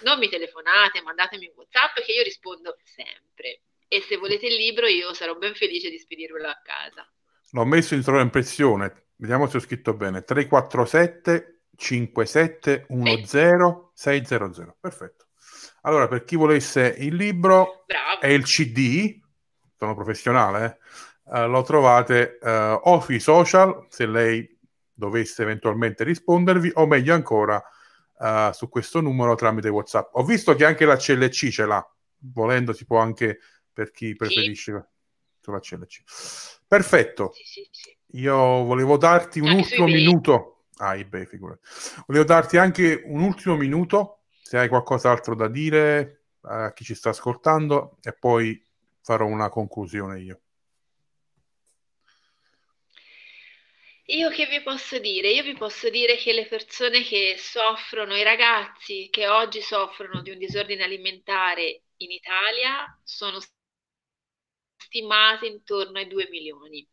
Non 0.03 0.17
mi 0.17 0.29
telefonate, 0.29 1.01
mandatemi 1.01 1.47
un 1.47 1.53
WhatsApp 1.55 1.99
che 1.99 2.13
io 2.13 2.23
rispondo 2.23 2.77
sempre. 2.83 3.63
E 3.89 4.01
se 4.01 4.15
volete 4.15 4.47
il 4.47 4.55
libro, 4.55 4.87
io 4.87 5.13
sarò 5.13 5.35
ben 5.35 5.53
felice 5.53 5.89
di 5.89 5.97
spedirvelo 5.97 6.47
a 6.47 6.61
casa. 6.63 7.05
L'ho 7.51 7.65
messo 7.65 7.93
in 7.93 8.03
sovraimpressione, 8.03 9.07
vediamo 9.17 9.47
se 9.47 9.57
ho 9.57 9.59
scritto 9.59 9.93
bene. 9.93 10.23
347 10.23 11.58
5710 11.79 13.89
600. 13.93 14.77
Perfetto. 14.79 15.25
Allora, 15.83 16.07
per 16.07 16.25
chi 16.25 16.35
volesse 16.35 16.95
il 16.99 17.15
libro 17.15 17.85
Bravo. 17.87 18.21
e 18.21 18.33
il 18.33 18.43
CD, 18.43 19.19
sono 19.77 19.95
professionale, 19.95 20.79
eh, 21.31 21.47
lo 21.47 21.63
trovate 21.63 22.37
eh, 22.37 22.79
o 22.83 22.99
sui 22.99 23.19
social, 23.19 23.87
se 23.89 24.05
lei 24.05 24.57
dovesse 24.93 25.41
eventualmente 25.43 26.03
rispondervi, 26.03 26.71
o 26.75 26.85
meglio 26.85 27.13
ancora 27.13 27.63
eh, 28.19 28.49
su 28.53 28.67
questo 28.67 28.99
numero 28.99 29.35
tramite 29.35 29.69
WhatsApp. 29.69 30.09
Ho 30.15 30.23
visto 30.23 30.53
che 30.55 30.65
anche 30.65 30.83
la 30.83 30.97
CLC 30.97 31.47
ce 31.47 31.65
l'ha, 31.65 31.89
volendo 32.33 32.73
si 32.73 32.85
può 32.85 32.99
anche 32.99 33.39
per 33.71 33.91
chi 33.91 34.13
preferisce 34.15 34.73
sì. 34.73 34.79
sulla 35.39 35.59
CLC. 35.59 36.01
Perfetto. 36.67 37.31
Sì, 37.33 37.65
sì, 37.71 37.97
Io 38.19 38.35
volevo 38.35 38.97
darti 38.97 39.39
un 39.39 39.51
ultimo 39.51 39.85
minuto. 39.85 40.58
Ah, 40.81 40.95
eBay, 40.95 41.25
figurati. 41.25 41.59
Volevo 42.07 42.23
darti 42.23 42.55
anche 42.57 43.01
un 43.03 43.21
ultimo 43.21 43.57
minuto 43.57 44.23
se 44.41 44.57
hai 44.57 44.69
qualcos'altro 44.69 45.35
da 45.35 45.49
dire 45.49 46.27
a 46.43 46.71
chi 46.71 46.85
ci 46.85 46.95
sta 46.95 47.09
ascoltando 47.09 47.97
e 48.01 48.13
poi 48.13 48.65
farò 49.01 49.25
una 49.25 49.49
conclusione 49.49 50.21
io. 50.21 50.39
Io 54.05 54.29
che 54.29 54.45
vi 54.47 54.61
posso 54.63 54.99
dire? 54.99 55.29
Io 55.31 55.43
vi 55.43 55.53
posso 55.53 55.89
dire 55.89 56.15
che 56.15 56.31
le 56.31 56.47
persone 56.47 57.03
che 57.03 57.35
soffrono, 57.37 58.15
i 58.15 58.23
ragazzi 58.23 59.09
che 59.11 59.27
oggi 59.27 59.61
soffrono 59.61 60.21
di 60.21 60.31
un 60.31 60.37
disordine 60.37 60.83
alimentare 60.83 61.81
in 61.97 62.11
Italia 62.11 62.97
sono 63.03 63.37
stimati 64.77 65.45
intorno 65.47 65.99
ai 65.99 66.07
2 66.07 66.29
milioni, 66.29 66.87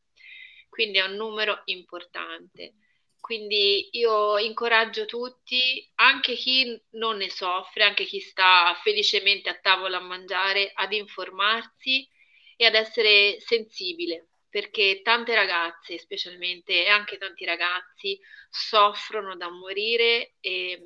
quindi 0.68 0.98
è 0.98 1.04
un 1.04 1.14
numero 1.14 1.62
importante. 1.66 2.74
Quindi 3.20 3.88
io 3.92 4.38
incoraggio 4.38 5.04
tutti, 5.04 5.84
anche 5.96 6.34
chi 6.34 6.80
non 6.92 7.16
ne 7.16 7.28
soffre, 7.28 7.82
anche 7.82 8.04
chi 8.04 8.20
sta 8.20 8.78
felicemente 8.82 9.48
a 9.48 9.58
tavola 9.58 9.96
a 9.96 10.00
mangiare, 10.00 10.70
ad 10.72 10.92
informarsi 10.92 12.08
e 12.56 12.64
ad 12.64 12.74
essere 12.74 13.40
sensibile, 13.40 14.28
perché 14.48 15.02
tante 15.02 15.34
ragazze, 15.34 15.98
specialmente 15.98 16.84
e 16.84 16.88
anche 16.88 17.18
tanti 17.18 17.44
ragazzi, 17.44 18.18
soffrono 18.48 19.36
da 19.36 19.50
morire 19.50 20.34
e 20.40 20.80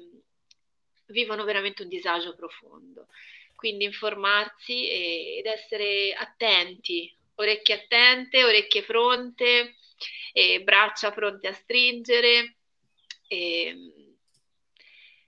vivono 1.06 1.44
veramente 1.44 1.82
un 1.82 1.88
disagio 1.88 2.34
profondo. 2.34 3.08
Quindi 3.54 3.84
informarsi 3.84 4.88
ed 4.88 5.44
essere 5.44 6.14
attenti, 6.14 7.14
orecchie 7.34 7.74
attente, 7.74 8.44
orecchie 8.44 8.82
pronte 8.82 9.74
e 10.32 10.62
braccia 10.62 11.10
pronte 11.10 11.48
a 11.48 11.52
stringere. 11.52 12.56
E, 13.26 13.74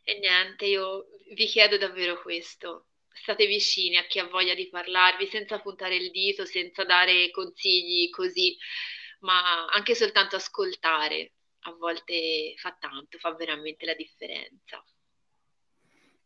e 0.02 0.18
niente, 0.18 0.66
io 0.66 1.06
vi 1.34 1.46
chiedo 1.46 1.78
davvero 1.78 2.20
questo. 2.20 2.86
State 3.12 3.46
vicini 3.46 3.96
a 3.96 4.06
chi 4.06 4.18
ha 4.18 4.26
voglia 4.26 4.54
di 4.54 4.68
parlarvi 4.68 5.26
senza 5.26 5.60
puntare 5.60 5.96
il 5.96 6.10
dito, 6.10 6.44
senza 6.44 6.84
dare 6.84 7.30
consigli 7.30 8.08
così, 8.10 8.56
ma 9.20 9.66
anche 9.66 9.94
soltanto 9.94 10.36
ascoltare 10.36 11.32
a 11.64 11.72
volte 11.72 12.54
fa 12.56 12.76
tanto, 12.78 13.18
fa 13.18 13.34
veramente 13.34 13.86
la 13.86 13.94
differenza. 13.94 14.84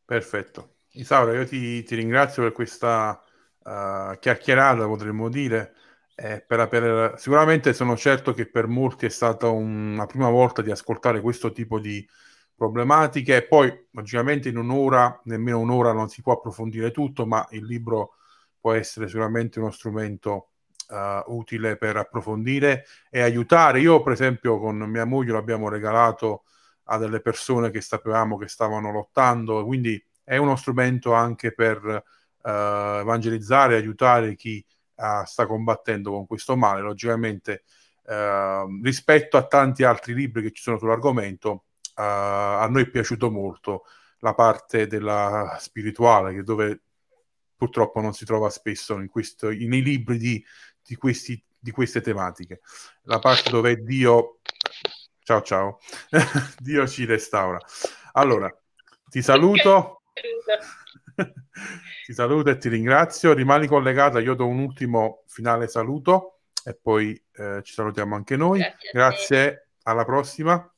Perfetto. 0.05 0.76
Isaura, 0.92 1.34
io 1.34 1.47
ti, 1.47 1.82
ti 1.82 1.94
ringrazio 1.94 2.42
per 2.44 2.53
questa 2.53 3.22
uh, 3.59 4.18
chiacchierata, 4.18 4.86
potremmo 4.86 5.28
dire. 5.28 5.74
Eh, 6.18 6.42
per, 6.46 6.66
per, 6.68 7.18
sicuramente 7.18 7.74
sono 7.74 7.94
certo 7.94 8.32
che 8.32 8.48
per 8.48 8.66
molti 8.66 9.04
è 9.04 9.10
stata 9.10 9.48
una 9.50 10.06
prima 10.06 10.30
volta 10.30 10.62
di 10.62 10.70
ascoltare 10.70 11.20
questo 11.20 11.52
tipo 11.52 11.78
di 11.78 12.08
problematiche 12.54 13.46
poi 13.46 13.70
logicamente 13.90 14.48
in 14.48 14.56
un'ora, 14.56 15.20
nemmeno 15.24 15.58
un'ora 15.58 15.92
non 15.92 16.08
si 16.08 16.22
può 16.22 16.32
approfondire 16.32 16.90
tutto, 16.90 17.26
ma 17.26 17.46
il 17.50 17.66
libro 17.66 18.14
può 18.58 18.72
essere 18.72 19.08
sicuramente 19.08 19.60
uno 19.60 19.70
strumento 19.70 20.52
uh, 20.88 21.36
utile 21.36 21.76
per 21.76 21.96
approfondire 21.98 22.86
e 23.10 23.20
aiutare. 23.20 23.80
Io 23.80 24.02
per 24.02 24.12
esempio 24.14 24.58
con 24.58 24.78
mia 24.78 25.04
moglie 25.04 25.32
l'abbiamo 25.32 25.68
regalato 25.68 26.44
a 26.84 26.96
delle 26.96 27.20
persone 27.20 27.70
che 27.70 27.82
sapevamo 27.82 28.38
che 28.38 28.48
stavano 28.48 28.90
lottando, 28.90 29.64
quindi 29.66 30.02
è 30.24 30.38
uno 30.38 30.56
strumento 30.56 31.12
anche 31.12 31.52
per 31.52 31.84
uh, 31.84 32.48
evangelizzare, 32.48 33.76
aiutare 33.76 34.34
chi 34.34 34.64
uh, 34.97 35.24
sta 35.24 35.47
combattendo 35.47 36.11
con 36.11 36.26
questo 36.26 36.57
male. 36.57 36.80
Logicamente, 36.80 37.64
uh, 38.05 38.82
rispetto 38.82 39.36
a 39.36 39.47
tanti 39.47 39.84
altri 39.84 40.14
libri 40.14 40.42
che 40.42 40.53
ci 40.53 40.62
sono 40.62 40.78
sull'argomento, 40.78 41.51
uh, 41.51 42.03
a 42.03 42.66
noi 42.68 42.82
è 42.82 42.90
piaciuto 42.90 43.30
molto 43.30 43.84
la 44.20 44.34
parte 44.34 44.86
della 44.86 45.57
spirituale, 45.61 46.34
che 46.34 46.42
dove 46.42 46.80
purtroppo 47.57 48.01
non 48.01 48.12
si 48.12 48.24
trova 48.24 48.51
spesso 48.51 48.94
in 48.94 49.09
questo, 49.09 49.49
nei 49.49 49.82
libri 49.82 50.18
di, 50.18 50.44
di, 50.82 50.94
questi, 50.97 51.42
di 51.59 51.70
queste 51.70 52.01
tematiche. 52.01 52.61
La 53.03 53.18
parte 53.18 53.51
dove 53.51 53.82
Dio... 53.82 54.38
Ciao 55.26 55.42
ciao, 55.42 55.80
Dio 56.61 56.86
ci 56.86 57.05
restaura. 57.05 57.59
Allora, 58.12 58.49
ti 59.09 59.22
saluto. 59.22 60.03
ti 62.06 62.12
saluto 62.12 62.50
e 62.50 62.58
ti 62.58 62.68
ringrazio. 62.68 63.32
Rimani 63.32 63.66
collegata, 63.66 64.20
io 64.20 64.34
do 64.34 64.46
un 64.46 64.58
ultimo 64.58 65.22
finale 65.26 65.68
saluto 65.68 66.40
e 66.64 66.74
poi 66.80 67.20
eh, 67.32 67.60
ci 67.62 67.72
salutiamo 67.72 68.14
anche 68.14 68.36
noi. 68.36 68.58
Grazie, 68.58 68.90
Grazie 68.92 69.68
alla 69.82 70.04
prossima. 70.04 70.70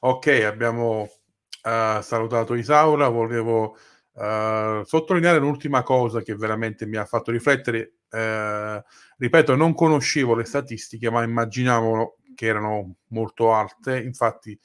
Ok, 0.00 0.26
abbiamo 0.44 1.02
uh, 1.02 2.00
salutato 2.00 2.54
Isaura, 2.54 3.08
volevo 3.08 3.76
uh, 4.12 4.82
sottolineare 4.82 5.38
l'ultima 5.38 5.82
cosa 5.82 6.22
che 6.22 6.34
veramente 6.34 6.86
mi 6.86 6.96
ha 6.96 7.04
fatto 7.04 7.30
riflettere. 7.30 7.96
Uh, 8.10 8.82
ripeto, 9.18 9.54
non 9.56 9.74
conoscevo 9.74 10.34
le 10.34 10.44
statistiche, 10.44 11.10
ma 11.10 11.22
immaginavo 11.22 12.16
che 12.34 12.46
erano 12.46 12.96
molto 13.08 13.52
alte. 13.52 14.00
Infatti, 14.00 14.58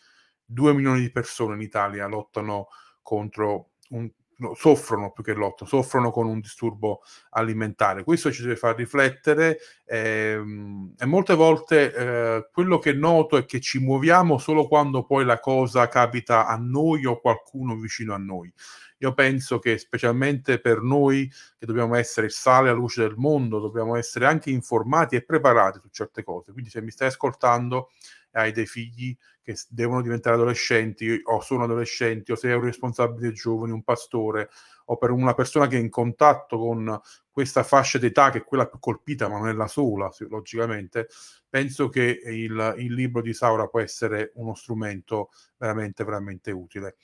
2 0.45 0.73
milioni 0.73 1.01
di 1.01 1.11
persone 1.11 1.55
in 1.55 1.61
Italia 1.61 2.07
lottano 2.07 2.67
contro 3.01 3.71
un, 3.89 4.09
no, 4.37 4.53
soffrono 4.55 5.11
più 5.11 5.23
che 5.23 5.33
lottano, 5.33 5.69
soffrono 5.69 6.11
con 6.11 6.27
un 6.27 6.39
disturbo 6.39 7.01
alimentare. 7.31 8.03
Questo 8.03 8.31
ci 8.31 8.41
deve 8.41 8.55
far 8.55 8.75
riflettere 8.75 9.57
ehm, 9.85 10.95
e 10.97 11.05
molte 11.05 11.33
volte 11.35 11.93
eh, 11.93 12.49
quello 12.51 12.79
che 12.79 12.93
noto 12.93 13.37
è 13.37 13.45
che 13.45 13.59
ci 13.59 13.79
muoviamo 13.79 14.37
solo 14.37 14.67
quando 14.67 15.05
poi 15.05 15.25
la 15.25 15.39
cosa 15.39 15.87
capita 15.87 16.47
a 16.47 16.55
noi 16.57 17.05
o 17.05 17.19
qualcuno 17.19 17.75
vicino 17.75 18.13
a 18.13 18.17
noi. 18.17 18.51
Io 18.99 19.13
penso 19.13 19.59
che 19.59 19.77
specialmente 19.77 20.59
per 20.59 20.81
noi 20.81 21.29
che 21.57 21.65
dobbiamo 21.65 21.95
essere 21.95 22.29
sale 22.29 22.69
alla 22.69 22.77
luce 22.77 23.01
del 23.01 23.15
mondo, 23.17 23.59
dobbiamo 23.59 23.95
essere 23.95 24.25
anche 24.25 24.49
informati 24.51 25.15
e 25.15 25.23
preparati 25.23 25.79
su 25.81 25.89
certe 25.89 26.23
cose. 26.23 26.51
Quindi 26.53 26.69
se 26.69 26.81
mi 26.81 26.91
stai 26.91 27.07
ascoltando 27.09 27.89
e 28.31 28.39
hai 28.39 28.51
dei 28.51 28.65
figli 28.65 29.15
che 29.41 29.55
devono 29.69 30.01
diventare 30.01 30.35
adolescenti 30.35 31.19
o 31.23 31.39
sono 31.41 31.63
adolescenti 31.65 32.31
o 32.31 32.35
sei 32.35 32.53
un 32.53 32.61
responsabile 32.63 33.31
giovani, 33.31 33.71
un 33.73 33.83
pastore 33.83 34.49
o 34.85 34.97
per 34.97 35.11
una 35.11 35.33
persona 35.33 35.67
che 35.67 35.77
è 35.77 35.79
in 35.79 35.89
contatto 35.89 36.57
con 36.57 36.99
questa 37.29 37.63
fascia 37.63 37.97
d'età 37.99 38.29
che 38.31 38.39
è 38.39 38.43
quella 38.43 38.67
più 38.67 38.79
colpita 38.79 39.27
ma 39.27 39.37
non 39.37 39.49
è 39.49 39.53
la 39.53 39.67
sola 39.67 40.09
logicamente, 40.29 41.07
penso 41.49 41.89
che 41.89 42.21
il, 42.25 42.75
il 42.77 42.93
libro 42.93 43.21
di 43.21 43.33
Saura 43.33 43.67
può 43.67 43.79
essere 43.81 44.31
uno 44.35 44.55
strumento 44.55 45.29
veramente 45.57 46.03
veramente 46.03 46.51
utile. 46.51 46.95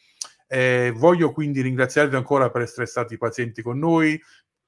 Eh, 0.53 0.91
voglio 0.93 1.31
quindi 1.31 1.61
ringraziarvi 1.61 2.17
ancora 2.17 2.49
per 2.49 2.63
essere 2.63 2.85
stati 2.85 3.15
pazienti 3.15 3.61
con 3.61 3.79
noi, 3.79 4.21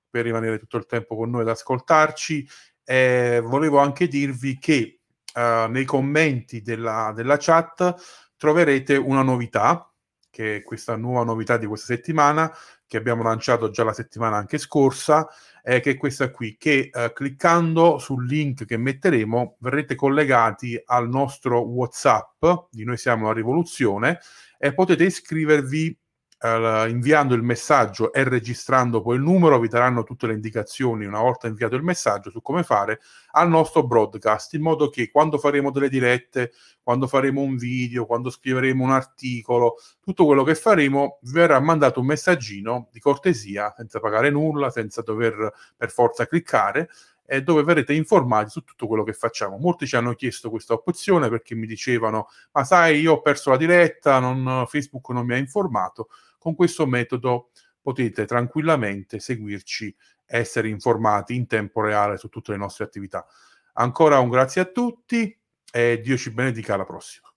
per 0.10 0.24
rimanere 0.24 0.58
tutto 0.58 0.78
il 0.78 0.86
tempo 0.86 1.18
con 1.18 1.30
noi 1.30 1.42
ad 1.42 1.50
ascoltarci. 1.50 2.48
Eh, 2.86 3.42
volevo 3.44 3.80
anche 3.80 4.08
dirvi 4.08 4.58
che 4.60 5.02
uh, 5.36 5.70
nei 5.70 5.84
commenti 5.84 6.62
della, 6.62 7.12
della 7.14 7.36
chat 7.38 7.96
troverete 8.38 8.96
una 8.96 9.24
novità 9.24 9.94
che 10.34 10.56
è 10.56 10.64
questa 10.64 10.96
nuova 10.96 11.24
novità 11.24 11.58
di 11.58 11.68
questa 11.68 11.94
settimana, 11.94 12.52
che 12.88 12.98
abbiamo 12.98 13.22
lanciato 13.22 13.70
già 13.70 13.84
la 13.84 13.94
settimana 13.94 14.36
anche 14.36 14.58
scorsa, 14.58 15.28
eh, 15.62 15.80
che 15.80 15.92
è 15.92 15.98
questa 15.98 16.32
qui, 16.32 16.58
che 16.58 16.90
eh, 16.92 17.14
cliccando 17.14 18.00
sul 18.00 18.26
link 18.26 18.66
che 18.66 18.78
metteremo 18.78 19.58
verrete 19.60 19.94
collegati 19.94 20.82
al 20.86 21.08
nostro 21.08 21.60
WhatsApp, 21.62 22.44
di 22.72 22.84
Noi 22.84 22.98
Siamo 22.98 23.28
la 23.28 23.34
Rivoluzione, 23.34 24.22
e 24.64 24.74
potete 24.74 25.04
iscrivervi 25.04 26.00
eh, 26.40 26.88
inviando 26.88 27.36
il 27.36 27.44
messaggio 27.44 28.14
e 28.14 28.24
registrando 28.24 29.02
poi 29.02 29.18
il 29.18 29.22
numero, 29.22 29.60
vi 29.60 29.68
daranno 29.68 30.04
tutte 30.04 30.26
le 30.26 30.36
indicazioni 30.36 31.04
una 31.04 31.20
volta 31.20 31.48
inviato 31.48 31.76
il 31.76 31.84
messaggio 31.84 32.30
su 32.30 32.42
come 32.42 32.64
fare 32.64 33.02
al 33.32 33.50
nostro 33.50 33.86
broadcast, 33.86 34.54
in 34.54 34.62
modo 34.62 34.88
che 34.88 35.12
quando 35.12 35.38
faremo 35.38 35.70
delle 35.70 35.90
dirette, 35.90 36.54
quando 36.82 37.08
faremo 37.08 37.42
un 37.42 37.58
video, 37.58 38.06
quando 38.06 38.30
scriveremo 38.30 38.82
un 38.82 38.92
articolo, 38.92 39.76
tutto 40.02 40.26
quello 40.26 40.44
che 40.44 40.56
faremo 40.56 41.20
verrà 41.24 41.60
mandato 41.60 42.00
un 42.00 42.06
messaggino 42.06 42.88
di 42.90 43.02
cortesia, 43.02 43.74
senza 43.76 44.00
pagare 44.00 44.30
nulla, 44.30 44.70
senza 44.70 45.02
dover 45.02 45.52
per 45.76 45.92
forza 45.92 46.26
cliccare 46.26 46.88
e 47.26 47.42
dove 47.42 47.64
verrete 47.64 47.94
informati 47.94 48.50
su 48.50 48.64
tutto 48.64 48.88
quello 48.88 49.04
che 49.04 49.14
facciamo. 49.14 49.58
Molti 49.58 49.88
ci 49.88 49.96
hanno 49.96 50.14
chiesto 50.14 50.50
questa 50.50 50.74
opzione 50.74 51.30
perché 51.30 51.56
mi 51.56 51.66
dicevano: 51.66 52.28
Ma 52.52 52.64
sai, 52.64 53.00
io 53.00 53.14
ho 53.14 53.22
perso 53.22 53.50
la 53.50 53.58
diretta, 53.58 54.20
non, 54.20 54.66
Facebook 54.68 55.10
non 55.10 55.26
mi 55.26 55.34
ha 55.34 55.38
informato. 55.38 56.10
Con 56.38 56.56
questo 56.56 56.86
metodo 56.86 57.50
potete 57.82 58.26
tranquillamente 58.26 59.20
seguirci 59.20 59.96
e 60.26 60.40
essere 60.40 60.70
informati 60.70 61.36
in 61.36 61.48
tempo 61.48 61.82
reale 61.82 62.18
su 62.18 62.30
tutte 62.30 62.52
le 62.52 62.58
nostre 62.58 62.86
attività. 62.86 63.26
Ancora 63.74 64.20
un 64.20 64.30
grazie 64.30 64.62
a 64.62 64.66
tutti 64.66 65.38
e 65.72 66.00
Dio 66.02 66.18
ci 66.18 66.32
benedica 66.32 66.76
alla 66.76 66.86
prossima. 66.86 67.33